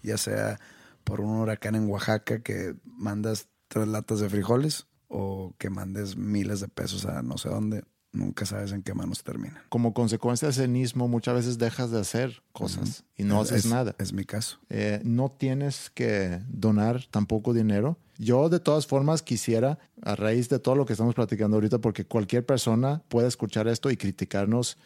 Ya 0.04 0.18
sea 0.18 0.60
por 1.04 1.20
un 1.20 1.38
huracán 1.40 1.76
en 1.76 1.90
Oaxaca 1.90 2.40
que 2.40 2.76
mandas 2.86 3.50
tres 3.68 3.88
latas 3.88 4.20
de 4.22 4.30
frijoles 4.30 4.88
o 5.10 5.54
que 5.58 5.70
mandes 5.70 6.16
miles 6.16 6.62
de 6.62 6.70
pesos 6.70 7.06
a 7.06 7.22
no 7.22 7.38
sé 7.38 7.50
dónde, 7.50 7.84
nunca 8.16 8.46
sabes 8.46 8.72
en 8.72 8.82
qué 8.82 8.94
manos 8.94 9.24
termina. 9.24 9.64
Como 9.70 9.94
consecuencia 9.94 10.48
del 10.48 10.56
cinismo, 10.56 11.08
muchas 11.08 11.36
veces 11.36 11.58
dejas 11.58 11.92
de 11.92 12.00
hacer 12.00 12.42
cosas 12.52 12.82
uh 12.82 13.04
-huh. 13.04 13.04
y 13.18 13.24
no 13.24 13.42
es, 13.42 13.52
haces 13.52 13.66
nada. 13.66 13.96
Es 14.00 14.14
mi 14.14 14.26
caso. 14.26 14.60
Eh, 14.70 15.02
no 15.04 15.30
tienes 15.30 15.90
que 15.90 16.42
donar 16.48 17.06
tampoco 17.12 17.54
dinero. 17.54 17.98
Yo 18.18 18.50
de 18.50 18.60
todas 18.60 18.88
formas 18.88 19.22
quisiera, 19.22 19.78
a 20.02 20.16
raíz 20.16 20.50
de 20.50 20.60
todo 20.60 20.76
lo 20.76 20.86
que 20.86 20.94
estamos 20.94 21.16
platicando 21.16 21.58
ahorita, 21.58 21.80
porque 21.80 22.06
cualquier 22.06 22.46
persona 22.46 23.04
puede 23.10 23.28
escuchar 23.28 23.68
esto 23.68 23.92
y 23.92 23.98
criticarnos 23.98 24.78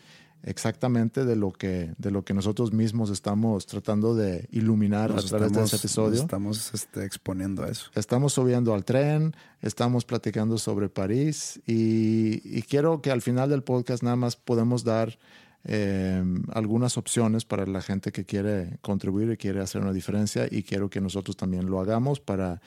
exactamente 0.43 1.25
de 1.25 1.35
lo 1.35 1.51
que 1.51 1.93
de 1.97 2.11
lo 2.11 2.23
que 2.23 2.33
nosotros 2.33 2.73
mismos 2.73 3.09
estamos 3.09 3.65
tratando 3.65 4.15
de 4.15 4.47
iluminar 4.51 5.11
nos 5.11 5.25
a 5.25 5.27
través 5.27 5.47
estamos, 5.47 5.71
de 5.71 5.75
este 5.75 5.87
episodio. 5.87 6.21
Estamos 6.21 6.73
este, 6.73 7.05
exponiendo 7.05 7.63
a 7.63 7.69
eso. 7.69 7.89
Estamos 7.95 8.33
subiendo 8.33 8.73
al 8.73 8.85
tren, 8.85 9.35
estamos 9.61 10.05
platicando 10.05 10.57
sobre 10.57 10.89
París 10.89 11.61
y, 11.65 12.41
y 12.43 12.61
quiero 12.63 13.01
que 13.01 13.11
al 13.11 13.21
final 13.21 13.49
del 13.49 13.63
podcast 13.63 14.03
nada 14.03 14.15
más 14.15 14.35
podemos 14.35 14.83
dar 14.83 15.17
eh, 15.65 16.23
algunas 16.53 16.97
opciones 16.97 17.43
para 17.43 17.65
la 17.65 17.81
gente 17.81 18.13
que 18.13 18.23
quiere 18.23 18.77
contribuir 18.81 19.29
y 19.31 19.37
quiere 19.37 19.59
hacer 19.59 19.81
una 19.81 19.91
diferencia 19.91 20.47
y 20.49 20.63
quiero 20.63 20.89
que 20.89 21.01
nosotros 21.01 21.35
también 21.35 21.69
lo 21.69 21.81
hagamos 21.81 22.21
para 22.21 22.61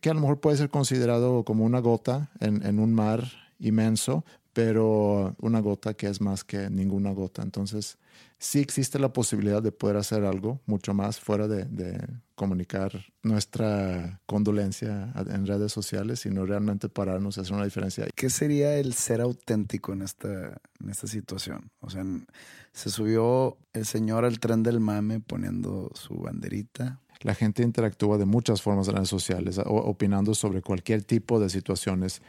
que 0.00 0.10
a 0.10 0.14
lo 0.14 0.20
mejor 0.20 0.40
puede 0.40 0.58
ser 0.58 0.68
considerado 0.68 1.44
como 1.44 1.64
una 1.64 1.78
gota 1.78 2.30
en, 2.40 2.66
en 2.66 2.80
un 2.80 2.92
mar 2.92 3.24
inmenso, 3.58 4.24
pero 4.56 5.36
una 5.42 5.60
gota 5.60 5.92
que 5.92 6.06
es 6.06 6.22
más 6.22 6.42
que 6.42 6.70
ninguna 6.70 7.12
gota. 7.12 7.42
Entonces, 7.42 7.98
sí 8.38 8.58
existe 8.58 8.98
la 8.98 9.12
posibilidad 9.12 9.62
de 9.62 9.70
poder 9.70 9.98
hacer 9.98 10.24
algo 10.24 10.62
mucho 10.64 10.94
más 10.94 11.20
fuera 11.20 11.46
de, 11.46 11.66
de, 11.66 12.00
comunicar 12.34 13.04
nuestra 13.22 14.22
condolencia 14.24 15.12
en 15.28 15.46
redes 15.46 15.72
sociales, 15.72 16.20
sino 16.20 16.46
realmente 16.46 16.88
pararnos 16.88 17.36
y 17.36 17.40
hacer 17.40 17.52
una 17.52 17.66
diferencia. 17.66 18.06
¿Qué 18.14 18.30
sería 18.30 18.78
el 18.78 18.94
ser 18.94 19.20
auténtico 19.20 19.92
en 19.92 20.00
esta, 20.00 20.58
en 20.80 20.88
esta 20.88 21.06
situación? 21.06 21.70
O 21.80 21.90
sea, 21.90 22.02
se 22.72 22.88
subió 22.88 23.58
el 23.74 23.84
señor 23.84 24.24
al 24.24 24.40
tren 24.40 24.62
del 24.62 24.80
mame 24.80 25.20
poniendo 25.20 25.90
su 25.92 26.14
banderita, 26.16 27.02
la 27.20 27.34
gente 27.34 27.62
interactúa 27.62 28.18
de 28.18 28.24
muchas 28.24 28.62
formas 28.62 28.88
en 28.88 28.94
redes 28.94 29.08
sociales, 29.08 29.60
opinando 29.64 30.34
sobre 30.34 30.62
cualquier 30.62 31.02
tipo 31.02 31.40
de 31.40 31.50
situaciones. 31.50 32.22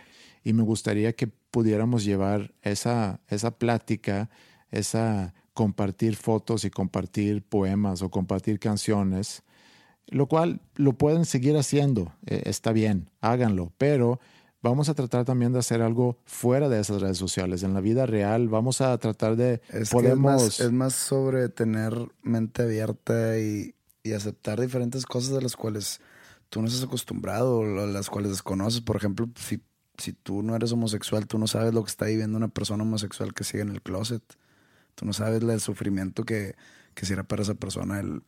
Y 0.47 0.53
me 0.53 0.63
gustaría 0.63 1.11
que 1.11 1.27
pudiéramos 1.27 2.05
llevar 2.05 2.53
esa, 2.61 3.19
esa 3.27 3.51
plática, 3.57 4.29
esa 4.71 5.33
compartir 5.53 6.15
fotos 6.15 6.63
y 6.63 6.69
compartir 6.69 7.43
poemas 7.43 8.01
o 8.01 8.09
compartir 8.09 8.57
canciones, 8.57 9.43
lo 10.05 10.27
cual 10.27 10.61
lo 10.75 10.93
pueden 10.93 11.25
seguir 11.25 11.57
haciendo, 11.57 12.13
eh, 12.25 12.43
está 12.45 12.71
bien, 12.71 13.09
háganlo, 13.19 13.73
pero 13.77 14.21
vamos 14.61 14.87
a 14.87 14.93
tratar 14.93 15.25
también 15.25 15.51
de 15.51 15.59
hacer 15.59 15.81
algo 15.81 16.17
fuera 16.23 16.69
de 16.69 16.79
esas 16.79 17.01
redes 17.01 17.17
sociales. 17.17 17.63
En 17.63 17.73
la 17.73 17.81
vida 17.81 18.05
real 18.05 18.47
vamos 18.47 18.79
a 18.79 18.97
tratar 18.99 19.35
de... 19.35 19.59
Es, 19.67 19.89
podemos... 19.89 20.43
es, 20.43 20.47
más, 20.47 20.59
es 20.61 20.71
más 20.71 20.93
sobre 20.93 21.49
tener 21.49 21.93
mente 22.21 22.61
abierta 22.61 23.37
y, 23.37 23.75
y 24.01 24.13
aceptar 24.13 24.61
diferentes 24.61 25.05
cosas 25.05 25.35
de 25.35 25.41
las 25.41 25.57
cuales 25.57 25.99
tú 26.47 26.61
no 26.61 26.69
estás 26.69 26.85
acostumbrado 26.85 27.57
o 27.57 27.65
las 27.65 28.09
cuales 28.09 28.31
desconoces. 28.31 28.79
Por 28.79 28.95
ejemplo, 28.95 29.27
si, 29.35 29.59
si 29.97 30.13
tú 30.13 30.43
no 30.43 30.55
eres 30.55 30.71
homosexual, 30.71 31.27
tú 31.27 31.37
no 31.39 31.47
sabes 31.47 31.73
lo 31.73 31.83
que 31.83 31.89
está 31.89 32.05
viviendo 32.05 32.37
una 32.37 32.47
persona 32.47 32.83
homosexual 32.83 33.33
que 33.33 33.43
sigue 33.43 33.63
en 33.63 33.69
el 33.69 33.81
closet. 33.81 34.23
Tú 34.95 35.05
no 35.05 35.13
sabes 35.13 35.41
el 35.41 35.61
sufrimiento 35.61 36.23
que, 36.23 36.55
que 36.93 37.05
será 37.05 37.23
para 37.23 37.41
esa 37.41 37.55
persona 37.55 37.99
el, 37.99 38.23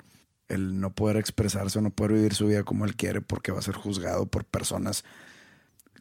el 0.47 0.80
no 0.80 0.93
poder 0.93 1.17
expresarse 1.17 1.80
o 1.80 1.82
no 1.82 1.91
poder 1.91 2.13
vivir 2.13 2.34
su 2.34 2.47
vida 2.47 2.63
como 2.63 2.86
él 2.86 2.95
quiere 2.95 3.22
porque 3.22 3.51
va 3.51 3.59
a 3.59 3.63
ser 3.63 3.76
juzgado 3.76 4.26
por 4.26 4.45
personas 4.45 5.03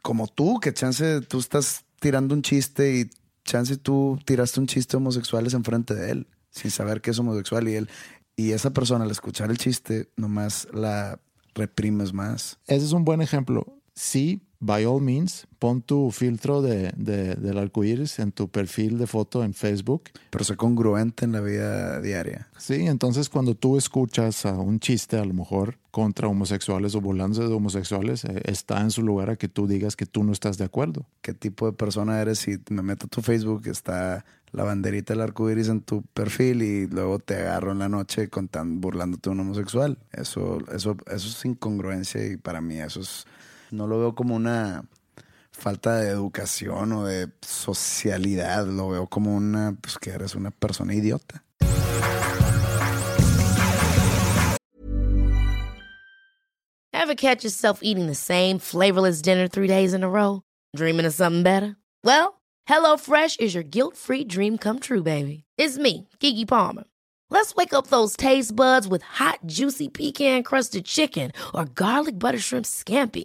como 0.02 0.26
tú, 0.26 0.60
que 0.60 0.72
chance 0.72 1.20
tú 1.22 1.38
estás 1.38 1.84
tirando 2.00 2.34
un 2.34 2.42
chiste 2.42 2.98
y 2.98 3.10
chance 3.44 3.76
tú 3.76 4.18
tiraste 4.24 4.60
un 4.60 4.66
chiste 4.66 4.96
homosexuales 4.96 5.54
enfrente 5.54 5.94
de 5.94 6.10
él, 6.10 6.28
sin 6.50 6.70
saber 6.70 7.00
que 7.00 7.10
es 7.10 7.18
homosexual 7.18 7.68
y 7.68 7.74
él, 7.74 7.88
y 8.36 8.52
esa 8.52 8.72
persona 8.72 9.04
al 9.04 9.10
escuchar 9.10 9.50
el 9.50 9.58
chiste, 9.58 10.08
nomás 10.16 10.68
la 10.72 11.20
reprimes 11.54 12.12
más. 12.12 12.58
Ese 12.66 12.86
es 12.86 12.92
un 12.92 13.04
buen 13.04 13.20
ejemplo. 13.20 13.66
Sí, 13.94 14.47
by 14.60 14.84
all 14.84 15.00
means, 15.00 15.46
pon 15.58 15.82
tu 15.82 16.10
filtro 16.10 16.62
de, 16.62 16.92
de, 16.96 17.34
del 17.36 17.58
arco 17.58 17.84
iris 17.84 18.18
en 18.18 18.32
tu 18.32 18.48
perfil 18.48 18.98
de 18.98 19.06
foto 19.06 19.44
en 19.44 19.54
Facebook. 19.54 20.10
Pero 20.30 20.44
sé 20.44 20.56
congruente 20.56 21.24
en 21.24 21.32
la 21.32 21.40
vida 21.40 22.00
diaria. 22.00 22.48
Sí, 22.58 22.86
entonces 22.86 23.28
cuando 23.28 23.54
tú 23.54 23.76
escuchas 23.76 24.46
a 24.46 24.52
un 24.54 24.80
chiste, 24.80 25.18
a 25.18 25.24
lo 25.24 25.34
mejor 25.34 25.78
contra 25.90 26.28
homosexuales 26.28 26.94
o 26.94 27.00
burlándose 27.00 27.42
de 27.42 27.54
homosexuales, 27.54 28.24
eh, 28.24 28.42
está 28.44 28.80
en 28.80 28.90
su 28.90 29.02
lugar 29.02 29.30
a 29.30 29.36
que 29.36 29.48
tú 29.48 29.66
digas 29.66 29.96
que 29.96 30.06
tú 30.06 30.24
no 30.24 30.32
estás 30.32 30.58
de 30.58 30.64
acuerdo. 30.64 31.06
¿Qué 31.22 31.34
tipo 31.34 31.66
de 31.66 31.72
persona 31.72 32.20
eres? 32.20 32.40
Si 32.40 32.58
me 32.70 32.82
meto 32.82 33.06
a 33.06 33.08
tu 33.08 33.22
Facebook, 33.22 33.66
está 33.66 34.24
la 34.52 34.64
banderita 34.64 35.12
del 35.12 35.22
arco 35.22 35.50
iris 35.50 35.68
en 35.68 35.82
tu 35.82 36.02
perfil 36.02 36.62
y 36.62 36.86
luego 36.86 37.18
te 37.18 37.36
agarro 37.36 37.72
en 37.72 37.80
la 37.80 37.88
noche 37.88 38.28
contando, 38.28 38.80
burlándote 38.80 39.28
de 39.28 39.34
un 39.34 39.40
homosexual. 39.40 39.98
Eso, 40.12 40.58
eso, 40.72 40.96
eso 41.06 41.28
es 41.28 41.44
incongruencia 41.44 42.24
y 42.26 42.36
para 42.36 42.60
mí 42.60 42.78
eso 42.78 43.00
es 43.00 43.26
no 43.70 43.86
lo 43.86 43.98
veo 43.98 44.14
como 44.14 44.34
una 44.34 44.84
falta 45.52 45.96
de 45.96 46.10
educación 46.10 46.92
o 46.92 47.04
de 47.04 47.28
socialidad, 47.40 48.66
lo 48.66 48.88
veo 48.88 49.06
como 49.06 49.34
una, 49.34 49.76
pues 49.80 49.98
que 49.98 50.10
eres 50.10 50.34
una 50.34 50.50
persona 50.50 50.94
idiota. 50.94 51.42
Ever 56.92 57.14
catch 57.14 57.42
yourself 57.42 57.80
eating 57.82 58.06
the 58.06 58.14
same 58.14 58.58
flavorless 58.58 59.22
dinner 59.22 59.48
three 59.48 59.66
days 59.66 59.94
in 59.94 60.02
a 60.02 60.08
row? 60.08 60.42
Dreaming 60.76 61.06
of 61.06 61.14
something 61.14 61.42
better? 61.42 61.76
Well, 62.04 62.40
HelloFresh 62.68 63.40
is 63.40 63.54
your 63.54 63.62
guilt-free 63.62 64.24
dream 64.24 64.58
come 64.58 64.78
true, 64.78 65.02
baby. 65.02 65.44
It's 65.56 65.78
me, 65.78 66.08
Kiki 66.20 66.44
Palmer. 66.44 66.84
Let's 67.30 67.54
wake 67.54 67.72
up 67.72 67.86
those 67.86 68.16
taste 68.16 68.54
buds 68.54 68.86
with 68.88 69.02
hot, 69.02 69.40
juicy 69.46 69.88
pecan-crusted 69.88 70.84
chicken 70.84 71.32
or 71.54 71.64
garlic 71.66 72.18
butter 72.18 72.38
shrimp 72.38 72.66
scampi. 72.66 73.24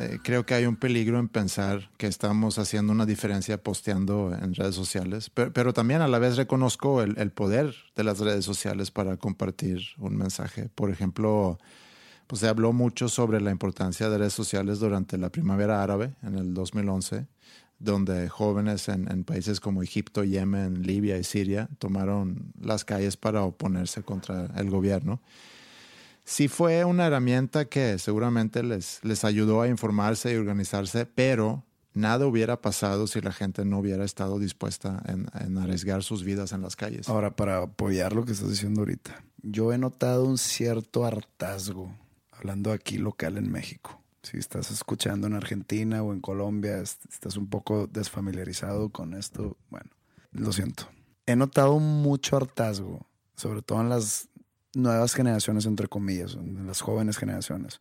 eh, 0.00 0.18
creo 0.22 0.46
que 0.46 0.54
hay 0.54 0.64
un 0.64 0.76
peligro 0.76 1.18
en 1.18 1.28
pensar 1.28 1.90
que 1.96 2.06
estamos 2.06 2.58
haciendo 2.58 2.92
una 2.92 3.04
diferencia 3.04 3.60
posteando 3.60 4.32
en 4.32 4.54
redes 4.54 4.76
sociales, 4.76 5.30
pero, 5.30 5.72
también 5.72 6.02
a 6.02 6.08
la 6.08 6.20
vez 6.20 6.36
reconozco 6.36 7.02
el, 7.02 7.30
poder 7.32 7.74
de 7.96 8.04
las 8.04 8.20
redes 8.20 8.44
sociales 8.44 8.92
para 8.92 9.16
compartir 9.16 9.80
un 9.98 10.16
mensaje. 10.16 10.68
Por 10.74 10.90
ejemplo, 10.90 11.58
pues 12.28 12.40
se 12.40 12.48
habló 12.48 12.72
mucho 12.72 13.08
sobre 13.08 13.40
la 13.40 13.50
importancia 13.50 14.08
de 14.08 14.18
redes 14.18 14.34
sociales 14.34 14.78
durante 14.78 15.18
la 15.18 15.30
primavera 15.30 15.82
árabe 15.82 16.14
en 16.22 16.38
el 16.38 16.54
2011, 16.54 17.26
donde 17.80 18.28
jóvenes 18.28 18.88
en, 18.88 19.10
en 19.10 19.24
países 19.24 19.58
como 19.58 19.82
Egipto, 19.82 20.22
Yemen, 20.22 20.82
Libia 20.82 21.18
y 21.18 21.24
Siria 21.24 21.68
tomaron 21.78 22.52
las 22.60 22.84
calles 22.84 23.16
para 23.16 23.42
oponerse 23.42 24.02
contra 24.02 24.46
el 24.56 24.70
gobierno 24.70 25.20
sí 26.28 26.46
fue 26.46 26.84
una 26.84 27.06
herramienta 27.06 27.64
que 27.64 27.98
seguramente 27.98 28.62
les, 28.62 29.02
les 29.02 29.24
ayudó 29.24 29.62
a 29.62 29.68
informarse 29.68 30.32
y 30.32 30.36
organizarse, 30.36 31.06
pero 31.06 31.64
nada 31.94 32.26
hubiera 32.26 32.60
pasado 32.60 33.06
si 33.06 33.22
la 33.22 33.32
gente 33.32 33.64
no 33.64 33.78
hubiera 33.78 34.04
estado 34.04 34.38
dispuesta 34.38 35.02
en, 35.06 35.26
en, 35.40 35.56
arriesgar 35.56 36.02
sus 36.02 36.24
vidas 36.24 36.52
en 36.52 36.60
las 36.60 36.76
calles. 36.76 37.08
Ahora, 37.08 37.34
para 37.34 37.62
apoyar 37.62 38.12
lo 38.12 38.26
que 38.26 38.32
estás 38.32 38.50
diciendo 38.50 38.82
ahorita, 38.82 39.24
yo 39.42 39.72
he 39.72 39.78
notado 39.78 40.26
un 40.26 40.36
cierto 40.36 41.06
hartazgo, 41.06 41.96
hablando 42.30 42.72
aquí 42.72 42.98
local 42.98 43.38
en 43.38 43.50
México. 43.50 43.98
Si 44.22 44.36
estás 44.36 44.70
escuchando 44.70 45.26
en 45.28 45.32
Argentina 45.32 46.02
o 46.02 46.12
en 46.12 46.20
Colombia, 46.20 46.76
estás 46.76 47.38
un 47.38 47.48
poco 47.48 47.86
desfamiliarizado 47.86 48.90
con 48.90 49.14
esto, 49.14 49.56
bueno, 49.70 49.88
lo 50.32 50.52
siento. 50.52 50.88
He 51.24 51.36
notado 51.36 51.78
mucho 51.78 52.36
hartazgo, 52.36 53.06
sobre 53.34 53.62
todo 53.62 53.80
en 53.80 53.88
las 53.88 54.28
nuevas 54.74 55.14
generaciones, 55.14 55.66
entre 55.66 55.88
comillas, 55.88 56.36
las 56.36 56.80
jóvenes 56.80 57.16
generaciones, 57.16 57.80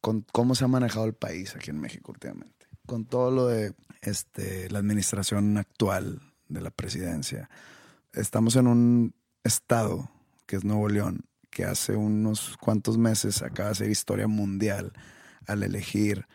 con 0.00 0.24
cómo 0.32 0.54
se 0.54 0.64
ha 0.64 0.68
manejado 0.68 1.06
el 1.06 1.14
país 1.14 1.54
aquí 1.56 1.70
en 1.70 1.80
México 1.80 2.12
últimamente. 2.12 2.66
Con 2.86 3.06
todo 3.06 3.30
lo 3.30 3.46
de 3.46 3.74
este, 4.02 4.68
la 4.70 4.78
administración 4.78 5.56
actual 5.56 6.20
de 6.48 6.60
la 6.60 6.70
presidencia. 6.70 7.48
Estamos 8.12 8.56
en 8.56 8.66
un 8.66 9.14
estado, 9.42 10.10
que 10.46 10.56
es 10.56 10.64
Nuevo 10.64 10.88
León, 10.88 11.24
que 11.50 11.64
hace 11.64 11.96
unos 11.96 12.56
cuantos 12.58 12.98
meses 12.98 13.42
acaba 13.42 13.68
de 13.68 13.72
hacer 13.72 13.90
historia 13.90 14.28
mundial 14.28 14.92
al 15.46 15.62
elegir 15.62 16.26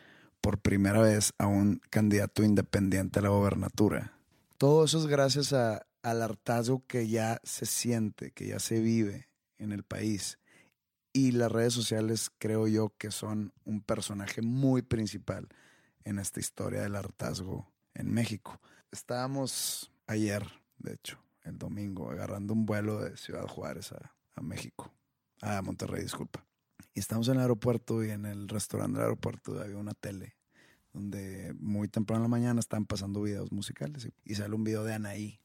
por 0.42 0.60
primera 0.60 1.02
vez 1.02 1.34
a 1.38 1.48
un 1.48 1.82
candidato 1.90 2.44
independiente 2.44 3.20
a 3.20 3.24
la 3.24 3.30
gobernatura. 3.30 4.14
Todo 4.58 4.86
eso 4.86 4.98
es 4.98 5.06
gracias 5.06 5.54
a, 5.54 5.86
al 6.02 6.22
hartazgo 6.22 6.84
que 6.88 7.08
ya 7.08 7.40
se 7.44 7.66
siente, 7.66 8.32
que 8.32 8.48
ya 8.48 8.60
se 8.60 8.82
vive 8.82 9.29
en 9.60 9.72
el 9.72 9.84
país. 9.84 10.40
Y 11.14 11.32
las 11.32 11.52
redes 11.52 11.74
sociales 11.74 12.32
creo 12.38 12.68
yo 12.68 12.94
que 12.98 13.12
son 13.12 13.54
un 13.66 13.82
personaje 13.82 14.42
muy 14.42 14.82
principal 14.82 15.48
en 16.04 16.20
esta 16.20 16.40
historia 16.40 16.82
del 16.82 16.96
hartazgo 16.96 17.72
en 17.94 18.12
México. 18.12 18.60
Estábamos 18.92 19.92
ayer, 20.08 20.44
de 20.78 20.94
hecho, 20.94 21.20
el 21.44 21.58
domingo, 21.58 22.10
agarrando 22.10 22.54
un 22.54 22.66
vuelo 22.66 23.00
de 23.00 23.18
Ciudad 23.18 23.48
Juárez 23.48 23.92
a, 23.92 24.16
a 24.36 24.42
México, 24.42 24.92
a 25.42 25.62
Monterrey, 25.62 26.04
disculpa. 26.04 26.46
Y 26.94 27.00
estamos 27.00 27.28
en 27.28 27.36
el 27.36 27.42
aeropuerto 27.42 28.04
y 28.04 28.10
en 28.10 28.26
el 28.26 28.48
restaurante 28.48 28.98
del 28.98 29.04
aeropuerto 29.04 29.60
había 29.60 29.78
una 29.78 29.94
tele 29.94 30.36
donde 30.94 31.54
muy 31.60 31.88
temprano 31.88 32.20
en 32.20 32.24
la 32.24 32.30
mañana 32.30 32.60
están 32.60 32.86
pasando 32.86 33.22
videos 33.22 33.52
musicales 33.52 34.06
y, 34.06 34.32
y 34.32 34.36
sale 34.36 34.56
un 34.56 34.64
video 34.64 34.84
de 34.84 34.94
Anaí. 34.94 35.40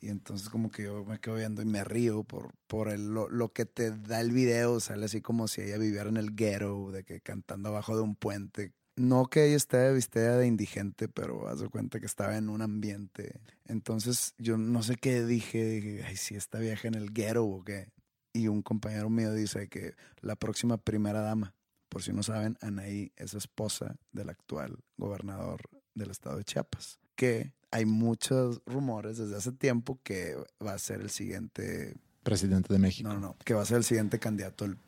Y 0.00 0.08
entonces 0.08 0.48
como 0.48 0.70
que 0.70 0.84
yo 0.84 1.04
me 1.04 1.18
quedo 1.18 1.36
viendo 1.36 1.62
y 1.62 1.64
me 1.64 1.82
río 1.82 2.22
por, 2.22 2.52
por 2.66 2.88
el, 2.88 3.08
lo, 3.08 3.28
lo, 3.28 3.52
que 3.52 3.66
te 3.66 3.90
da 3.90 4.20
el 4.20 4.32
video. 4.32 4.80
Sale 4.80 5.06
así 5.06 5.20
como 5.20 5.48
si 5.48 5.62
ella 5.62 5.78
viviera 5.78 6.08
en 6.08 6.16
el 6.16 6.34
ghetto, 6.34 6.92
de 6.92 7.04
que 7.04 7.20
cantando 7.20 7.70
abajo 7.70 7.96
de 7.96 8.02
un 8.02 8.14
puente. 8.14 8.72
No 8.96 9.26
que 9.26 9.46
ella 9.46 9.56
esté 9.56 9.92
vestida 9.92 10.36
de 10.36 10.46
indigente, 10.46 11.08
pero 11.08 11.48
haz 11.48 11.60
de 11.60 11.68
cuenta 11.68 12.00
que 12.00 12.06
estaba 12.06 12.36
en 12.36 12.48
un 12.48 12.62
ambiente. 12.62 13.40
Entonces 13.64 14.34
yo 14.38 14.56
no 14.56 14.82
sé 14.82 14.96
qué 14.96 15.24
dije, 15.24 15.64
dije, 15.64 16.04
ay, 16.04 16.16
si 16.16 16.34
esta 16.34 16.58
vieja 16.58 16.88
en 16.88 16.94
el 16.94 17.12
ghetto 17.12 17.44
o 17.44 17.64
qué. 17.64 17.88
Y 18.32 18.48
un 18.48 18.62
compañero 18.62 19.08
mío 19.10 19.32
dice 19.32 19.68
que 19.68 19.94
la 20.20 20.36
próxima 20.36 20.78
primera 20.78 21.20
dama, 21.22 21.54
por 21.88 22.02
si 22.02 22.12
no 22.12 22.22
saben, 22.22 22.56
Anaí 22.60 23.12
es 23.16 23.34
esposa 23.34 23.96
del 24.12 24.30
actual 24.30 24.78
gobernador 24.96 25.62
del 25.94 26.10
estado 26.10 26.36
de 26.36 26.44
Chiapas. 26.44 26.98
Que 27.18 27.52
hay 27.72 27.84
muchos 27.84 28.62
rumores 28.64 29.18
desde 29.18 29.36
hace 29.36 29.50
tiempo 29.50 29.98
que 30.04 30.36
va 30.64 30.74
a 30.74 30.78
ser 30.78 31.00
el 31.00 31.10
siguiente 31.10 31.96
presidente 32.22 32.72
de 32.72 32.78
México. 32.78 33.08
No, 33.08 33.18
no, 33.18 33.36
que 33.44 33.54
va 33.54 33.62
a 33.62 33.66
ser 33.66 33.78
el 33.78 33.84
siguiente 33.84 34.20
candidato 34.20 34.66
del, 34.66 34.78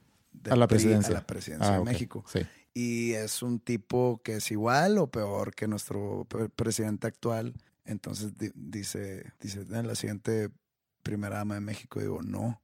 a 0.48 0.54
la 0.54 0.68
presidencia, 0.68 1.10
a 1.10 1.20
la 1.20 1.26
presidencia 1.26 1.68
ah, 1.68 1.72
de 1.72 1.78
okay. 1.80 1.92
México. 1.92 2.24
Sí. 2.28 2.40
Y 2.72 3.12
es 3.14 3.42
un 3.42 3.58
tipo 3.58 4.20
que 4.22 4.36
es 4.36 4.50
igual 4.52 4.98
o 4.98 5.10
peor 5.10 5.54
que 5.56 5.66
nuestro 5.66 6.24
presidente 6.54 7.08
actual. 7.08 7.54
Entonces 7.84 8.32
dice, 8.54 9.32
dice 9.40 9.66
en 9.68 9.88
la 9.88 9.96
siguiente 9.96 10.50
primera 11.02 11.38
dama 11.38 11.54
de 11.54 11.62
México, 11.62 11.98
digo, 11.98 12.22
no, 12.22 12.62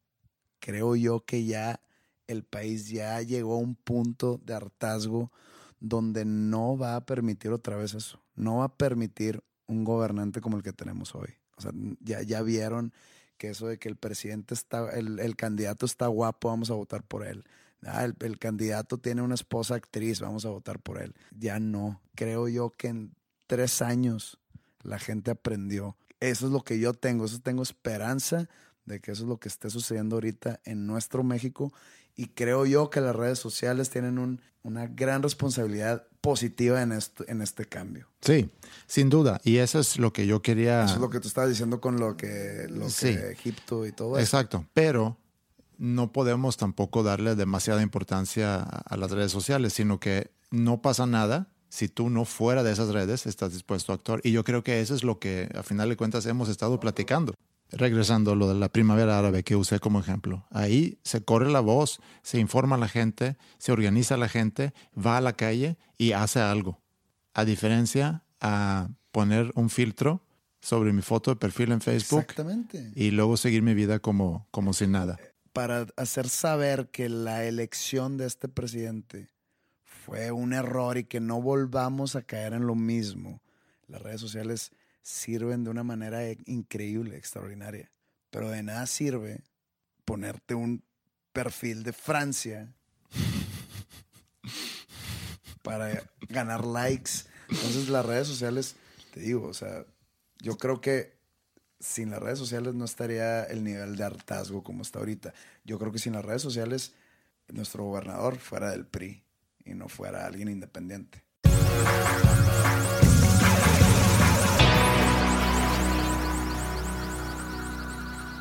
creo 0.61 0.95
yo 0.95 1.25
que 1.25 1.45
ya 1.45 1.81
el 2.29 2.45
país 2.45 2.89
ya 2.89 3.21
llegó 3.23 3.55
a 3.55 3.59
un 3.59 3.75
punto 3.75 4.41
de 4.45 4.55
hartazgo 4.55 5.33
donde 5.81 6.25
no 6.25 6.79
va 6.79 6.95
a 6.95 7.05
permitir 7.05 7.51
otra 7.51 7.77
vez 7.77 7.95
eso. 7.95 8.23
No 8.37 8.59
va 8.59 8.67
a 8.67 8.77
permitir 8.77 9.43
un 9.67 9.85
gobernante 9.85 10.41
como 10.41 10.57
el 10.57 10.63
que 10.63 10.73
tenemos 10.73 11.15
hoy. 11.15 11.35
O 11.57 11.61
sea, 11.61 11.73
ya, 12.01 12.23
ya 12.23 12.43
vieron 12.43 12.93
que 13.39 13.51
eso 13.51 13.67
de 13.67 13.79
que 13.79 13.89
el 13.89 13.97
presidente 13.97 14.55
está, 14.55 14.91
el, 14.91 15.19
el, 15.19 15.37
candidato 15.37 15.87
está 15.87 16.07
guapo, 16.07 16.49
vamos 16.49 16.71
a 16.71 16.75
votar 16.75 17.03
por 17.03 17.27
él. 17.27 17.45
Ah, 17.83 18.05
el, 18.05 18.17
el 18.21 18.39
candidato 18.39 18.99
tiene 18.99 19.23
una 19.23 19.35
esposa 19.35 19.75
actriz, 19.75 20.21
vamos 20.21 20.45
a 20.45 20.51
votar 20.51 20.79
por 20.81 21.01
él. 21.01 21.15
Ya 21.31 21.61
no. 21.61 22.01
Creo 22.15 22.49
yo 22.49 22.71
que 22.71 22.89
en 22.89 23.15
tres 23.47 23.83
años 23.83 24.39
la 24.83 24.99
gente 24.99 25.31
aprendió. 25.31 25.97
Eso 26.21 26.47
es 26.47 26.53
lo 26.53 26.63
que 26.63 26.79
yo 26.79 26.95
tengo, 26.95 27.27
eso 27.27 27.41
tengo 27.41 27.63
esperanza 27.63 28.49
de 28.87 29.01
que 29.01 29.13
eso 29.13 29.25
es 29.25 29.29
lo 29.29 29.39
que 29.39 29.49
esté 29.49 29.69
sucediendo 29.69 30.17
ahorita 30.17 30.61
en 30.65 30.87
nuestro 30.87 31.23
México 31.23 31.73
y 32.17 32.29
creo 32.29 32.67
yo 32.67 32.91
que 32.91 33.01
las 33.01 33.15
redes 33.15 33.39
sociales 33.39 33.91
tienen 33.91 34.19
un, 34.19 34.41
una 34.63 34.87
gran 34.87 35.23
responsabilidad 35.23 36.07
positiva 36.21 36.83
en, 36.83 36.93
esto, 36.93 37.25
en 37.29 37.41
este 37.43 37.67
cambio. 37.67 38.09
Sí, 38.21 38.51
sin 38.87 39.09
duda. 39.11 39.41
Y 39.45 39.59
eso 39.59 39.79
es 39.79 39.99
lo 39.99 40.13
que 40.13 40.27
yo 40.27 40.43
quería... 40.43 40.85
Eso 40.85 40.95
es 40.95 41.01
lo 41.01 41.11
que 41.11 41.21
tú 41.21 41.29
estabas 41.29 41.51
diciendo 41.51 41.81
con 41.81 42.01
lo 42.01 42.17
que, 42.17 42.67
lo 42.69 42.89
Sí. 42.91 43.15
que 43.15 43.31
Egipto 43.31 43.87
y 43.87 43.93
todo 43.93 44.17
eso. 44.17 44.25
Exacto, 44.25 44.67
pero 44.75 45.17
no 45.79 46.11
podemos 46.13 46.57
tampoco 46.57 47.03
darle 47.03 47.37
demasiada 47.37 47.83
importancia 47.83 48.57
a, 48.57 48.63
a 48.63 48.97
las 48.97 49.11
redes 49.13 49.31
sociales, 49.31 49.75
sino 49.75 50.01
que 50.01 50.31
no 50.51 50.81
pasa 50.83 51.07
nada 51.07 51.49
si 51.69 51.89
tú 51.89 52.09
no 52.09 52.25
fuera 52.25 52.63
de 52.63 52.73
esas 52.73 52.89
redes 52.89 53.27
estás 53.27 53.53
dispuesto 53.53 53.93
a 53.93 53.97
actuar. 53.97 54.21
Y 54.25 54.33
yo 54.33 54.43
creo 54.43 54.65
que 54.65 54.81
eso 54.81 54.95
es 54.95 55.05
lo 55.05 55.19
que 55.19 55.49
a 55.55 55.63
final 55.63 55.89
de 55.91 55.97
cuentas 55.97 56.25
hemos 56.27 56.49
estado 56.49 56.81
platicando. 56.81 57.35
Regresando 57.71 58.33
a 58.33 58.37
lo 58.37 58.49
de 58.49 58.55
la 58.55 58.69
primavera 58.69 59.19
árabe 59.19 59.43
que 59.43 59.57
usé 59.57 59.81
como 59.81 60.01
ejemplo. 60.01 60.47
Ahí 60.51 60.99
se 61.03 61.23
corre 61.23 61.51
la 61.51 61.61
voz, 61.61 62.01
se 62.23 62.39
informa 62.39 62.77
a 62.77 62.79
la 62.79 62.89
gente, 62.89 63.37
se 63.59 63.73
organiza 63.73 64.17
la 64.17 64.29
gente, 64.29 64.73
va 64.97 65.17
a 65.17 65.21
la 65.21 65.33
calle 65.33 65.77
y 65.99 66.13
hace 66.13 66.41
algo. 66.41 66.81
A 67.35 67.45
diferencia 67.45 68.25
a 68.41 68.89
poner 69.11 69.51
un 69.55 69.71
filtro 69.71 70.23
sobre 70.61 70.93
mi 70.93 71.03
foto 71.03 71.31
de 71.31 71.37
perfil 71.37 71.73
en 71.73 71.81
Facebook 71.81 72.21
Exactamente. 72.21 72.93
y 72.95 73.11
luego 73.11 73.37
seguir 73.37 73.63
mi 73.63 73.75
vida 73.75 73.99
como, 73.99 74.47
como 74.51 74.73
sin 74.73 74.93
nada. 74.93 75.19
Para 75.53 75.87
hacer 75.97 76.29
saber 76.29 76.89
que 76.91 77.09
la 77.09 77.45
elección 77.45 78.17
de 78.17 78.27
este 78.27 78.49
presidente 78.49 79.29
fue 79.85 80.31
un 80.31 80.53
error 80.53 80.99
y 80.99 81.05
que 81.05 81.21
no 81.21 81.41
volvamos 81.41 82.15
a 82.15 82.23
caer 82.23 82.53
en 82.53 82.67
lo 82.67 82.75
mismo. 82.75 83.41
Las 83.89 84.03
redes 84.03 84.21
sociales 84.21 84.73
sirven 85.07 85.63
de 85.63 85.71
una 85.71 85.85
manera 85.85 86.25
e- 86.25 86.37
increíble, 86.47 87.17
extraordinaria. 87.17 87.93
Pero 88.31 88.51
de 88.51 88.65
nada 88.65 88.87
sirve 88.87 89.45
ponerte 90.05 90.57
un 90.57 90.83
perfil 91.33 91.85
de 91.85 91.93
Francia 91.93 92.75
para 95.63 96.03
ganar 96.29 96.65
likes. 96.65 97.13
Entonces 97.49 97.89
las 97.89 98.05
redes 98.05 98.27
sociales, 98.27 98.75
te 99.15 99.21
digo, 99.21 99.47
o 99.47 99.55
sea, 99.55 99.85
yo 100.41 100.59
creo 100.59 100.81
que 100.81 101.17
sin 101.79 102.11
las 102.11 102.21
redes 102.21 102.41
sociales 102.41 102.75
no 102.75 102.85
estaría 102.85 103.45
el 103.45 103.63
nivel 103.63 103.95
de 103.95 104.03
hartazgo 104.03 104.65
como 104.65 104.83
está 104.83 104.99
ahorita. 104.99 105.33
Yo 105.65 105.79
creo 105.79 105.93
que 105.93 106.01
sin 106.01 106.15
las 106.15 106.25
redes 106.25 106.43
sociales 106.43 106.95
nuestro 107.47 107.85
gobernador 107.85 108.39
fuera 108.39 108.73
del 108.73 108.87
PRI 108.87 109.23
y 109.65 109.75
no 109.75 109.89
fuera 109.89 110.27
alguien 110.27 110.49
independiente. 110.49 111.23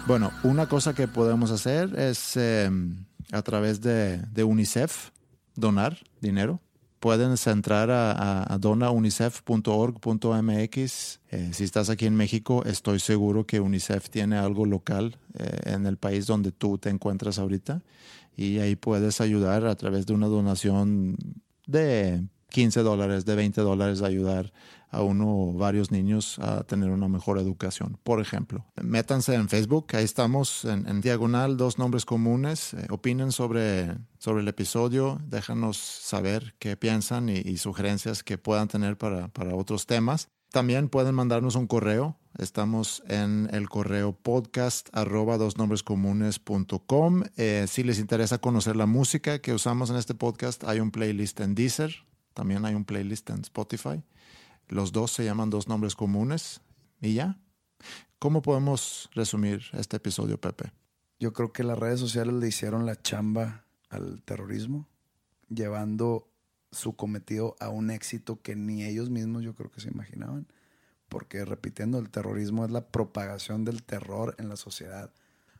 Bueno, 0.08 0.32
una 0.43 0.68
cosa 0.68 0.93
que 0.93 1.08
podemos 1.08 1.49
hacer 1.49 1.97
es 1.97 2.38
eh, 2.38 2.70
a 3.32 3.41
través 3.41 3.82
de, 3.82 4.43
UNICEF 4.43 5.10
donar 5.56 5.97
dinero. 6.22 6.62
Pueden 6.99 7.34
entrar 7.43 7.89
a 7.89 8.56
donaunicef.org.mx. 8.60 11.20
Eh, 11.32 11.49
si 11.53 11.64
estás 11.64 11.89
aquí 11.89 12.06
en 12.06 12.16
México, 12.16 12.64
estoy 12.66 12.99
seguro 12.99 13.47
que 13.47 13.60
UNICEF 13.60 14.12
tiene 14.12 14.38
algo 14.38 14.68
local 14.68 15.18
eh, 15.39 15.72
en 15.74 15.88
el 15.88 15.97
país 15.97 16.28
donde 16.28 16.51
tú 16.51 16.78
te 16.78 16.91
encuentras 16.91 17.39
ahorita. 17.39 17.82
Y 18.38 18.60
ahí 18.60 18.76
puedes 18.76 19.22
ayudar 19.22 19.66
a 19.66 19.76
través 19.76 20.06
de 20.06 20.14
una 20.14 20.28
donación 20.28 21.18
de 21.66 22.24
15 22.49 22.82
dólares, 22.82 23.26
de 23.26 23.36
20 23.36 23.62
dólares, 23.62 24.03
ayudar 24.03 24.53
a 24.96 25.02
uno 25.02 25.26
o 25.28 25.54
varios 25.54 25.91
niños 25.91 26.39
a 26.39 26.64
tener 26.64 26.89
una 26.89 27.08
mejor 27.08 27.38
educación. 27.38 27.98
Por 28.04 28.22
ejemplo, 28.22 28.66
métanse 28.82 29.36
en 29.36 29.50
Facebook, 29.50 29.88
ahí 29.93 30.06
estamos 30.06 30.66
en, 30.66 31.02
diagonal, 31.02 31.58
dos 31.58 31.78
nombres 31.78 32.06
comunes, 32.06 32.74
eh, 32.74 32.88
opinen 32.89 33.32
sobre, 33.32 33.98
sobre 34.18 34.41
el 34.41 34.48
episodio, 34.48 35.20
déjanos 35.26 35.78
saber 35.78 36.56
qué 36.60 36.78
piensan 36.78 37.30
y, 37.30 37.58
sugerencias 37.58 38.24
que 38.24 38.38
puedan 38.38 38.68
tener 38.68 38.98
para, 38.98 39.28
para 39.30 39.56
otros 39.56 39.86
temas. 39.86 40.30
También 40.52 40.88
pueden 40.88 41.16
mandarnos 41.16 41.56
un 41.56 41.68
correo. 41.68 42.18
Estamos 42.38 43.04
en 43.08 43.50
el 43.52 43.68
correo 43.68 44.14
podcast 44.14 44.88
arroba 44.93 45.38
dosnombrescomunes.com. 45.38 47.24
Eh, 47.36 47.66
si 47.68 47.84
les 47.84 48.00
interesa 48.00 48.38
conocer 48.38 48.76
la 48.76 48.86
música 48.86 49.39
que 49.39 49.54
usamos 49.54 49.89
en 49.89 49.98
este 49.98 50.16
podcast, 50.16 50.64
hay 50.64 50.80
un 50.80 50.91
playlist 50.91 51.41
en 51.41 51.56
Deezer. 51.56 52.06
También 52.34 52.66
hay 52.66 52.76
un 52.76 52.86
playlist 52.86 53.30
en 53.32 53.41
Spotify. 53.41 54.02
Los 54.68 54.91
dos 54.91 55.11
se 55.11 55.24
llaman 55.24 55.49
Dos 55.49 55.68
Nombres 55.68 55.95
Comunes. 55.95 56.61
Y 57.01 57.13
ya. 57.13 57.39
¿Cómo 58.20 58.41
podemos 58.41 59.09
resumir 59.13 59.63
este 59.74 59.97
episodio, 59.97 60.39
Pepe? 60.39 60.72
Yo 61.20 61.34
creo 61.34 61.53
que 61.53 61.63
las 61.63 61.78
redes 61.78 61.99
sociales 61.99 62.34
le 62.34 62.47
hicieron 62.47 62.86
la 62.86 63.01
chamba 63.01 63.66
al 63.89 64.22
terrorismo, 64.24 64.88
llevando 65.49 66.28
su 66.72 66.95
cometido 66.95 67.55
a 67.59 67.70
un 67.70 67.91
éxito 67.91 68.41
que 68.41 68.55
ni 68.55 68.84
ellos 68.84 69.09
mismos 69.09 69.43
yo 69.43 69.55
creo 69.55 69.72
que 69.72 69.82
se 69.82 69.89
imaginaban. 69.89 70.47
Porque, 71.07 71.45
repitiendo, 71.45 71.99
el 71.99 72.09
terrorismo 72.09 72.66
es 72.66 72.72
la 72.72 72.88
propagación 72.88 73.63
del 73.63 73.84
terror 73.84 74.36
en 74.39 74.49
la 74.49 74.55
sociedad. 74.55 75.11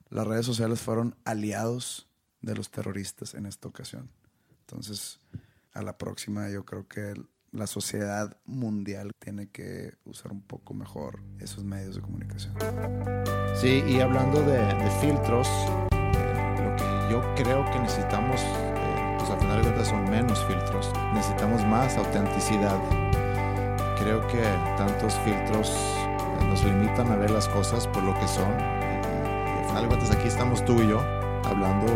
Las 0.10 0.26
redes 0.26 0.46
sociales 0.46 0.82
fueron 0.82 1.16
aliados 1.24 2.08
de 2.42 2.56
los 2.56 2.72
terroristas 2.72 3.36
en 3.36 3.46
esta 3.46 3.68
ocasión. 3.68 4.10
Entonces, 4.62 5.20
a 5.74 5.82
la 5.82 5.98
próxima 5.98 6.50
yo 6.50 6.66
creo 6.66 6.88
que 6.88 7.14
la 7.56 7.68
sociedad 7.68 8.36
mundial 8.46 9.12
tiene 9.18 9.48
que 9.50 9.94
usar 10.06 10.32
un 10.32 10.42
poco 10.42 10.74
mejor 10.74 11.22
esos 11.40 11.64
medios 11.64 11.96
de 11.96 12.02
comunicación. 12.02 12.54
Sí, 13.56 13.84
y 13.88 14.02
hablando 14.02 14.42
de, 14.42 14.60
filtros, 15.02 15.48
eh, 15.94 16.56
lo 16.62 16.76
que 16.76 16.84
yo 17.12 17.22
creo 17.36 17.64
que 17.72 17.80
necesitamos, 17.80 18.42
eh, 18.42 19.16
pues 19.18 19.32
al 19.32 19.40
final 19.40 19.58
de 19.58 19.64
cuentas 19.64 19.88
son 19.88 20.04
menos 20.10 20.44
filtros, 20.46 20.92
necesitamos 21.14 21.64
más 21.66 21.96
autenticidad. 21.98 22.78
Creo 23.98 24.26
que 24.28 24.42
tantos 24.78 25.14
filtros 25.20 25.70
eh, 25.72 26.46
nos 26.50 26.64
limitan 26.64 27.10
a 27.12 27.16
ver 27.16 27.32
las 27.32 27.48
cosas 27.48 27.88
por 27.88 28.04
lo 28.04 28.14
que 28.20 28.28
son. 28.28 28.52
Y, 28.52 29.56
y 29.56 29.60
al 29.60 29.66
final 29.68 29.82
de 29.84 29.88
cuentas 29.88 30.12
aquí 30.12 30.28
estamos 30.28 30.64
tú 30.66 30.82
y 30.82 30.90
yo 30.90 31.00
hablando 31.46 31.92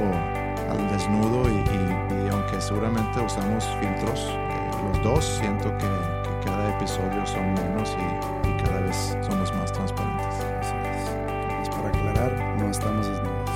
al 0.69 0.89
desnudo 0.89 1.49
y, 1.49 1.53
y- 1.55 2.29
aunque 2.31 2.61
seguramente 2.61 3.19
usamos 3.19 3.65
filtros, 3.79 4.19
eh, 4.29 4.48
los 4.83 5.03
dos 5.03 5.25
siento 5.25 5.69
que, 5.77 5.87
que 6.23 6.45
cada 6.45 6.69
episodio 6.75 7.25
son 7.25 7.53
menos 7.53 7.95
y, 7.97 8.47
y 8.47 8.63
cada 8.63 8.81
vez 8.81 9.17
somos 9.27 9.53
más 9.55 9.71
transparentes. 9.71 10.35
Así 10.59 10.75
es. 10.91 11.09
Entonces, 11.27 11.75
para 11.75 11.89
aclarar, 11.89 12.31
no 12.57 12.69
estamos 12.69 13.07
desnudos. 13.07 13.49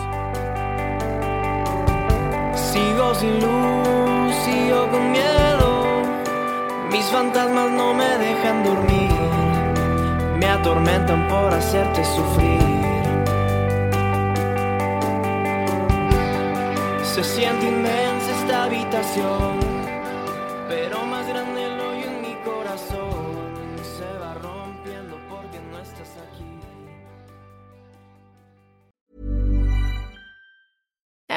Sigo 2.55 3.15
sin 3.15 3.39
luz, 3.39 4.36
sigo 4.45 4.89
con 4.89 5.11
miedo. 5.11 6.01
Mis 6.91 7.05
fantasmas 7.05 7.71
no 7.71 7.93
me 7.93 8.17
dejan 8.17 8.63
dormir. 8.63 9.11
Me 10.39 10.47
atormentan 10.47 11.28
por 11.28 11.53
hacerte 11.53 12.03
sufrir. 12.03 12.61
Se 17.03 17.24
siente 17.24 17.67
inmensa 17.67 18.32
esta 18.41 18.63
habitación. 18.63 19.72